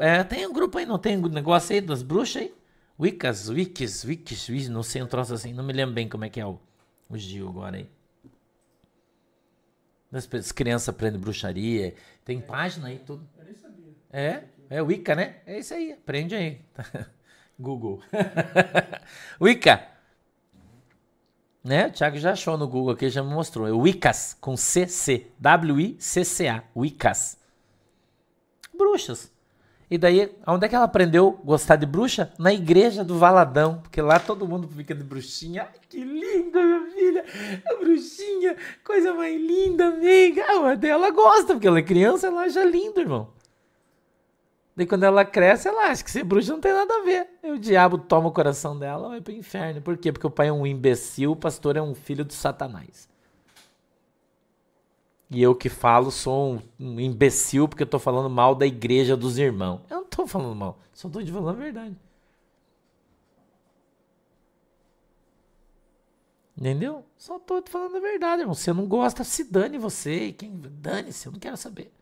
É, 0.00 0.24
tem 0.24 0.46
um 0.46 0.52
grupo 0.52 0.78
aí, 0.78 0.86
não 0.86 0.98
tem 0.98 1.16
um 1.16 1.28
negócio 1.28 1.74
aí 1.74 1.80
das 1.80 2.02
bruxas 2.02 2.42
aí? 2.42 2.54
Wiccas, 2.98 3.48
Wicks, 3.48 4.04
Wicks, 4.04 4.68
não 4.68 4.82
sei 4.82 5.02
um 5.02 5.06
troço 5.06 5.34
assim, 5.34 5.52
não 5.52 5.62
me 5.62 5.72
lembro 5.72 5.94
bem 5.94 6.08
como 6.08 6.24
é 6.24 6.30
que 6.30 6.40
é 6.40 6.46
o, 6.46 6.58
o 7.10 7.18
Gil 7.18 7.48
agora 7.48 7.76
aí. 7.76 7.88
As 10.10 10.50
crianças 10.50 10.88
aprendem 10.88 11.20
bruxaria, 11.20 11.94
tem 12.24 12.40
página 12.40 12.88
aí, 12.88 12.98
tudo. 12.98 13.28
Eu 13.38 13.44
nem 13.44 13.54
sabia. 13.54 13.92
É, 14.10 14.44
é 14.70 14.82
Wicca, 14.82 15.14
né? 15.14 15.36
É 15.44 15.58
isso 15.58 15.74
aí, 15.74 15.92
aprende 15.92 16.34
aí. 16.34 16.60
Google. 17.58 18.00
Wicca. 19.40 19.95
Né? 21.66 21.88
O 21.88 21.90
Thiago 21.90 22.16
já 22.16 22.30
achou 22.30 22.56
no 22.56 22.68
Google 22.68 22.92
aqui, 22.92 23.10
já 23.10 23.24
me 23.24 23.34
mostrou. 23.34 23.66
É 23.66 23.72
Wiccas, 23.72 24.36
com 24.40 24.56
CC. 24.56 25.26
W-I-C-C-A. 25.36 26.62
Wiccas. 26.76 27.36
Bruxas. 28.72 29.32
E 29.90 29.98
daí, 29.98 30.32
onde 30.46 30.64
é 30.64 30.68
que 30.68 30.76
ela 30.76 30.84
aprendeu 30.84 31.40
gostar 31.44 31.74
de 31.74 31.84
bruxa? 31.84 32.32
Na 32.38 32.54
igreja 32.54 33.02
do 33.02 33.18
Valadão. 33.18 33.80
Porque 33.82 34.00
lá 34.00 34.20
todo 34.20 34.46
mundo 34.46 34.68
fica 34.68 34.94
de 34.94 35.02
bruxinha. 35.02 35.62
Ai, 35.62 35.80
que 35.88 36.04
linda, 36.04 36.62
minha 36.62 36.86
filha. 36.92 37.24
A 37.68 37.74
bruxinha, 37.74 38.56
coisa 38.84 39.12
mais 39.12 39.40
linda, 39.40 39.88
amiga. 39.88 40.44
Ah, 40.48 40.86
ela 40.86 41.10
gosta, 41.10 41.54
porque 41.54 41.66
ela 41.66 41.80
é 41.80 41.82
criança, 41.82 42.28
ela 42.28 42.42
acha 42.42 42.64
lindo, 42.64 43.00
irmão. 43.00 43.32
Daí 44.76 44.86
quando 44.86 45.04
ela 45.04 45.24
cresce, 45.24 45.66
ela 45.68 45.90
acha 45.90 46.04
que 46.04 46.10
ser 46.10 46.22
bruxa 46.22 46.52
não 46.52 46.60
tem 46.60 46.72
nada 46.72 46.94
a 46.98 47.02
ver. 47.02 47.26
E 47.42 47.50
o 47.50 47.58
diabo 47.58 47.96
toma 47.96 48.28
o 48.28 48.32
coração 48.32 48.78
dela, 48.78 49.08
vai 49.08 49.22
pro 49.22 49.32
inferno. 49.32 49.80
Por 49.80 49.96
quê? 49.96 50.12
Porque 50.12 50.26
o 50.26 50.30
pai 50.30 50.48
é 50.48 50.52
um 50.52 50.66
imbecil, 50.66 51.32
o 51.32 51.36
pastor 51.36 51.76
é 51.76 51.82
um 51.82 51.94
filho 51.94 52.24
de 52.24 52.34
Satanás. 52.34 53.08
E 55.30 55.42
eu 55.42 55.54
que 55.54 55.70
falo 55.70 56.10
sou 56.10 56.54
um, 56.54 56.62
um 56.78 57.00
imbecil 57.00 57.66
porque 57.66 57.82
eu 57.82 57.86
tô 57.86 57.98
falando 57.98 58.28
mal 58.28 58.54
da 58.54 58.66
igreja 58.66 59.16
dos 59.16 59.38
irmãos. 59.38 59.80
Eu 59.88 59.96
não 59.96 60.04
tô 60.04 60.26
falando 60.26 60.54
mal, 60.54 60.78
só 60.92 61.08
tô 61.08 61.22
te 61.22 61.32
falando 61.32 61.56
a 61.56 61.60
verdade. 61.60 61.96
Entendeu? 66.56 67.04
Só 67.16 67.38
tô 67.38 67.60
te 67.62 67.70
falando 67.70 67.96
a 67.96 68.00
verdade, 68.00 68.42
irmão. 68.42 68.54
Você 68.54 68.72
não 68.72 68.86
gosta, 68.86 69.24
se 69.24 69.44
dane 69.44 69.78
você. 69.78 70.32
Quem 70.32 70.52
dane-se, 70.54 71.26
eu 71.26 71.32
não 71.32 71.38
quero 71.38 71.56
saber 71.56 71.92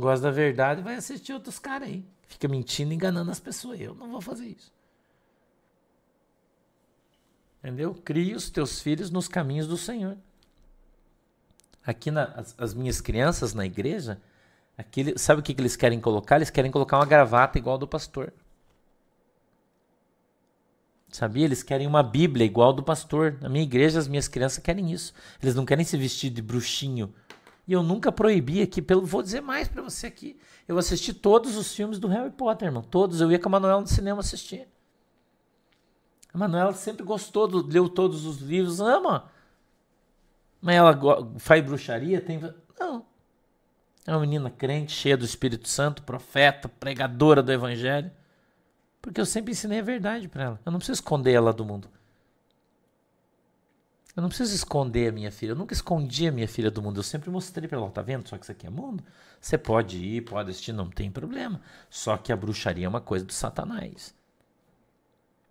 gosta 0.00 0.24
da 0.24 0.30
verdade, 0.30 0.82
vai 0.82 0.96
assistir 0.96 1.32
outros 1.32 1.58
caras 1.58 1.88
aí. 1.88 2.04
Fica 2.26 2.48
mentindo, 2.48 2.92
enganando 2.92 3.30
as 3.30 3.38
pessoas. 3.38 3.80
Eu 3.80 3.94
não 3.94 4.10
vou 4.10 4.20
fazer 4.20 4.46
isso. 4.46 4.72
Entendeu? 7.62 7.94
Crie 7.94 8.34
os 8.34 8.50
teus 8.50 8.80
filhos 8.80 9.10
nos 9.10 9.28
caminhos 9.28 9.66
do 9.66 9.76
Senhor. 9.76 10.16
Aqui 11.86 12.10
na, 12.10 12.24
as, 12.24 12.54
as 12.58 12.74
minhas 12.74 13.00
crianças 13.00 13.54
na 13.54 13.64
igreja, 13.64 14.20
aquele, 14.76 15.16
sabe 15.18 15.40
o 15.40 15.42
que, 15.42 15.54
que 15.54 15.60
eles 15.60 15.76
querem 15.76 16.00
colocar? 16.00 16.36
Eles 16.36 16.50
querem 16.50 16.70
colocar 16.70 16.98
uma 16.98 17.06
gravata 17.06 17.56
igual 17.56 17.78
do 17.78 17.86
pastor. 17.86 18.32
Sabia? 21.10 21.44
Eles 21.44 21.62
querem 21.62 21.86
uma 21.86 22.02
Bíblia 22.02 22.44
igual 22.44 22.72
do 22.72 22.82
pastor. 22.82 23.38
Na 23.40 23.48
minha 23.48 23.62
igreja, 23.62 24.00
as 24.00 24.08
minhas 24.08 24.26
crianças 24.26 24.58
querem 24.58 24.90
isso. 24.90 25.14
Eles 25.40 25.54
não 25.54 25.64
querem 25.64 25.84
se 25.84 25.96
vestir 25.96 26.30
de 26.30 26.42
bruxinho 26.42 27.14
e 27.66 27.72
eu 27.72 27.82
nunca 27.82 28.12
proibi 28.12 28.60
aqui, 28.60 28.82
pelo, 28.82 29.06
vou 29.06 29.22
dizer 29.22 29.40
mais 29.40 29.68
para 29.68 29.82
você 29.82 30.06
aqui. 30.06 30.38
Eu 30.68 30.76
assisti 30.76 31.14
todos 31.14 31.56
os 31.56 31.74
filmes 31.74 31.98
do 31.98 32.08
Harry 32.08 32.30
Potter, 32.30 32.68
irmão. 32.68 32.82
Todos. 32.82 33.20
Eu 33.20 33.32
ia 33.32 33.38
com 33.38 33.48
a 33.48 33.52
Manuela 33.52 33.80
no 33.80 33.86
cinema 33.86 34.20
assistir. 34.20 34.68
A 36.32 36.36
Manuela 36.36 36.74
sempre 36.74 37.04
gostou, 37.04 37.48
do, 37.48 37.66
leu 37.66 37.88
todos 37.88 38.26
os 38.26 38.38
livros, 38.38 38.80
ama. 38.80 39.30
Mas 40.60 40.76
ela 40.76 40.98
faz 41.38 41.64
bruxaria? 41.64 42.20
Tem... 42.20 42.38
Não. 42.78 43.06
É 44.06 44.10
uma 44.10 44.20
menina 44.20 44.50
crente, 44.50 44.92
cheia 44.92 45.16
do 45.16 45.24
Espírito 45.24 45.66
Santo, 45.68 46.02
profeta, 46.02 46.68
pregadora 46.68 47.42
do 47.42 47.52
Evangelho. 47.52 48.10
Porque 49.00 49.20
eu 49.20 49.26
sempre 49.26 49.52
ensinei 49.52 49.78
a 49.78 49.82
verdade 49.82 50.28
para 50.28 50.44
ela. 50.44 50.60
Eu 50.66 50.72
não 50.72 50.78
preciso 50.78 50.96
esconder 50.96 51.32
ela 51.32 51.52
do 51.52 51.64
mundo. 51.64 51.88
Eu 54.16 54.22
não 54.22 54.28
preciso 54.28 54.54
esconder 54.54 55.08
a 55.08 55.12
minha 55.12 55.32
filha. 55.32 55.50
Eu 55.50 55.56
nunca 55.56 55.74
escondi 55.74 56.28
a 56.28 56.32
minha 56.32 56.46
filha 56.46 56.70
do 56.70 56.80
mundo. 56.80 56.98
Eu 56.98 57.02
sempre 57.02 57.30
mostrei 57.30 57.68
para 57.68 57.78
ela, 57.78 57.90
tá 57.90 58.00
vendo? 58.00 58.28
Só 58.28 58.36
que 58.38 58.44
isso 58.44 58.52
aqui 58.52 58.66
é 58.66 58.70
mundo. 58.70 59.02
Você 59.40 59.58
pode 59.58 59.98
ir, 59.98 60.22
pode 60.22 60.50
assistir, 60.50 60.72
não 60.72 60.88
tem 60.88 61.10
problema. 61.10 61.60
Só 61.90 62.16
que 62.16 62.32
a 62.32 62.36
bruxaria 62.36 62.86
é 62.86 62.88
uma 62.88 63.00
coisa 63.00 63.24
do 63.24 63.32
satanás. 63.32 64.14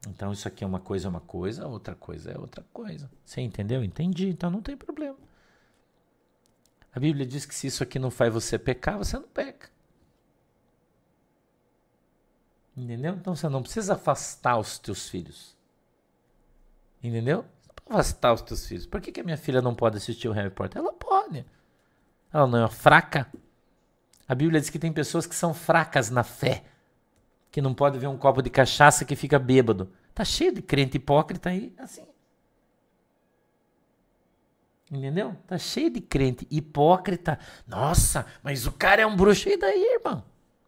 Então 0.08 0.32
isso 0.32 0.48
aqui 0.48 0.64
é 0.64 0.68
uma 0.68 0.80
coisa, 0.80 1.08
é 1.08 1.10
uma 1.10 1.22
coisa, 1.22 1.68
outra 1.68 1.96
coisa 1.96 2.32
é 2.32 2.38
outra 2.38 2.66
coisa. 2.72 3.10
Você 3.26 3.42
entendeu? 3.42 3.84
Entendi. 3.84 4.30
Então 4.30 4.50
não 4.50 4.62
tem 4.62 4.78
problema. 4.78 5.18
A 6.94 7.00
Bíblia 7.00 7.26
diz 7.26 7.46
que 7.46 7.56
se 7.56 7.68
isso 7.68 7.84
aqui 7.84 8.00
não 8.00 8.12
faz 8.12 8.34
você 8.34 8.58
pecar, 8.58 8.98
você 8.98 9.18
não 9.18 9.28
peca. 9.28 9.70
Entendeu? 12.78 13.14
Então 13.16 13.36
você 13.36 13.50
não 13.50 13.62
precisa 13.62 13.96
afastar 13.96 14.58
os 14.58 14.80
teus 14.80 15.10
filhos. 15.10 15.56
Entendeu? 17.04 17.46
Afastar 17.90 18.34
os 18.34 18.42
teus 18.42 18.66
filhos. 18.66 18.86
Por 18.86 19.02
que, 19.02 19.12
que 19.12 19.22
a 19.22 19.24
minha 19.24 19.38
filha 19.38 19.62
não 19.62 19.76
pode 19.76 19.98
assistir 19.98 20.28
o 20.28 20.32
Harry 20.32 20.50
Potter? 20.50 20.80
Ela 20.82 20.94
pode. 20.94 21.46
Ela 22.32 22.48
não 22.48 22.66
é 22.66 22.70
fraca. 22.70 23.28
A 24.28 24.34
Bíblia 24.34 24.60
diz 24.60 24.70
que 24.70 24.80
tem 24.80 24.92
pessoas 24.92 25.26
que 25.26 25.36
são 25.36 25.54
fracas 25.54 26.10
na 26.10 26.24
fé, 26.24 26.64
que 27.52 27.62
não 27.62 27.74
pode 27.74 28.00
ver 28.00 28.08
um 28.08 28.18
copo 28.18 28.42
de 28.42 28.50
cachaça 28.50 29.06
que 29.06 29.16
fica 29.16 29.38
bêbado. 29.38 29.92
Tá 30.14 30.24
cheio 30.24 30.54
de 30.54 30.62
crente 30.62 30.98
hipócrita 30.98 31.50
aí, 31.50 31.74
assim. 31.78 32.06
Entendeu? 34.92 35.36
Tá 35.48 35.58
cheio 35.58 35.90
de 35.90 36.02
crente 36.02 36.48
hipócrita. 36.50 37.40
Nossa, 37.68 38.26
mas 38.44 38.68
o 38.68 38.72
cara 38.72 39.02
é 39.02 39.06
um 39.06 39.16
bruxo. 39.16 39.50
E 39.50 39.58
daí, 39.58 39.96
irmão? 39.96 40.24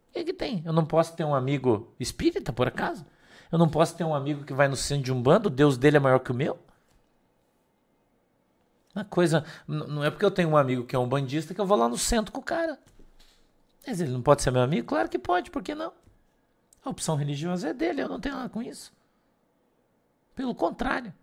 O 0.10 0.14
que, 0.14 0.24
que 0.24 0.34
tem? 0.34 0.64
Eu 0.66 0.74
não 0.74 0.86
posso 0.86 1.16
ter 1.16 1.24
um 1.24 1.36
amigo 1.36 1.94
espírita, 2.00 2.52
por 2.52 2.68
acaso? 2.68 3.06
Eu 3.52 3.60
não 3.60 3.70
posso 3.70 3.96
ter 3.96 4.04
um 4.04 4.16
amigo 4.16 4.44
que 4.44 4.54
vai 4.54 4.68
no 4.68 4.76
centro 4.76 5.04
de 5.04 5.14
um 5.14 5.22
bando, 5.22 5.48
o 5.48 5.52
Deus 5.52 5.78
dele 5.78 5.98
é 5.98 6.00
maior 6.00 6.20
que 6.20 6.32
o 6.32 6.36
meu? 6.36 6.58
Uma 8.96 9.04
coisa. 9.04 9.44
Não 9.68 10.04
é 10.04 10.10
porque 10.10 10.26
eu 10.26 10.32
tenho 10.32 10.50
um 10.50 10.58
amigo 10.58 10.86
que 10.86 10.96
é 10.96 11.00
um 11.00 11.08
bandista 11.08 11.54
que 11.54 11.60
eu 11.60 11.66
vou 11.66 11.78
lá 11.78 11.90
no 11.90 11.98
centro 11.98 12.32
com 12.32 12.40
o 12.40 12.44
cara. 12.44 12.80
Mas 13.86 14.00
ele 14.00 14.12
não 14.12 14.22
pode 14.22 14.42
ser 14.42 14.52
meu 14.52 14.62
amigo? 14.62 14.88
Claro 14.88 15.10
que 15.10 15.20
pode, 15.20 15.52
por 15.52 15.62
que 15.62 15.76
não? 15.76 15.92
A 16.84 16.90
opção 16.90 17.16
religiosa 17.16 17.70
é 17.70 17.74
dele, 17.74 18.02
eu 18.02 18.10
não 18.10 18.20
tenho 18.20 18.36
nada 18.36 18.50
com 18.50 18.62
isso. 18.64 18.94
Pelo 20.34 20.56
contrário. 20.56 21.14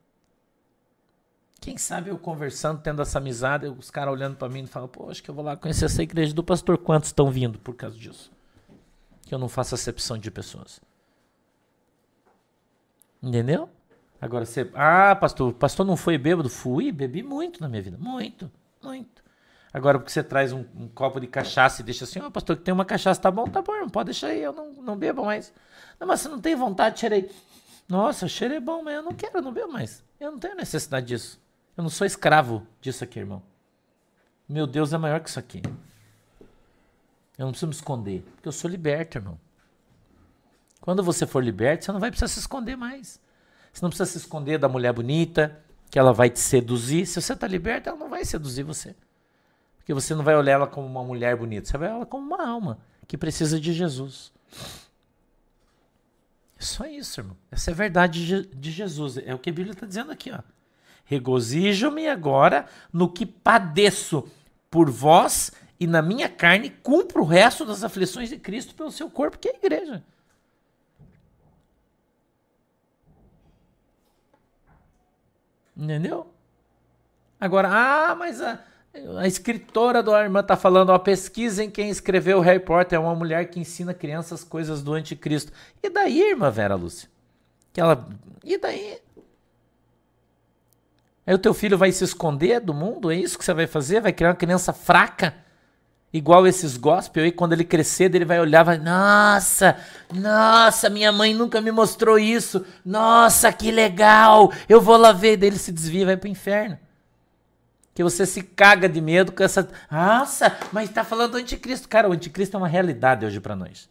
Quem 1.60 1.78
sabe 1.78 2.10
eu 2.10 2.18
conversando, 2.18 2.82
tendo 2.82 3.00
essa 3.00 3.18
amizade, 3.18 3.68
os 3.68 3.90
caras 3.90 4.12
olhando 4.12 4.36
para 4.36 4.48
mim 4.48 4.64
e 4.64 4.66
falam, 4.66 4.88
pô, 4.88 5.08
acho 5.08 5.22
que 5.22 5.30
eu 5.30 5.34
vou 5.34 5.44
lá 5.44 5.56
conhecer 5.56 5.84
essa 5.84 6.02
igreja 6.02 6.34
do 6.34 6.42
pastor. 6.42 6.76
Quantos 6.76 7.08
estão 7.08 7.30
vindo 7.30 7.58
por 7.58 7.74
causa 7.74 7.96
disso? 7.96 8.32
Que 9.22 9.32
eu 9.32 9.38
não 9.38 9.48
faço 9.48 9.74
acepção 9.74 10.18
de 10.18 10.30
pessoas. 10.30 10.80
Entendeu? 13.22 13.70
Agora 14.22 14.46
você. 14.46 14.70
Ah, 14.72 15.16
pastor, 15.16 15.52
pastor 15.52 15.84
não 15.84 15.96
foi 15.96 16.16
bêbado? 16.16 16.48
Fui, 16.48 16.92
bebi 16.92 17.24
muito 17.24 17.60
na 17.60 17.68
minha 17.68 17.82
vida. 17.82 17.98
Muito, 17.98 18.48
muito. 18.80 19.20
Agora, 19.74 19.98
porque 19.98 20.12
você 20.12 20.22
traz 20.22 20.52
um, 20.52 20.64
um 20.76 20.86
copo 20.86 21.18
de 21.18 21.26
cachaça 21.26 21.82
e 21.82 21.84
deixa 21.84 22.04
assim, 22.04 22.20
ó, 22.20 22.28
oh, 22.28 22.30
pastor, 22.30 22.56
que 22.56 22.62
tem 22.62 22.72
uma 22.72 22.84
cachaça, 22.84 23.20
tá 23.20 23.32
bom, 23.32 23.48
tá 23.48 23.60
bom, 23.62 23.72
não 23.72 23.88
pode 23.88 24.06
deixar 24.06 24.28
aí, 24.28 24.40
eu 24.40 24.52
não, 24.52 24.74
não 24.74 24.96
bebo 24.96 25.24
mais. 25.24 25.52
Não, 25.98 26.06
mas 26.06 26.20
você 26.20 26.28
não 26.28 26.40
tem 26.40 26.54
vontade, 26.54 27.00
cheirei. 27.00 27.32
Nossa, 27.88 28.28
cheiro 28.28 28.54
é 28.54 28.60
bom, 28.60 28.84
mas 28.84 28.94
eu 28.94 29.02
não 29.02 29.12
quero, 29.12 29.38
eu 29.38 29.42
não 29.42 29.52
bebo 29.52 29.72
mais. 29.72 30.04
Eu 30.20 30.30
não 30.30 30.38
tenho 30.38 30.54
necessidade 30.54 31.06
disso. 31.06 31.40
Eu 31.76 31.82
não 31.82 31.90
sou 31.90 32.06
escravo 32.06 32.64
disso 32.80 33.02
aqui, 33.02 33.18
irmão. 33.18 33.42
Meu 34.48 34.68
Deus 34.68 34.92
é 34.92 34.98
maior 34.98 35.18
que 35.18 35.30
isso 35.30 35.38
aqui. 35.40 35.62
Eu 37.36 37.46
não 37.46 37.50
preciso 37.50 37.66
me 37.66 37.74
esconder, 37.74 38.22
porque 38.36 38.46
eu 38.46 38.52
sou 38.52 38.70
liberto, 38.70 39.18
irmão. 39.18 39.40
Quando 40.80 41.02
você 41.02 41.26
for 41.26 41.42
liberto, 41.42 41.84
você 41.84 41.90
não 41.90 41.98
vai 41.98 42.10
precisar 42.10 42.28
se 42.28 42.38
esconder 42.38 42.76
mais. 42.76 43.20
Você 43.72 43.82
não 43.82 43.90
precisa 43.90 44.10
se 44.10 44.18
esconder 44.18 44.58
da 44.58 44.68
mulher 44.68 44.92
bonita, 44.92 45.58
que 45.90 45.98
ela 45.98 46.12
vai 46.12 46.28
te 46.28 46.40
seduzir. 46.40 47.06
Se 47.06 47.20
você 47.20 47.32
está 47.32 47.46
liberto, 47.46 47.88
ela 47.88 47.98
não 47.98 48.08
vai 48.08 48.24
seduzir 48.24 48.62
você. 48.62 48.94
Porque 49.78 49.94
você 49.94 50.14
não 50.14 50.22
vai 50.22 50.36
olhar 50.36 50.52
ela 50.52 50.66
como 50.66 50.86
uma 50.86 51.02
mulher 51.02 51.36
bonita, 51.36 51.68
você 51.68 51.78
vai 51.78 51.88
olhar 51.88 51.96
ela 51.96 52.06
como 52.06 52.26
uma 52.26 52.46
alma 52.46 52.78
que 53.08 53.18
precisa 53.18 53.60
de 53.60 53.72
Jesus. 53.72 54.32
É 56.58 56.62
só 56.62 56.86
isso, 56.86 57.20
irmão. 57.20 57.36
Essa 57.50 57.70
é 57.70 57.74
a 57.74 57.76
verdade 57.76 58.44
de 58.44 58.70
Jesus. 58.70 59.18
É 59.18 59.34
o 59.34 59.38
que 59.38 59.50
a 59.50 59.52
Bíblia 59.52 59.72
está 59.72 59.84
dizendo 59.84 60.12
aqui. 60.12 60.30
Ó. 60.30 60.38
Regozijo-me 61.04 62.08
agora 62.08 62.66
no 62.92 63.08
que 63.08 63.26
padeço 63.26 64.26
por 64.70 64.88
vós 64.88 65.50
e 65.78 65.86
na 65.86 66.00
minha 66.00 66.28
carne 66.28 66.70
cumpro 66.70 67.22
o 67.22 67.26
resto 67.26 67.66
das 67.66 67.82
aflições 67.82 68.28
de 68.28 68.38
Cristo 68.38 68.74
pelo 68.74 68.92
seu 68.92 69.10
corpo, 69.10 69.38
que 69.38 69.48
é 69.48 69.52
a 69.52 69.56
igreja. 69.56 70.04
Entendeu? 75.76 76.32
Agora, 77.40 77.68
ah, 77.70 78.14
mas 78.14 78.40
a, 78.40 78.60
a 79.18 79.26
escritora 79.26 80.02
do 80.02 80.14
irmã 80.14 80.40
está 80.40 80.56
falando, 80.56 80.90
ó, 80.90 80.98
pesquisem 80.98 81.70
quem 81.70 81.90
escreveu 81.90 82.40
Harry 82.40 82.60
Potter, 82.60 82.96
é 82.96 83.00
uma 83.00 83.14
mulher 83.14 83.50
que 83.50 83.58
ensina 83.58 83.92
crianças 83.92 84.44
coisas 84.44 84.82
do 84.82 84.92
anticristo. 84.92 85.52
E 85.82 85.90
daí, 85.90 86.20
irmã 86.30 86.50
Vera 86.50 86.74
Lúcia? 86.74 87.08
Que 87.72 87.80
ela, 87.80 88.06
e 88.44 88.58
daí? 88.58 89.00
Aí 91.26 91.34
o 91.34 91.38
teu 91.38 91.54
filho 91.54 91.78
vai 91.78 91.90
se 91.92 92.04
esconder 92.04 92.60
do 92.60 92.74
mundo? 92.74 93.10
É 93.10 93.16
isso 93.16 93.38
que 93.38 93.44
você 93.44 93.54
vai 93.54 93.66
fazer? 93.66 94.00
Vai 94.00 94.12
criar 94.12 94.30
uma 94.30 94.36
criança 94.36 94.72
fraca? 94.72 95.34
Igual 96.12 96.46
esses 96.46 96.76
gospel 96.76 97.24
aí, 97.24 97.32
quando 97.32 97.54
ele 97.54 97.64
crescer, 97.64 98.14
ele 98.14 98.26
vai 98.26 98.38
olhar 98.38 98.62
vai, 98.62 98.76
nossa, 98.76 99.76
nossa, 100.12 100.90
minha 100.90 101.10
mãe 101.10 101.32
nunca 101.32 101.58
me 101.60 101.72
mostrou 101.72 102.18
isso. 102.18 102.66
Nossa, 102.84 103.50
que 103.50 103.70
legal. 103.70 104.52
Eu 104.68 104.78
vou 104.78 104.98
lá 104.98 105.12
ver. 105.12 105.38
Daí 105.38 105.48
ele 105.48 105.58
se 105.58 105.72
desvia 105.72 106.02
e 106.02 106.04
vai 106.04 106.16
pro 106.18 106.28
inferno. 106.28 106.78
Que 107.94 108.04
você 108.04 108.26
se 108.26 108.42
caga 108.42 108.90
de 108.90 109.00
medo 109.00 109.32
com 109.32 109.42
essa. 109.42 109.66
Nossa, 109.90 110.54
mas 110.70 110.90
tá 110.90 111.02
falando 111.02 111.32
do 111.32 111.38
anticristo. 111.38 111.88
Cara, 111.88 112.10
o 112.10 112.12
anticristo 112.12 112.56
é 112.56 112.58
uma 112.58 112.68
realidade 112.68 113.24
hoje 113.24 113.40
para 113.40 113.56
nós. 113.56 113.88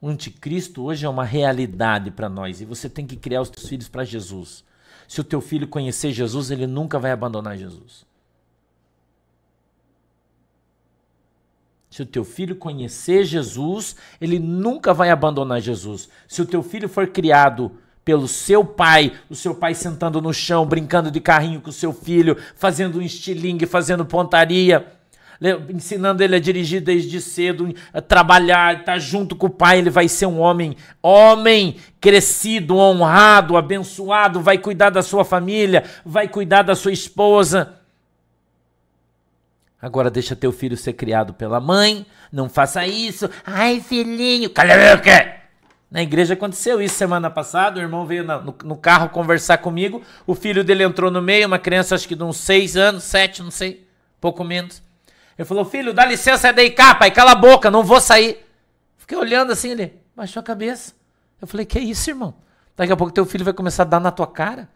O 0.00 0.08
anticristo 0.08 0.84
hoje 0.84 1.06
é 1.06 1.08
uma 1.08 1.24
realidade 1.24 2.10
para 2.10 2.28
nós 2.28 2.60
e 2.60 2.64
você 2.64 2.88
tem 2.88 3.06
que 3.06 3.16
criar 3.16 3.42
os 3.42 3.50
teus 3.50 3.68
filhos 3.68 3.88
para 3.88 4.04
Jesus. 4.04 4.64
Se 5.06 5.20
o 5.20 5.24
teu 5.24 5.40
filho 5.40 5.66
conhecer 5.68 6.12
Jesus, 6.12 6.50
ele 6.50 6.66
nunca 6.66 6.98
vai 6.98 7.10
abandonar 7.10 7.56
Jesus. 7.56 8.07
Se 11.98 12.02
o 12.02 12.06
teu 12.06 12.24
filho 12.24 12.54
conhecer 12.54 13.24
Jesus, 13.24 13.96
ele 14.20 14.38
nunca 14.38 14.94
vai 14.94 15.10
abandonar 15.10 15.60
Jesus. 15.60 16.08
Se 16.28 16.40
o 16.40 16.46
teu 16.46 16.62
filho 16.62 16.88
for 16.88 17.08
criado 17.08 17.72
pelo 18.04 18.28
seu 18.28 18.64
pai, 18.64 19.14
o 19.28 19.34
seu 19.34 19.52
pai 19.52 19.74
sentando 19.74 20.22
no 20.22 20.32
chão, 20.32 20.64
brincando 20.64 21.10
de 21.10 21.18
carrinho 21.20 21.60
com 21.60 21.70
o 21.70 21.72
seu 21.72 21.92
filho, 21.92 22.36
fazendo 22.54 23.00
um 23.00 23.02
estilingue, 23.02 23.66
fazendo 23.66 24.04
pontaria, 24.04 24.86
ensinando 25.70 26.22
ele 26.22 26.36
a 26.36 26.38
dirigir 26.38 26.80
desde 26.80 27.20
cedo, 27.20 27.74
a 27.92 28.00
trabalhar, 28.00 28.74
estar 28.74 28.92
tá 28.92 28.98
junto 29.00 29.34
com 29.34 29.48
o 29.48 29.50
pai, 29.50 29.78
ele 29.78 29.90
vai 29.90 30.06
ser 30.06 30.26
um 30.26 30.38
homem, 30.38 30.76
homem 31.02 31.78
crescido, 32.00 32.76
honrado, 32.76 33.56
abençoado, 33.56 34.40
vai 34.40 34.56
cuidar 34.56 34.90
da 34.90 35.02
sua 35.02 35.24
família, 35.24 35.82
vai 36.06 36.28
cuidar 36.28 36.62
da 36.62 36.76
sua 36.76 36.92
esposa. 36.92 37.77
Agora 39.80 40.10
deixa 40.10 40.34
teu 40.34 40.50
filho 40.50 40.76
ser 40.76 40.94
criado 40.94 41.32
pela 41.32 41.60
mãe, 41.60 42.04
não 42.32 42.48
faça 42.48 42.86
isso. 42.86 43.30
Ai, 43.46 43.80
filhinho, 43.80 44.50
cala 44.50 44.74
a 44.74 44.96
boca! 44.96 45.38
Na 45.90 46.02
igreja 46.02 46.34
aconteceu 46.34 46.82
isso 46.82 46.96
semana 46.96 47.30
passada. 47.30 47.78
O 47.78 47.82
irmão 47.82 48.04
veio 48.04 48.22
na, 48.22 48.38
no, 48.38 48.54
no, 48.64 48.76
carro 48.76 49.08
conversar 49.08 49.58
comigo. 49.58 50.02
O 50.26 50.34
filho 50.34 50.62
dele 50.62 50.84
entrou 50.84 51.10
no 51.10 51.22
meio, 51.22 51.46
uma 51.46 51.58
criança 51.58 51.94
acho 51.94 52.06
que 52.06 52.14
de 52.14 52.22
uns 52.22 52.36
seis 52.36 52.76
anos, 52.76 53.04
sete, 53.04 53.42
não 53.42 53.50
sei, 53.50 53.86
pouco 54.20 54.44
menos. 54.44 54.82
Ele 55.38 55.46
falou: 55.46 55.64
Filho, 55.64 55.94
dá 55.94 56.04
licença, 56.04 56.48
é 56.48 56.52
daí 56.52 56.70
cá, 56.70 56.94
pai, 56.94 57.10
cala 57.10 57.32
a 57.32 57.36
boca, 57.36 57.70
não 57.70 57.82
vou 57.82 58.00
sair. 58.00 58.44
Fiquei 58.98 59.16
olhando 59.16 59.52
assim, 59.52 59.70
ele 59.70 59.94
baixou 60.14 60.40
a 60.40 60.44
cabeça. 60.44 60.92
Eu 61.40 61.46
falei: 61.46 61.64
Que 61.64 61.78
isso, 61.78 62.10
irmão? 62.10 62.34
Daqui 62.76 62.92
a 62.92 62.96
pouco 62.96 63.12
teu 63.12 63.24
filho 63.24 63.44
vai 63.44 63.54
começar 63.54 63.84
a 63.84 63.86
dar 63.86 64.00
na 64.00 64.10
tua 64.10 64.26
cara. 64.26 64.68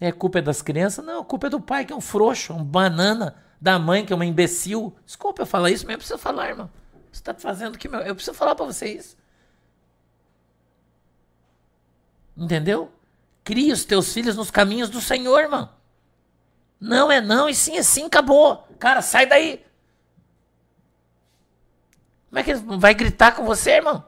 É 0.00 0.12
culpa 0.12 0.38
é 0.38 0.42
das 0.42 0.60
crianças? 0.60 1.04
Não, 1.04 1.22
a 1.22 1.24
culpa 1.24 1.46
é 1.46 1.50
do 1.50 1.60
pai, 1.60 1.84
que 1.84 1.92
é 1.92 1.96
um 1.96 2.00
frouxo, 2.00 2.52
um 2.52 2.64
banana, 2.64 3.36
da 3.60 3.78
mãe, 3.78 4.04
que 4.04 4.12
é 4.12 4.16
uma 4.16 4.26
imbecil. 4.26 4.94
Desculpa 5.06 5.42
eu 5.42 5.46
falar 5.46 5.70
isso, 5.70 5.86
mas 5.86 5.94
eu 5.94 5.98
preciso 5.98 6.18
falar, 6.18 6.50
irmão. 6.50 6.70
Você 7.10 7.20
está 7.20 7.32
fazendo 7.32 7.78
que 7.78 7.88
meu. 7.88 8.00
Eu 8.00 8.14
preciso 8.14 8.36
falar 8.36 8.54
para 8.54 8.66
vocês. 8.66 9.16
Entendeu? 12.36 12.92
Crie 13.42 13.72
os 13.72 13.84
teus 13.84 14.12
filhos 14.12 14.36
nos 14.36 14.50
caminhos 14.50 14.90
do 14.90 15.00
Senhor, 15.00 15.38
irmão. 15.38 15.70
Não 16.80 17.10
é 17.10 17.20
não, 17.20 17.48
e 17.48 17.54
sim 17.54 17.76
é 17.76 17.82
sim, 17.82 18.04
acabou. 18.04 18.68
Cara, 18.78 19.00
sai 19.00 19.26
daí. 19.26 19.64
Como 22.28 22.40
é 22.40 22.42
que 22.42 22.50
ele 22.50 22.60
vai 22.78 22.92
gritar 22.92 23.32
com 23.32 23.44
você, 23.44 23.76
irmão? 23.76 24.04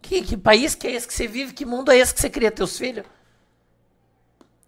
Que, 0.00 0.22
que 0.22 0.36
país 0.36 0.74
que 0.74 0.86
é 0.86 0.92
esse 0.92 1.06
que 1.06 1.12
você 1.12 1.26
vive? 1.26 1.52
Que 1.52 1.66
mundo 1.66 1.90
é 1.90 1.98
esse 1.98 2.14
que 2.14 2.20
você 2.20 2.30
cria 2.30 2.50
teus 2.50 2.78
filhos? 2.78 3.04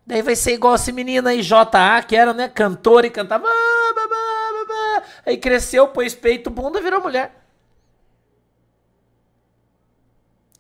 Daí 0.09 0.23
vai 0.23 0.35
ser 0.35 0.55
igual 0.55 0.75
essa 0.75 0.91
menina 0.91 1.29
aí, 1.29 1.43
JA, 1.43 2.03
que 2.03 2.17
era, 2.17 2.33
né, 2.33 2.49
cantora 2.49 3.07
e 3.07 3.11
cantava. 3.11 3.47
Ah, 3.47 5.03
aí 5.27 5.37
cresceu, 5.37 5.89
pôs 5.89 6.15
peito, 6.15 6.49
bunda, 6.49 6.81
virou 6.81 7.03
mulher. 7.03 7.45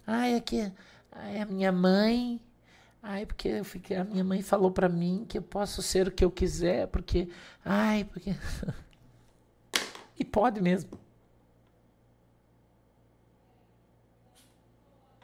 Ai, 0.06 0.34
aqui. 0.34 0.70
Ai, 1.10 1.40
a 1.40 1.46
minha 1.46 1.72
mãe. 1.72 2.38
Ai, 3.02 3.24
porque 3.24 3.48
eu 3.48 3.64
fiquei, 3.64 3.96
a 3.96 4.04
minha 4.04 4.22
mãe 4.22 4.42
falou 4.42 4.70
para 4.70 4.86
mim 4.86 5.24
que 5.26 5.38
eu 5.38 5.42
posso 5.42 5.80
ser 5.80 6.08
o 6.08 6.10
que 6.12 6.26
eu 6.26 6.30
quiser, 6.30 6.86
porque. 6.88 7.30
Ai, 7.64 8.04
porque. 8.04 8.36
e 10.20 10.26
pode 10.26 10.60
mesmo. 10.60 10.90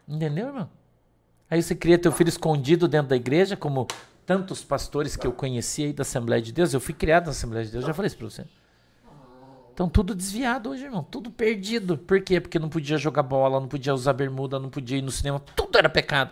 Entendeu, 0.08 0.46
irmão? 0.46 0.70
Aí 1.50 1.62
você 1.62 1.74
cria 1.74 1.98
teu 1.98 2.10
filho 2.10 2.28
escondido 2.28 2.88
dentro 2.88 3.08
da 3.08 3.16
igreja, 3.16 3.54
como 3.54 3.86
tantos 4.26 4.64
pastores 4.64 5.16
que 5.16 5.26
eu 5.26 5.32
conheci 5.32 5.84
aí 5.84 5.92
da 5.92 6.02
Assembleia 6.02 6.40
de 6.40 6.52
Deus. 6.52 6.72
Eu 6.72 6.80
fui 6.80 6.94
criado 6.94 7.26
na 7.26 7.30
Assembleia 7.30 7.64
de 7.64 7.72
Deus, 7.72 7.84
já 7.84 7.94
falei 7.94 8.06
isso 8.06 8.16
para 8.16 8.28
você. 8.28 8.44
Então 9.72 9.88
tudo 9.88 10.14
desviado 10.14 10.70
hoje, 10.70 10.84
irmão. 10.84 11.02
Tudo 11.02 11.30
perdido. 11.30 11.98
Por 11.98 12.20
quê? 12.22 12.40
Porque 12.40 12.58
não 12.58 12.68
podia 12.68 12.96
jogar 12.96 13.24
bola, 13.24 13.60
não 13.60 13.68
podia 13.68 13.92
usar 13.92 14.12
bermuda, 14.12 14.58
não 14.58 14.70
podia 14.70 14.98
ir 14.98 15.02
no 15.02 15.10
cinema. 15.10 15.40
Tudo 15.40 15.76
era 15.76 15.88
pecado. 15.88 16.30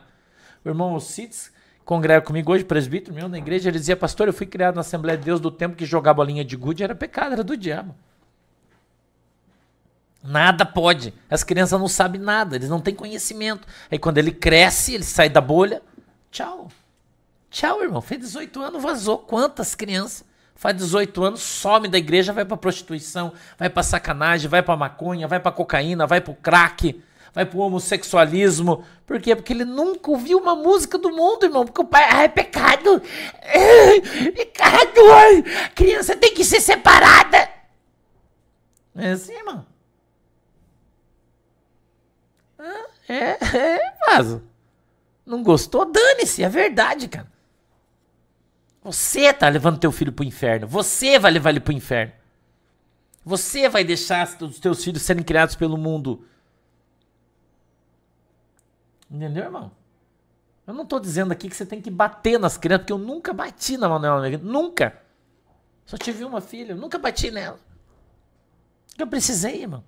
O 0.64 0.68
irmão 0.68 0.94
Alcides 0.94 1.52
congrega 1.84 2.24
comigo 2.24 2.52
hoje, 2.52 2.64
presbítero 2.64 3.14
meu 3.14 3.28
na 3.28 3.38
igreja, 3.38 3.68
ele 3.68 3.78
dizia, 3.78 3.96
pastor, 3.96 4.28
eu 4.28 4.32
fui 4.32 4.46
criado 4.46 4.76
na 4.76 4.82
Assembleia 4.82 5.18
de 5.18 5.24
Deus 5.24 5.40
do 5.40 5.50
tempo 5.50 5.74
que 5.74 5.84
jogar 5.84 6.14
bolinha 6.14 6.44
de 6.44 6.56
gude 6.56 6.84
era 6.84 6.94
pecado, 6.94 7.32
era 7.32 7.42
do 7.42 7.56
diabo. 7.56 7.94
Nada 10.22 10.64
pode. 10.64 11.12
As 11.28 11.42
crianças 11.42 11.80
não 11.80 11.88
sabem 11.88 12.20
nada, 12.20 12.54
eles 12.54 12.68
não 12.68 12.80
têm 12.80 12.94
conhecimento. 12.94 13.66
Aí 13.90 13.98
quando 13.98 14.18
ele 14.18 14.30
cresce, 14.30 14.94
ele 14.94 15.02
sai 15.02 15.28
da 15.28 15.40
bolha, 15.40 15.82
tchau. 16.30 16.68
Tchau, 17.52 17.82
irmão. 17.82 18.00
Fez 18.00 18.18
18 18.18 18.62
anos, 18.62 18.82
vazou. 18.82 19.18
Quantas 19.18 19.74
crianças? 19.74 20.24
Faz 20.54 20.74
18 20.76 21.22
anos, 21.22 21.42
some 21.42 21.86
da 21.86 21.98
igreja, 21.98 22.32
vai 22.32 22.44
pra 22.44 22.56
prostituição, 22.56 23.32
vai 23.58 23.68
pra 23.68 23.82
sacanagem, 23.82 24.48
vai 24.48 24.62
pra 24.62 24.76
maconha, 24.76 25.26
vai 25.26 25.40
pra 25.40 25.50
cocaína, 25.50 26.06
vai 26.06 26.20
pro 26.20 26.34
crack, 26.34 27.02
vai 27.34 27.44
pro 27.44 27.58
homossexualismo. 27.58 28.84
Por 29.04 29.20
quê? 29.20 29.34
Porque 29.34 29.52
ele 29.52 29.64
nunca 29.64 30.10
ouviu 30.10 30.38
uma 30.38 30.54
música 30.54 30.96
do 30.96 31.10
mundo, 31.10 31.44
irmão. 31.44 31.64
Porque 31.64 31.80
o 31.80 31.84
pai, 31.84 32.06
ah, 32.10 32.22
é 32.22 32.28
pecado. 32.28 33.02
É, 33.40 34.00
pecado. 34.30 35.00
A 35.64 35.68
criança 35.70 36.16
tem 36.16 36.32
que 36.32 36.44
ser 36.44 36.60
separada. 36.60 37.50
É 38.94 39.10
assim, 39.10 39.32
irmão. 39.32 39.66
É, 43.08 43.58
é, 43.58 43.94
vaso. 44.06 44.42
Não 45.26 45.42
gostou? 45.42 45.84
Dane-se, 45.84 46.42
é 46.42 46.48
verdade, 46.48 47.08
cara. 47.08 47.31
Você 48.82 49.32
tá 49.32 49.48
levando 49.48 49.78
teu 49.78 49.92
filho 49.92 50.12
pro 50.12 50.24
inferno. 50.24 50.66
Você 50.66 51.18
vai 51.18 51.30
levar 51.30 51.50
ele 51.50 51.60
pro 51.60 51.72
inferno. 51.72 52.12
Você 53.24 53.68
vai 53.68 53.84
deixar 53.84 54.28
os 54.40 54.58
teus 54.58 54.82
filhos 54.82 55.02
serem 55.02 55.22
criados 55.22 55.54
pelo 55.54 55.78
mundo. 55.78 56.26
Entendeu, 59.08 59.44
irmão? 59.44 59.70
Eu 60.66 60.74
não 60.74 60.84
tô 60.86 60.98
dizendo 60.98 61.32
aqui 61.32 61.48
que 61.48 61.54
você 61.54 61.66
tem 61.66 61.80
que 61.80 61.90
bater 61.90 62.38
nas 62.38 62.56
crianças, 62.56 62.82
porque 62.82 62.92
eu 62.92 62.98
nunca 62.98 63.32
bati 63.32 63.76
na 63.76 63.88
Manuela 63.88 64.28
Nunca. 64.38 65.00
Só 65.84 65.96
tive 65.96 66.24
uma 66.24 66.40
filha, 66.40 66.72
eu 66.72 66.76
nunca 66.76 66.98
bati 66.98 67.30
nela. 67.30 67.60
Eu 68.98 69.06
precisei, 69.06 69.62
irmão. 69.62 69.84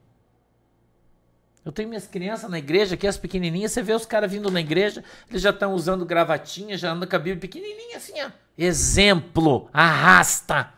Eu 1.64 1.72
tenho 1.72 1.88
minhas 1.88 2.06
crianças 2.06 2.50
na 2.50 2.58
igreja, 2.58 2.94
aqui 2.94 3.06
as 3.06 3.16
pequenininhas, 3.16 3.72
você 3.72 3.82
vê 3.82 3.94
os 3.94 4.04
caras 4.04 4.30
vindo 4.30 4.50
na 4.50 4.60
igreja, 4.60 5.02
eles 5.30 5.40
já 5.40 5.50
estão 5.50 5.72
usando 5.72 6.04
gravatinha, 6.04 6.76
já 6.76 6.92
andam 6.92 7.08
com 7.08 7.16
a 7.16 7.18
Bíblia 7.18 7.40
pequenininha 7.40 7.96
assim, 7.96 8.20
ó. 8.20 8.30
Exemplo, 8.56 9.68
arrasta. 9.72 10.72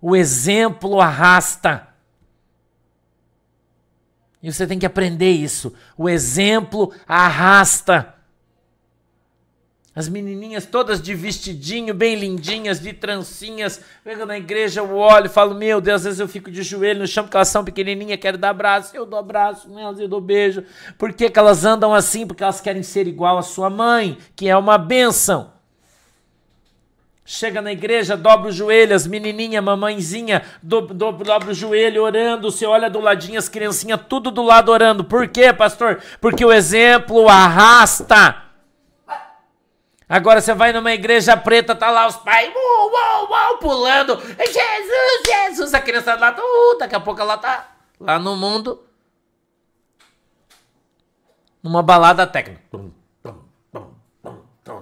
O 0.00 0.14
exemplo 0.14 1.00
arrasta. 1.00 1.88
E 4.42 4.50
você 4.50 4.66
tem 4.66 4.78
que 4.78 4.86
aprender 4.86 5.30
isso. 5.30 5.74
O 5.96 6.08
exemplo 6.08 6.92
arrasta. 7.06 8.14
As 9.94 10.08
menininhas 10.08 10.64
todas 10.64 11.02
de 11.02 11.14
vestidinho, 11.14 11.92
bem 11.92 12.14
lindinhas, 12.14 12.80
de 12.80 12.92
trancinhas. 12.92 13.82
Pego 14.04 14.24
na 14.24 14.38
igreja, 14.38 14.80
eu 14.80 14.96
olho 14.96 15.26
e 15.26 15.28
falo, 15.28 15.54
meu 15.54 15.80
Deus, 15.80 15.96
às 15.96 16.04
vezes 16.04 16.20
eu 16.20 16.28
fico 16.28 16.50
de 16.50 16.62
joelho 16.62 17.00
no 17.00 17.06
chão 17.06 17.24
porque 17.24 17.36
elas 17.36 17.48
são 17.48 17.64
pequenininhas, 17.64 18.20
quero 18.20 18.38
dar 18.38 18.50
abraço. 18.50 18.96
Eu 18.96 19.04
dou 19.04 19.18
abraço 19.18 19.68
nelas, 19.68 19.98
eu 19.98 20.08
dou 20.08 20.20
beijo. 20.20 20.64
Por 20.96 21.12
que, 21.12 21.28
que 21.28 21.38
elas 21.38 21.64
andam 21.64 21.92
assim? 21.92 22.26
Porque 22.26 22.42
elas 22.42 22.60
querem 22.60 22.82
ser 22.82 23.06
igual 23.08 23.36
à 23.36 23.42
sua 23.42 23.68
mãe, 23.68 24.16
que 24.36 24.48
é 24.48 24.56
uma 24.56 24.78
bênção. 24.78 25.59
Chega 27.24 27.62
na 27.62 27.70
igreja, 27.70 28.16
dobra 28.16 28.48
o 28.48 28.52
joelho, 28.52 28.94
as 28.94 29.06
menininha, 29.06 29.62
mamãezinha, 29.62 30.42
do, 30.62 30.80
do, 30.80 31.12
dobra 31.12 31.50
o 31.50 31.54
joelho 31.54 32.02
orando. 32.02 32.50
Você 32.50 32.66
olha 32.66 32.90
do 32.90 32.98
ladinho, 32.98 33.38
as 33.38 33.48
criancinhas 33.48 34.00
tudo 34.08 34.30
do 34.30 34.42
lado 34.42 34.72
orando. 34.72 35.04
Por 35.04 35.28
quê, 35.28 35.52
pastor? 35.52 36.02
Porque 36.20 36.44
o 36.44 36.52
exemplo 36.52 37.28
arrasta. 37.28 38.50
Agora 40.08 40.40
você 40.40 40.52
vai 40.52 40.72
numa 40.72 40.92
igreja 40.92 41.36
preta, 41.36 41.72
tá 41.72 41.88
lá 41.88 42.08
os 42.08 42.16
pais, 42.16 42.52
uau, 42.52 42.90
uau, 42.90 43.30
uau, 43.30 43.58
pulando. 43.58 44.20
Jesus, 44.20 45.22
Jesus, 45.24 45.72
a 45.72 45.80
criança 45.80 46.16
lá, 46.16 46.34
uh, 46.36 46.78
daqui 46.78 46.96
a 46.96 47.00
pouco 47.00 47.20
ela 47.20 47.38
tá 47.38 47.68
lá 48.00 48.18
no 48.18 48.34
mundo. 48.34 48.84
Numa 51.62 51.80
balada 51.80 52.26
técnica. 52.26 52.60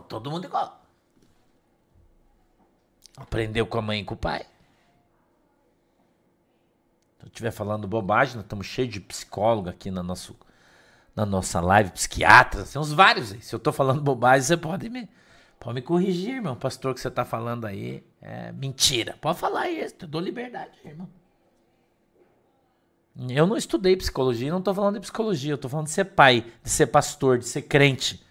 Todo 0.09 0.31
mundo 0.31 0.47
igual. 0.47 0.78
Aprendeu 3.19 3.67
com 3.67 3.79
a 3.79 3.83
mãe 3.83 4.01
e 4.01 4.05
com 4.05 4.15
o 4.15 4.17
pai. 4.17 4.47
Se 7.19 7.25
eu 7.25 7.29
estiver 7.29 7.51
falando 7.51 7.89
bobagem, 7.89 8.37
nós 8.37 8.45
estamos 8.45 8.67
cheios 8.67 8.93
de 8.93 9.01
psicólogo 9.01 9.69
aqui 9.69 9.91
na, 9.91 10.03
nosso, 10.03 10.37
na 11.15 11.27
nossa 11.27 11.61
live, 11.61 11.91
psiquiatras, 11.91 12.73
tem 12.73 12.81
uns 12.81 12.93
vários 12.93 13.33
aí. 13.33 13.41
Se 13.41 13.55
eu 13.55 13.59
estou 13.59 13.73
falando 13.73 14.01
bobagem, 14.01 14.47
você 14.47 14.57
pode 14.57 14.89
me, 14.89 15.09
pode 15.59 15.75
me 15.75 15.83
corrigir, 15.83 16.37
irmão. 16.37 16.55
Pastor, 16.55 16.95
que 16.95 17.01
você 17.01 17.09
está 17.09 17.25
falando 17.25 17.67
aí 17.67 18.05
é 18.23 18.53
mentira. 18.53 19.17
Pode 19.21 19.39
falar 19.39 19.69
isso, 19.69 19.97
eu 20.03 20.09
dou 20.09 20.21
liberdade, 20.21 20.79
irmão. 20.85 21.09
Eu 23.29 23.49
não 23.49 23.57
estudei 23.57 23.97
psicologia, 23.97 24.49
não 24.49 24.61
estou 24.61 24.73
falando 24.73 24.95
de 24.95 25.01
psicologia, 25.01 25.51
eu 25.51 25.57
estou 25.57 25.69
falando 25.69 25.87
de 25.87 25.93
ser 25.93 26.05
pai, 26.05 26.47
de 26.63 26.71
ser 26.71 26.87
pastor, 26.87 27.39
de 27.39 27.49
ser 27.49 27.63
crente. 27.63 28.25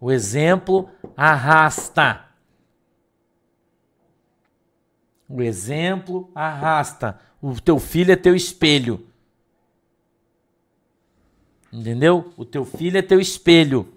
O 0.00 0.10
exemplo 0.10 0.88
arrasta. 1.14 2.27
O 5.28 5.42
exemplo 5.42 6.30
arrasta. 6.34 7.20
O 7.40 7.60
teu 7.60 7.78
filho 7.78 8.12
é 8.12 8.16
teu 8.16 8.34
espelho. 8.34 9.06
Entendeu? 11.72 12.32
O 12.36 12.44
teu 12.44 12.64
filho 12.64 12.96
é 12.96 13.02
teu 13.02 13.20
espelho. 13.20 13.92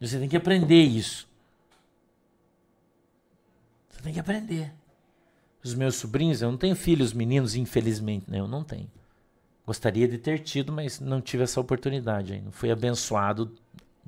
Você 0.00 0.18
tem 0.18 0.28
que 0.28 0.36
aprender 0.36 0.82
isso. 0.82 1.28
Você 3.88 4.02
tem 4.02 4.12
que 4.12 4.20
aprender. 4.20 4.72
Os 5.62 5.74
meus 5.74 5.96
sobrinhos, 5.96 6.40
eu 6.40 6.50
não 6.50 6.58
tenho 6.58 6.76
filhos 6.76 7.12
meninos, 7.12 7.54
infelizmente, 7.54 8.30
né? 8.30 8.40
Eu 8.40 8.48
não 8.48 8.62
tenho. 8.64 8.90
Gostaria 9.66 10.08
de 10.08 10.18
ter 10.18 10.38
tido, 10.38 10.72
mas 10.72 10.98
não 10.98 11.20
tive 11.20 11.42
essa 11.42 11.60
oportunidade 11.60 12.32
ainda. 12.32 12.50
Fui 12.50 12.70
abençoado 12.70 13.54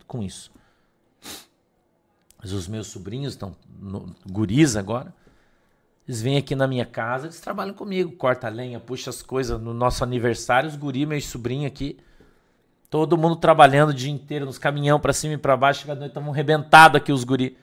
com 0.07 0.23
isso. 0.23 0.51
Mas 2.39 2.53
os 2.53 2.67
meus 2.67 2.87
sobrinhos 2.87 3.35
estão 3.35 3.55
guris 4.31 4.75
agora. 4.75 5.15
Eles 6.11 6.21
vêm 6.21 6.37
aqui 6.37 6.57
na 6.57 6.67
minha 6.67 6.85
casa, 6.85 7.27
eles 7.27 7.39
trabalham 7.39 7.73
comigo, 7.73 8.11
corta 8.17 8.49
lenha, 8.49 8.81
puxa 8.81 9.11
as 9.11 9.23
coisas. 9.23 9.61
No 9.61 9.73
nosso 9.73 10.03
aniversário, 10.03 10.69
os 10.69 10.75
guri, 10.75 11.07
meu 11.07 11.21
sobrinho 11.21 11.69
aqui, 11.69 12.01
todo 12.91 13.17
mundo 13.17 13.37
trabalhando 13.37 13.91
o 13.91 13.95
dia 13.95 14.11
inteiro 14.11 14.45
nos 14.45 14.59
caminhão 14.59 14.99
para 14.99 15.13
cima 15.13 15.35
e 15.35 15.39
para 15.39 15.57
baixo. 15.57 15.87
Cada 15.87 16.01
noite 16.01 16.11
estavam 16.11 16.33
arrebentados 16.33 16.97
aqui 16.97 17.13
os 17.13 17.23
guri. 17.23 17.57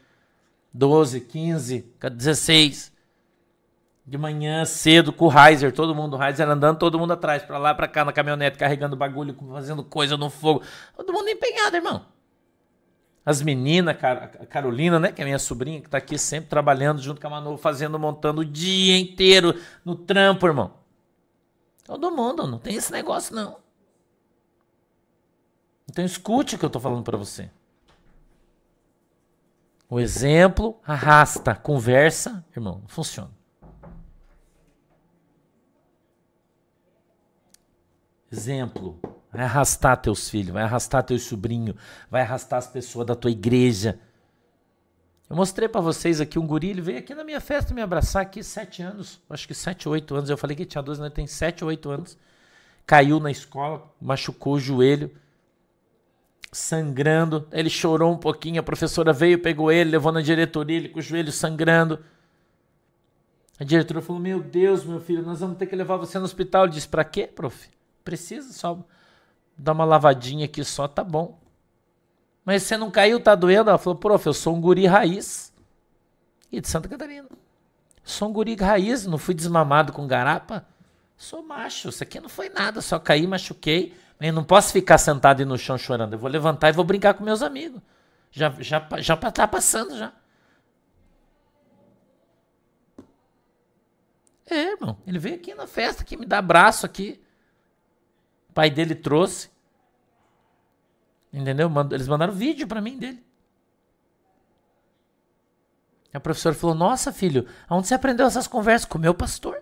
12, 0.73 1.19
15, 1.19 1.93
16. 2.09 2.93
De 4.05 4.17
manhã 4.17 4.63
cedo 4.63 5.11
com 5.11 5.25
o 5.25 5.29
Heiser, 5.37 5.73
todo 5.73 5.93
mundo, 5.93 6.15
o 6.15 6.23
Heiser 6.23 6.47
andando, 6.47 6.79
todo 6.79 6.97
mundo 6.97 7.11
atrás, 7.11 7.43
para 7.43 7.57
lá, 7.57 7.75
para 7.75 7.89
cá 7.89 8.05
na 8.05 8.13
caminhonete, 8.13 8.57
carregando 8.57 8.95
bagulho, 8.95 9.35
fazendo 9.51 9.83
coisa 9.83 10.15
no 10.15 10.29
fogo. 10.29 10.61
Todo 10.95 11.11
mundo 11.11 11.27
empenhado, 11.27 11.75
irmão 11.75 12.16
as 13.27 13.41
meninas, 13.41 13.97
a 14.01 14.45
Carolina, 14.45 14.97
né, 14.97 15.11
que 15.11 15.21
é 15.21 15.25
minha 15.25 15.37
sobrinha, 15.37 15.81
que 15.81 15.87
está 15.87 15.97
aqui 15.97 16.17
sempre 16.17 16.49
trabalhando 16.49 17.01
junto 17.01 17.19
com 17.19 17.27
a 17.27 17.29
Manu, 17.29 17.57
fazendo, 17.57 17.99
montando 17.99 18.39
o 18.39 18.45
dia 18.45 18.97
inteiro 18.97 19.53
no 19.83 19.97
trampo, 19.97 20.47
irmão. 20.47 20.75
Todo 21.83 22.09
mundo, 22.09 22.47
não 22.47 22.57
tem 22.57 22.75
esse 22.75 22.89
negócio 22.89 23.35
não. 23.35 23.57
Então 25.89 26.05
escute 26.05 26.55
o 26.55 26.57
que 26.57 26.63
eu 26.63 26.67
estou 26.67 26.81
falando 26.81 27.03
para 27.03 27.17
você. 27.17 27.51
O 29.89 29.99
exemplo 29.99 30.79
arrasta, 30.85 31.53
conversa, 31.53 32.45
irmão, 32.55 32.79
não 32.79 32.87
funciona. 32.87 33.31
Exemplo 38.31 39.16
Vai 39.31 39.43
arrastar 39.43 39.97
teus 39.97 40.29
filhos, 40.29 40.51
vai 40.51 40.63
arrastar 40.63 41.03
teus 41.03 41.23
sobrinhos, 41.23 41.75
vai 42.09 42.21
arrastar 42.21 42.59
as 42.59 42.67
pessoas 42.67 43.05
da 43.05 43.15
tua 43.15 43.31
igreja. 43.31 43.99
Eu 45.29 45.35
mostrei 45.35 45.67
para 45.67 45.81
vocês 45.81 46.21
aqui 46.21 46.39
um 46.39 46.47
guri, 46.47 46.69
ele 46.69 46.81
veio 46.81 46.99
aqui 46.99 47.13
na 47.13 47.23
minha 47.23 47.41
festa 47.41 47.73
me 47.73 47.81
abraçar 47.81 48.21
aqui, 48.21 48.41
sete 48.41 48.81
anos, 48.81 49.21
acho 49.29 49.45
que 49.47 49.53
sete, 49.53 49.89
oito 49.89 50.15
anos. 50.15 50.29
Eu 50.29 50.37
falei 50.37 50.55
que 50.55 50.65
tinha 50.65 50.81
12, 50.81 51.01
mas 51.01 51.11
tem 51.11 51.27
sete, 51.27 51.65
oito 51.65 51.89
anos. 51.89 52.17
Caiu 52.85 53.19
na 53.19 53.29
escola, 53.29 53.83
machucou 53.99 54.53
o 54.53 54.59
joelho, 54.59 55.11
sangrando. 56.49 57.45
Ele 57.51 57.69
chorou 57.69 58.13
um 58.13 58.17
pouquinho, 58.17 58.61
a 58.61 58.63
professora 58.63 59.11
veio, 59.11 59.39
pegou 59.39 59.69
ele, 59.69 59.91
levou 59.91 60.13
na 60.13 60.21
diretoria, 60.21 60.77
ele 60.77 60.89
com 60.89 60.99
o 60.99 61.01
joelho 61.01 61.33
sangrando. 61.33 61.99
A 63.59 63.65
diretora 63.65 64.01
falou: 64.01 64.21
Meu 64.21 64.41
Deus, 64.41 64.85
meu 64.85 65.01
filho, 65.01 65.23
nós 65.23 65.41
vamos 65.41 65.57
ter 65.57 65.65
que 65.65 65.75
levar 65.75 65.97
você 65.97 66.17
no 66.17 66.23
hospital. 66.23 66.63
Eu 66.65 66.69
disse: 66.69 66.87
Pra 66.87 67.03
quê, 67.03 67.27
prof? 67.27 67.69
Precisa 68.05 68.53
só 68.53 68.85
Dá 69.57 69.71
uma 69.71 69.83
lavadinha 69.83 70.45
aqui 70.45 70.63
só, 70.63 70.87
tá 70.87 71.03
bom. 71.03 71.39
Mas 72.45 72.63
você 72.63 72.77
não 72.77 72.91
caiu, 72.91 73.19
tá 73.19 73.33
doendo? 73.33 73.69
Ela 73.69 73.79
falou, 73.79 73.97
prof, 73.97 74.25
eu 74.25 74.33
sou 74.33 74.55
um 74.55 74.61
guri 74.61 74.85
raiz. 74.85 75.51
E 76.51 76.61
de 76.61 76.67
Santa 76.67 76.87
Catarina. 76.87 77.27
Sou 78.03 78.29
um 78.29 78.33
guri 78.33 78.55
raiz, 78.55 79.05
não 79.07 79.17
fui 79.17 79.33
desmamado 79.33 79.91
com 79.91 80.05
garapa. 80.05 80.65
Sou 81.17 81.41
macho, 81.41 81.89
isso 81.89 82.03
aqui 82.03 82.19
não 82.19 82.29
foi 82.29 82.49
nada, 82.49 82.79
só 82.81 82.99
caí, 82.99 83.25
machuquei. 83.25 83.97
Mas 84.19 84.33
não 84.33 84.43
posso 84.43 84.71
ficar 84.71 84.97
sentado 84.97 85.45
no 85.45 85.57
chão 85.57 85.77
chorando. 85.77 86.13
Eu 86.13 86.19
vou 86.19 86.29
levantar 86.29 86.69
e 86.69 86.73
vou 86.73 86.85
brincar 86.85 87.15
com 87.15 87.23
meus 87.23 87.41
amigos. 87.41 87.81
Já, 88.31 88.53
já, 88.59 88.87
já 88.99 89.17
tá 89.17 89.47
passando 89.47 89.97
já. 89.97 90.13
É, 94.45 94.71
irmão. 94.71 94.97
Ele 95.05 95.19
veio 95.19 95.35
aqui 95.35 95.53
na 95.53 95.67
festa 95.67 96.03
aqui, 96.03 96.15
me 96.15 96.25
dá 96.25 96.37
abraço 96.37 96.85
aqui 96.85 97.21
pai 98.57 98.71
dele 98.71 98.95
trouxe. 98.95 99.51
Entendeu? 101.31 101.71
Eles 101.91 102.07
mandaram 102.07 102.33
vídeo 102.33 102.67
para 102.67 102.81
mim 102.81 102.97
dele. 102.97 103.23
A 106.11 106.19
professora 106.19 106.55
falou: 106.55 106.75
Nossa, 106.75 107.13
filho, 107.13 107.45
aonde 107.69 107.87
você 107.87 107.93
aprendeu 107.93 108.25
essas 108.25 108.47
conversas? 108.47 108.89
Com 108.89 108.97
o 108.97 109.01
meu 109.01 109.13
pastor. 109.13 109.61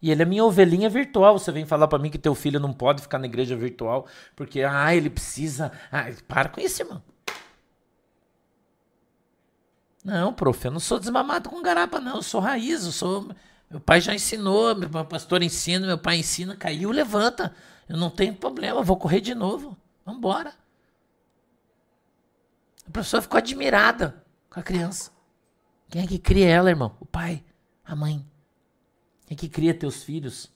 E 0.00 0.10
ele 0.10 0.22
é 0.22 0.24
minha 0.24 0.44
ovelhinha 0.44 0.90
virtual. 0.90 1.38
Você 1.38 1.52
vem 1.52 1.64
falar 1.64 1.86
para 1.86 2.00
mim 2.00 2.10
que 2.10 2.18
teu 2.18 2.34
filho 2.34 2.58
não 2.58 2.72
pode 2.72 3.02
ficar 3.02 3.20
na 3.20 3.26
igreja 3.26 3.54
virtual 3.54 4.08
porque, 4.34 4.62
ah, 4.62 4.92
ele 4.92 5.08
precisa. 5.08 5.70
Ah, 5.92 6.06
para 6.26 6.48
com 6.48 6.60
isso, 6.60 6.82
irmão. 6.82 7.00
Não, 10.04 10.32
prof, 10.32 10.64
eu 10.64 10.72
não 10.72 10.80
sou 10.80 10.98
desmamado 10.98 11.48
com 11.48 11.62
garapa, 11.62 12.00
não. 12.00 12.16
Eu 12.16 12.22
sou 12.22 12.40
raiz, 12.40 12.84
eu 12.84 12.90
sou. 12.90 13.32
Meu 13.70 13.78
pai 13.78 14.00
já 14.00 14.12
ensinou, 14.12 14.74
meu 14.74 15.04
pastor 15.04 15.40
ensina, 15.40 15.86
meu 15.86 15.98
pai 15.98 16.16
ensina, 16.16 16.56
caiu, 16.56 16.90
levanta. 16.90 17.54
Eu 17.88 17.96
não 17.96 18.10
tenho 18.10 18.34
problema, 18.34 18.82
vou 18.82 18.96
correr 18.96 19.20
de 19.20 19.34
novo. 19.34 19.76
Vamos 20.04 20.18
embora. 20.18 20.54
A 22.86 22.90
professora 22.90 23.22
ficou 23.22 23.38
admirada 23.38 24.24
com 24.50 24.60
a 24.60 24.62
criança. 24.62 25.10
Quem 25.88 26.02
é 26.02 26.06
que 26.06 26.18
cria 26.18 26.48
ela, 26.48 26.70
irmão? 26.70 26.96
O 27.00 27.06
pai, 27.06 27.44
a 27.84 27.94
mãe. 27.94 28.24
Quem 29.26 29.34
é 29.34 29.38
que 29.38 29.48
cria 29.48 29.74
teus 29.74 30.02
filhos? 30.02 30.50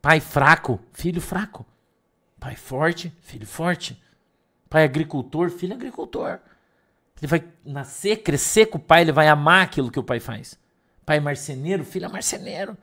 Pai 0.00 0.20
fraco, 0.20 0.80
filho 0.92 1.20
fraco. 1.20 1.66
Pai 2.38 2.56
forte, 2.56 3.12
filho 3.22 3.46
forte. 3.46 4.00
Pai 4.68 4.84
agricultor, 4.84 5.50
filho 5.50 5.74
agricultor. 5.74 6.40
Ele 7.16 7.26
vai 7.26 7.48
nascer, 7.64 8.22
crescer 8.22 8.66
com 8.66 8.76
o 8.76 8.80
pai, 8.80 9.02
ele 9.02 9.12
vai 9.12 9.28
amar 9.28 9.64
aquilo 9.64 9.90
que 9.90 9.98
o 9.98 10.04
pai 10.04 10.20
faz. 10.20 10.58
Pai 11.06 11.20
marceneiro, 11.20 11.84
filho 11.84 12.06
é 12.06 12.08
marceneiro. 12.08 12.76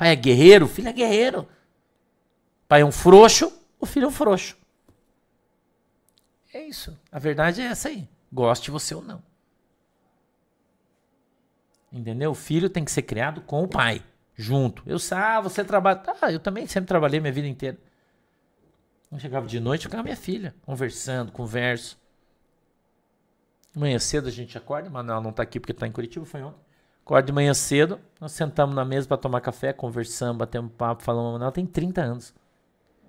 Pai 0.00 0.12
é 0.12 0.16
guerreiro, 0.16 0.66
filho 0.66 0.88
é 0.88 0.94
guerreiro. 0.94 1.46
Pai 2.66 2.80
é 2.80 2.84
um 2.86 2.90
frouxo, 2.90 3.52
o 3.78 3.84
filho 3.84 4.06
é 4.06 4.08
um 4.08 4.10
frouxo. 4.10 4.56
É 6.54 6.66
isso. 6.66 6.98
A 7.12 7.18
verdade 7.18 7.60
é 7.60 7.66
essa 7.66 7.90
aí. 7.90 8.08
Goste 8.32 8.70
você 8.70 8.94
ou 8.94 9.02
não. 9.02 9.22
Entendeu? 11.92 12.30
O 12.30 12.34
filho 12.34 12.70
tem 12.70 12.82
que 12.82 12.90
ser 12.90 13.02
criado 13.02 13.42
com 13.42 13.62
o 13.62 13.68
pai, 13.68 14.02
junto. 14.34 14.82
Eu 14.86 14.98
sei, 14.98 15.18
ah, 15.18 15.38
você 15.38 15.62
trabalha. 15.62 16.02
Ah, 16.22 16.32
eu 16.32 16.40
também 16.40 16.66
sempre 16.66 16.88
trabalhei 16.88 17.20
minha 17.20 17.30
vida 17.30 17.46
inteira. 17.46 17.76
Eu 19.12 19.18
chegava 19.18 19.46
de 19.46 19.60
noite, 19.60 19.82
ficava 19.82 20.02
minha 20.02 20.16
filha, 20.16 20.54
conversando, 20.62 21.30
converso. 21.30 22.00
Manhã 23.76 23.98
cedo 23.98 24.28
a 24.28 24.32
gente 24.32 24.56
acorda, 24.56 24.88
mas 24.88 25.06
ela 25.06 25.20
não 25.20 25.28
está 25.28 25.42
aqui 25.42 25.60
porque 25.60 25.72
está 25.72 25.86
em 25.86 25.92
Curitiba, 25.92 26.24
foi 26.24 26.40
ontem. 26.40 26.69
Acorda 27.10 27.26
de 27.26 27.32
manhã 27.32 27.52
cedo, 27.52 27.98
nós 28.20 28.30
sentamos 28.30 28.72
na 28.72 28.84
mesa 28.84 29.08
para 29.08 29.16
tomar 29.16 29.40
café, 29.40 29.72
conversamos, 29.72 30.36
batemos 30.36 30.70
papo, 30.78 31.02
falamos. 31.02 31.40
Ela 31.40 31.50
tem 31.50 31.66
30 31.66 32.00
anos. 32.00 32.32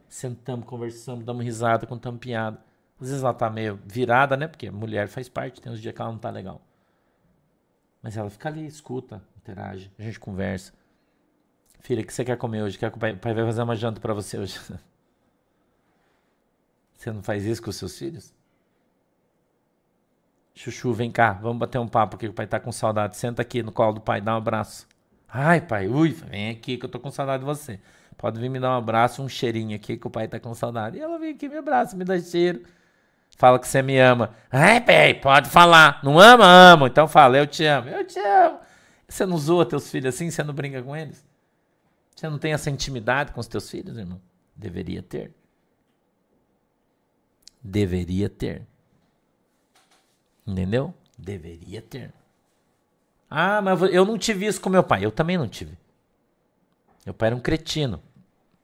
Sentamos, 0.09 0.65
conversamos, 0.65 1.23
damos 1.23 1.45
risada, 1.45 1.85
contamos 1.85 2.19
piada. 2.19 2.57
Às 2.99 3.09
vezes 3.09 3.23
ela 3.23 3.31
tá 3.31 3.47
meio 3.47 3.79
virada, 3.85 4.35
né? 4.35 4.47
Porque 4.47 4.71
mulher 4.71 5.07
faz 5.07 5.29
parte, 5.29 5.61
tem 5.61 5.71
uns 5.71 5.79
dias 5.79 5.93
que 5.93 6.01
ela 6.01 6.11
não 6.11 6.17
tá 6.17 6.31
legal. 6.31 6.59
Mas 8.01 8.17
ela 8.17 8.27
fica 8.27 8.49
ali, 8.49 8.65
escuta, 8.65 9.21
interage, 9.37 9.91
a 9.99 10.01
gente 10.01 10.19
conversa. 10.19 10.73
Filha, 11.81 12.01
o 12.01 12.03
que 12.03 12.11
você 12.11 12.25
quer 12.25 12.37
comer 12.37 12.63
hoje? 12.63 12.79
Quer 12.79 12.89
que 12.89 12.97
o 12.97 12.99
pai, 12.99 13.11
o 13.13 13.19
pai 13.19 13.35
vai 13.35 13.45
fazer 13.45 13.61
uma 13.61 13.75
janta 13.75 14.01
para 14.01 14.15
você 14.15 14.35
hoje? 14.39 14.59
você 16.97 17.11
não 17.11 17.21
faz 17.21 17.45
isso 17.45 17.61
com 17.61 17.69
os 17.69 17.75
seus 17.75 17.95
filhos? 17.99 18.33
Chuchu, 20.53 20.93
vem 20.93 21.11
cá, 21.11 21.33
vamos 21.33 21.57
bater 21.57 21.79
um 21.79 21.87
papo 21.87 22.15
aqui, 22.15 22.27
o 22.27 22.33
pai 22.33 22.45
tá 22.45 22.59
com 22.59 22.71
saudade. 22.71 23.17
Senta 23.17 23.41
aqui 23.41 23.63
no 23.63 23.71
colo 23.71 23.93
do 23.93 24.01
pai, 24.01 24.21
dá 24.21 24.33
um 24.33 24.37
abraço. 24.37 24.87
Ai, 25.27 25.61
pai, 25.61 25.87
ui, 25.87 26.09
vem 26.09 26.49
aqui 26.49 26.77
que 26.77 26.85
eu 26.85 26.89
tô 26.89 26.99
com 26.99 27.09
saudade 27.09 27.39
de 27.39 27.45
você. 27.45 27.79
Pode 28.17 28.39
vir 28.39 28.49
me 28.49 28.59
dar 28.59 28.71
um 28.71 28.77
abraço, 28.77 29.23
um 29.23 29.29
cheirinho 29.29 29.75
aqui 29.75 29.97
que 29.97 30.07
o 30.07 30.09
pai 30.09 30.27
tá 30.27 30.39
com 30.39 30.53
saudade. 30.53 30.97
E 30.97 31.01
ela 31.01 31.17
vem 31.17 31.33
aqui, 31.33 31.47
me 31.47 31.57
abraça, 31.57 31.95
me 31.95 32.03
dá 32.03 32.19
cheiro. 32.19 32.63
Fala 33.37 33.57
que 33.57 33.67
você 33.67 33.81
me 33.81 33.97
ama. 33.97 34.35
Ai, 34.51 34.81
pai, 34.81 35.13
pode 35.13 35.49
falar. 35.49 35.99
Não 36.03 36.19
ama? 36.19 36.45
Amo. 36.45 36.85
Então 36.85 37.07
fala, 37.07 37.37
eu 37.37 37.47
te 37.47 37.65
amo. 37.65 37.89
Eu 37.89 38.05
te 38.05 38.19
amo. 38.19 38.59
Você 39.07 39.25
não 39.25 39.37
zoa 39.37 39.65
teus 39.65 39.89
filhos 39.89 40.13
assim? 40.13 40.29
Você 40.29 40.43
não 40.43 40.53
brinca 40.53 40.83
com 40.83 40.95
eles? 40.95 41.25
Você 42.15 42.29
não 42.29 42.37
tem 42.37 42.53
essa 42.53 42.69
intimidade 42.69 43.31
com 43.31 43.39
os 43.39 43.47
teus 43.47 43.69
filhos, 43.69 43.97
irmão? 43.97 44.21
Deveria 44.55 45.01
ter. 45.01 45.33
Deveria 47.63 48.29
ter. 48.29 48.67
Entendeu? 50.45 50.93
Deveria 51.17 51.81
ter. 51.81 52.13
Ah, 53.29 53.61
mas 53.61 53.81
eu 53.83 54.05
não 54.05 54.17
tive 54.17 54.45
isso 54.45 54.59
com 54.59 54.69
meu 54.69 54.83
pai. 54.83 55.05
Eu 55.05 55.11
também 55.11 55.37
não 55.37 55.47
tive. 55.47 55.77
Meu 57.05 57.13
pai 57.13 57.27
era 57.27 57.35
um 57.35 57.39
cretino. 57.39 58.01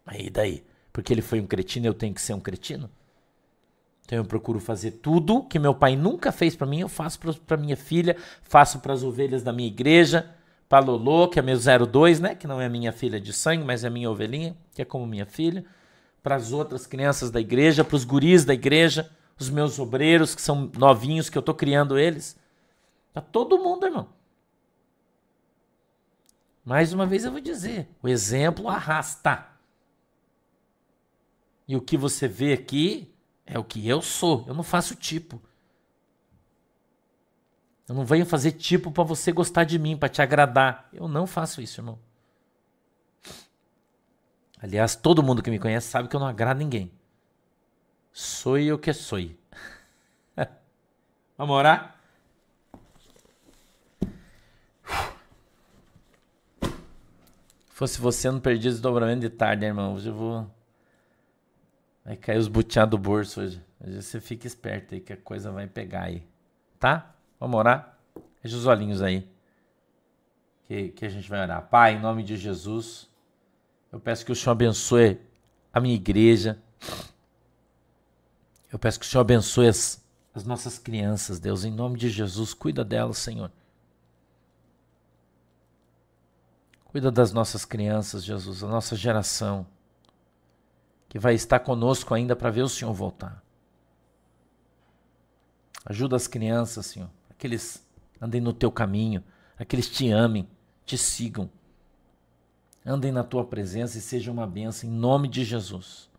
Aí 0.06 0.30
daí? 0.30 0.64
Porque 0.92 1.14
ele 1.14 1.22
foi 1.22 1.40
um 1.40 1.48
cretino, 1.48 1.86
eu 1.86 1.94
tenho 1.94 2.14
que 2.14 2.22
ser 2.22 2.34
um 2.34 2.40
cretino? 2.40 2.90
Então 4.06 4.18
eu 4.18 4.26
procuro 4.26 4.60
fazer 4.60 4.92
tudo 4.92 5.44
que 5.44 5.60
meu 5.60 5.76
pai 5.76 5.96
nunca 5.96 6.32
fez 6.32 6.56
para 6.56 6.66
mim, 6.66 6.80
eu 6.80 6.88
faço 6.88 7.20
para 7.46 7.58
minha 7.58 7.76
filha, 7.76 8.16
faço 8.42 8.80
para 8.80 8.94
as 8.94 9.04
ovelhas 9.04 9.44
da 9.44 9.52
minha 9.52 9.68
igreja, 9.68 10.34
para 10.70 10.86
Lolo, 10.86 11.28
que 11.28 11.40
é 11.40 11.42
meu 11.42 11.58
02, 11.58 12.22
né, 12.22 12.34
que 12.34 12.48
não 12.48 12.60
é 12.60 12.70
minha 12.70 12.94
filha 12.94 13.20
de 13.20 13.34
sangue, 13.34 13.66
mas 13.66 13.84
é 13.84 13.90
minha 13.90 14.10
ovelhinha, 14.10 14.56
que 14.74 14.82
é 14.82 14.86
como 14.86 15.06
minha 15.06 15.26
filha, 15.26 15.66
para 16.24 16.36
as 16.36 16.54
outras 16.54 16.88
crianças 16.88 17.30
da 17.30 17.42
igreja, 17.42 17.84
para 17.84 17.96
os 17.96 18.06
guris 18.06 18.46
da 18.46 18.54
igreja, 18.54 19.10
os 19.40 19.50
meus 19.50 19.80
obreiros 19.80 20.34
que 20.34 20.42
são 20.42 20.72
novinhos 20.78 21.30
que 21.30 21.38
eu 21.38 21.42
estou 21.42 21.56
criando 21.56 21.98
eles. 21.98 22.38
Para 23.14 23.22
todo 23.22 23.60
mundo, 23.60 23.86
irmão. 23.86 24.10
Mais 26.64 26.92
uma 26.92 27.06
vez 27.06 27.24
eu 27.24 27.32
vou 27.32 27.40
dizer, 27.40 27.88
o 28.02 28.10
exemplo 28.10 28.68
arrasta. 28.68 29.48
E 31.68 31.76
o 31.76 31.82
que 31.82 31.98
você 31.98 32.28
vê 32.28 32.54
aqui 32.54 33.14
é 33.46 33.58
o 33.58 33.64
que 33.64 33.88
eu 33.88 34.02
sou. 34.02 34.44
Eu 34.48 34.54
não 34.54 34.64
faço 34.64 34.96
tipo. 34.96 35.42
Eu 37.88 37.96
não 37.96 38.06
venho 38.06 38.26
fazer 38.26 38.52
tipo 38.52 38.92
para 38.92 39.04
você 39.04 39.32
gostar 39.32 39.64
de 39.64 39.80
mim, 39.80 39.96
para 39.96 40.10
te 40.10 40.22
agradar. 40.22 40.90
Eu 40.92 41.08
não 41.08 41.26
faço 41.26 41.62
isso, 41.62 41.80
irmão. 41.80 41.98
Aliás, 44.62 44.96
todo 44.96 45.24
mundo 45.24 45.42
que 45.42 45.52
me 45.52 45.60
conhece 45.60 45.88
sabe 45.88 46.10
que 46.10 46.16
eu 46.16 46.20
não 46.20 46.28
agrado 46.28 46.58
ninguém. 46.58 46.92
Sou 48.20 48.58
eu 48.58 48.80
que 48.80 48.92
sou. 48.94 49.20
Vamos 51.38 51.56
orar? 51.56 51.96
Fosse 57.70 58.02
você, 58.02 58.32
não 58.32 58.40
perdi 58.40 58.70
desdobramento 58.70 59.22
de 59.22 59.30
tarde, 59.30 59.66
irmão. 59.66 59.94
Hoje 59.94 60.10
eu 60.10 60.16
vou 60.16 60.50
Vai 62.04 62.16
cair 62.16 62.40
os 62.40 62.48
butiá 62.48 62.86
do 62.86 62.98
bolso 62.98 63.40
hoje. 63.40 63.64
Hoje 63.80 64.02
você 64.02 64.20
fica 64.20 64.48
esperto 64.48 64.96
aí 64.96 65.00
que 65.00 65.14
a 65.14 65.18
coisa 65.18 65.52
vai 65.52 65.68
pegar 65.68 66.06
aí. 66.06 66.26
Tá? 66.80 67.14
Vamos 67.40 67.56
orar? 67.56 68.00
Fecha 68.42 68.56
os 68.56 68.66
olhinhos 68.66 69.04
aí. 69.04 69.30
Que, 70.66 70.90
que 70.90 71.06
a 71.06 71.10
gente 71.10 71.30
vai 71.30 71.44
orar. 71.44 71.68
Pai, 71.70 71.94
em 71.94 72.00
nome 72.00 72.24
de 72.24 72.36
Jesus, 72.36 73.08
eu 73.92 74.00
peço 74.00 74.26
que 74.26 74.32
o 74.32 74.36
Senhor 74.36 74.54
abençoe 74.54 75.22
a 75.72 75.80
minha 75.80 75.94
igreja. 75.94 76.58
Eu 78.72 78.78
peço 78.78 79.00
que 79.00 79.06
o 79.06 79.10
Senhor 79.10 79.22
abençoe 79.22 79.68
as, 79.68 80.04
as 80.34 80.44
nossas 80.44 80.78
crianças, 80.78 81.40
Deus. 81.40 81.64
Em 81.64 81.72
nome 81.72 81.98
de 81.98 82.10
Jesus, 82.10 82.54
cuida 82.54 82.84
delas, 82.84 83.18
Senhor. 83.18 83.52
Cuida 86.86 87.12
das 87.12 87.32
nossas 87.32 87.64
crianças, 87.64 88.24
Jesus, 88.24 88.64
a 88.64 88.68
nossa 88.68 88.96
geração 88.96 89.68
que 91.08 91.20
vai 91.20 91.34
estar 91.36 91.60
conosco 91.60 92.14
ainda 92.14 92.36
para 92.36 92.50
ver 92.50 92.64
o 92.64 92.70
Senhor 92.70 92.94
voltar. 92.94 93.44
Ajuda 95.86 96.16
as 96.16 96.28
crianças, 96.28 96.88
Senhor, 96.88 97.10
que 97.38 97.48
eles 97.48 97.86
andem 98.20 98.42
no 98.42 98.52
teu 98.52 98.72
caminho, 98.72 99.24
que 99.68 99.76
eles 99.76 99.90
te 99.90 100.12
amem, 100.12 100.48
te 100.86 100.98
sigam. 100.98 101.50
Andem 102.86 103.12
na 103.12 103.24
tua 103.24 103.46
presença 103.46 103.98
e 103.98 104.02
sejam 104.02 104.34
uma 104.34 104.48
bênção 104.48 104.90
em 104.90 104.94
nome 104.94 105.28
de 105.28 105.44
Jesus. 105.44 106.10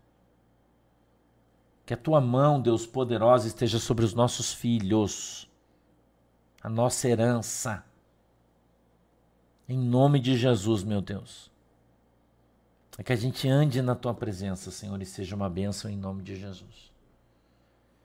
Que 1.89 1.95
a 1.95 1.97
tua 1.97 2.21
mão, 2.21 2.61
Deus 2.61 2.85
poderosa, 2.85 3.47
esteja 3.47 3.79
sobre 3.79 4.05
os 4.05 4.13
nossos 4.13 4.53
filhos, 4.53 5.49
a 6.61 6.69
nossa 6.69 7.09
herança. 7.09 7.83
Em 9.67 9.75
nome 9.75 10.19
de 10.19 10.37
Jesus, 10.37 10.83
meu 10.83 11.01
Deus. 11.01 11.49
É 12.95 13.01
que 13.01 13.11
a 13.11 13.15
gente 13.15 13.49
ande 13.49 13.81
na 13.81 13.95
tua 13.95 14.13
presença, 14.13 14.69
Senhor, 14.69 15.01
e 15.01 15.05
seja 15.07 15.35
uma 15.35 15.49
bênção 15.49 15.89
em 15.89 15.97
nome 15.97 16.21
de 16.21 16.35
Jesus. 16.35 16.93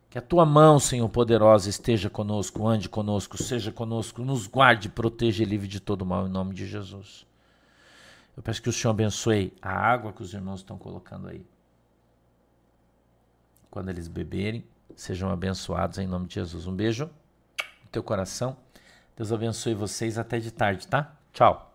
Que 0.09 0.16
a 0.16 0.22
tua 0.22 0.47
mão, 0.47 0.80
Senhor 0.80 1.11
poderosa, 1.11 1.68
esteja 1.68 2.09
conosco, 2.09 2.66
ande 2.66 2.89
conosco, 2.89 3.37
seja 3.37 3.70
conosco, 3.70 4.24
nos 4.24 4.47
guarde, 4.47 4.89
proteja 4.89 5.43
e 5.43 5.47
livre 5.47 5.68
de 5.68 5.78
todo 5.78 6.07
mal 6.07 6.26
em 6.26 6.30
nome 6.30 6.55
de 6.55 6.66
Jesus. 6.66 7.26
Eu 8.35 8.43
peço 8.43 8.62
que 8.62 8.70
o 8.70 8.72
Senhor 8.72 8.93
abençoe 8.93 9.53
a 9.61 9.68
água 9.70 10.11
que 10.11 10.22
os 10.22 10.32
irmãos 10.32 10.61
estão 10.61 10.78
colocando 10.78 11.28
aí. 11.28 11.45
Quando 13.75 13.89
eles 13.89 14.07
beberem, 14.07 14.64
sejam 14.95 15.31
abençoados 15.31 15.99
em 15.99 16.07
nome 16.07 16.29
de 16.29 16.35
Jesus. 16.35 16.64
Um 16.68 16.77
beijo 16.77 17.07
no 17.07 17.91
teu 17.91 18.05
coração. 18.05 18.57
Deus 19.16 19.33
abençoe 19.33 19.75
vocês 19.75 20.16
até 20.16 20.39
de 20.39 20.53
tarde, 20.53 20.87
tá? 20.87 21.16
Tchau. 21.33 21.74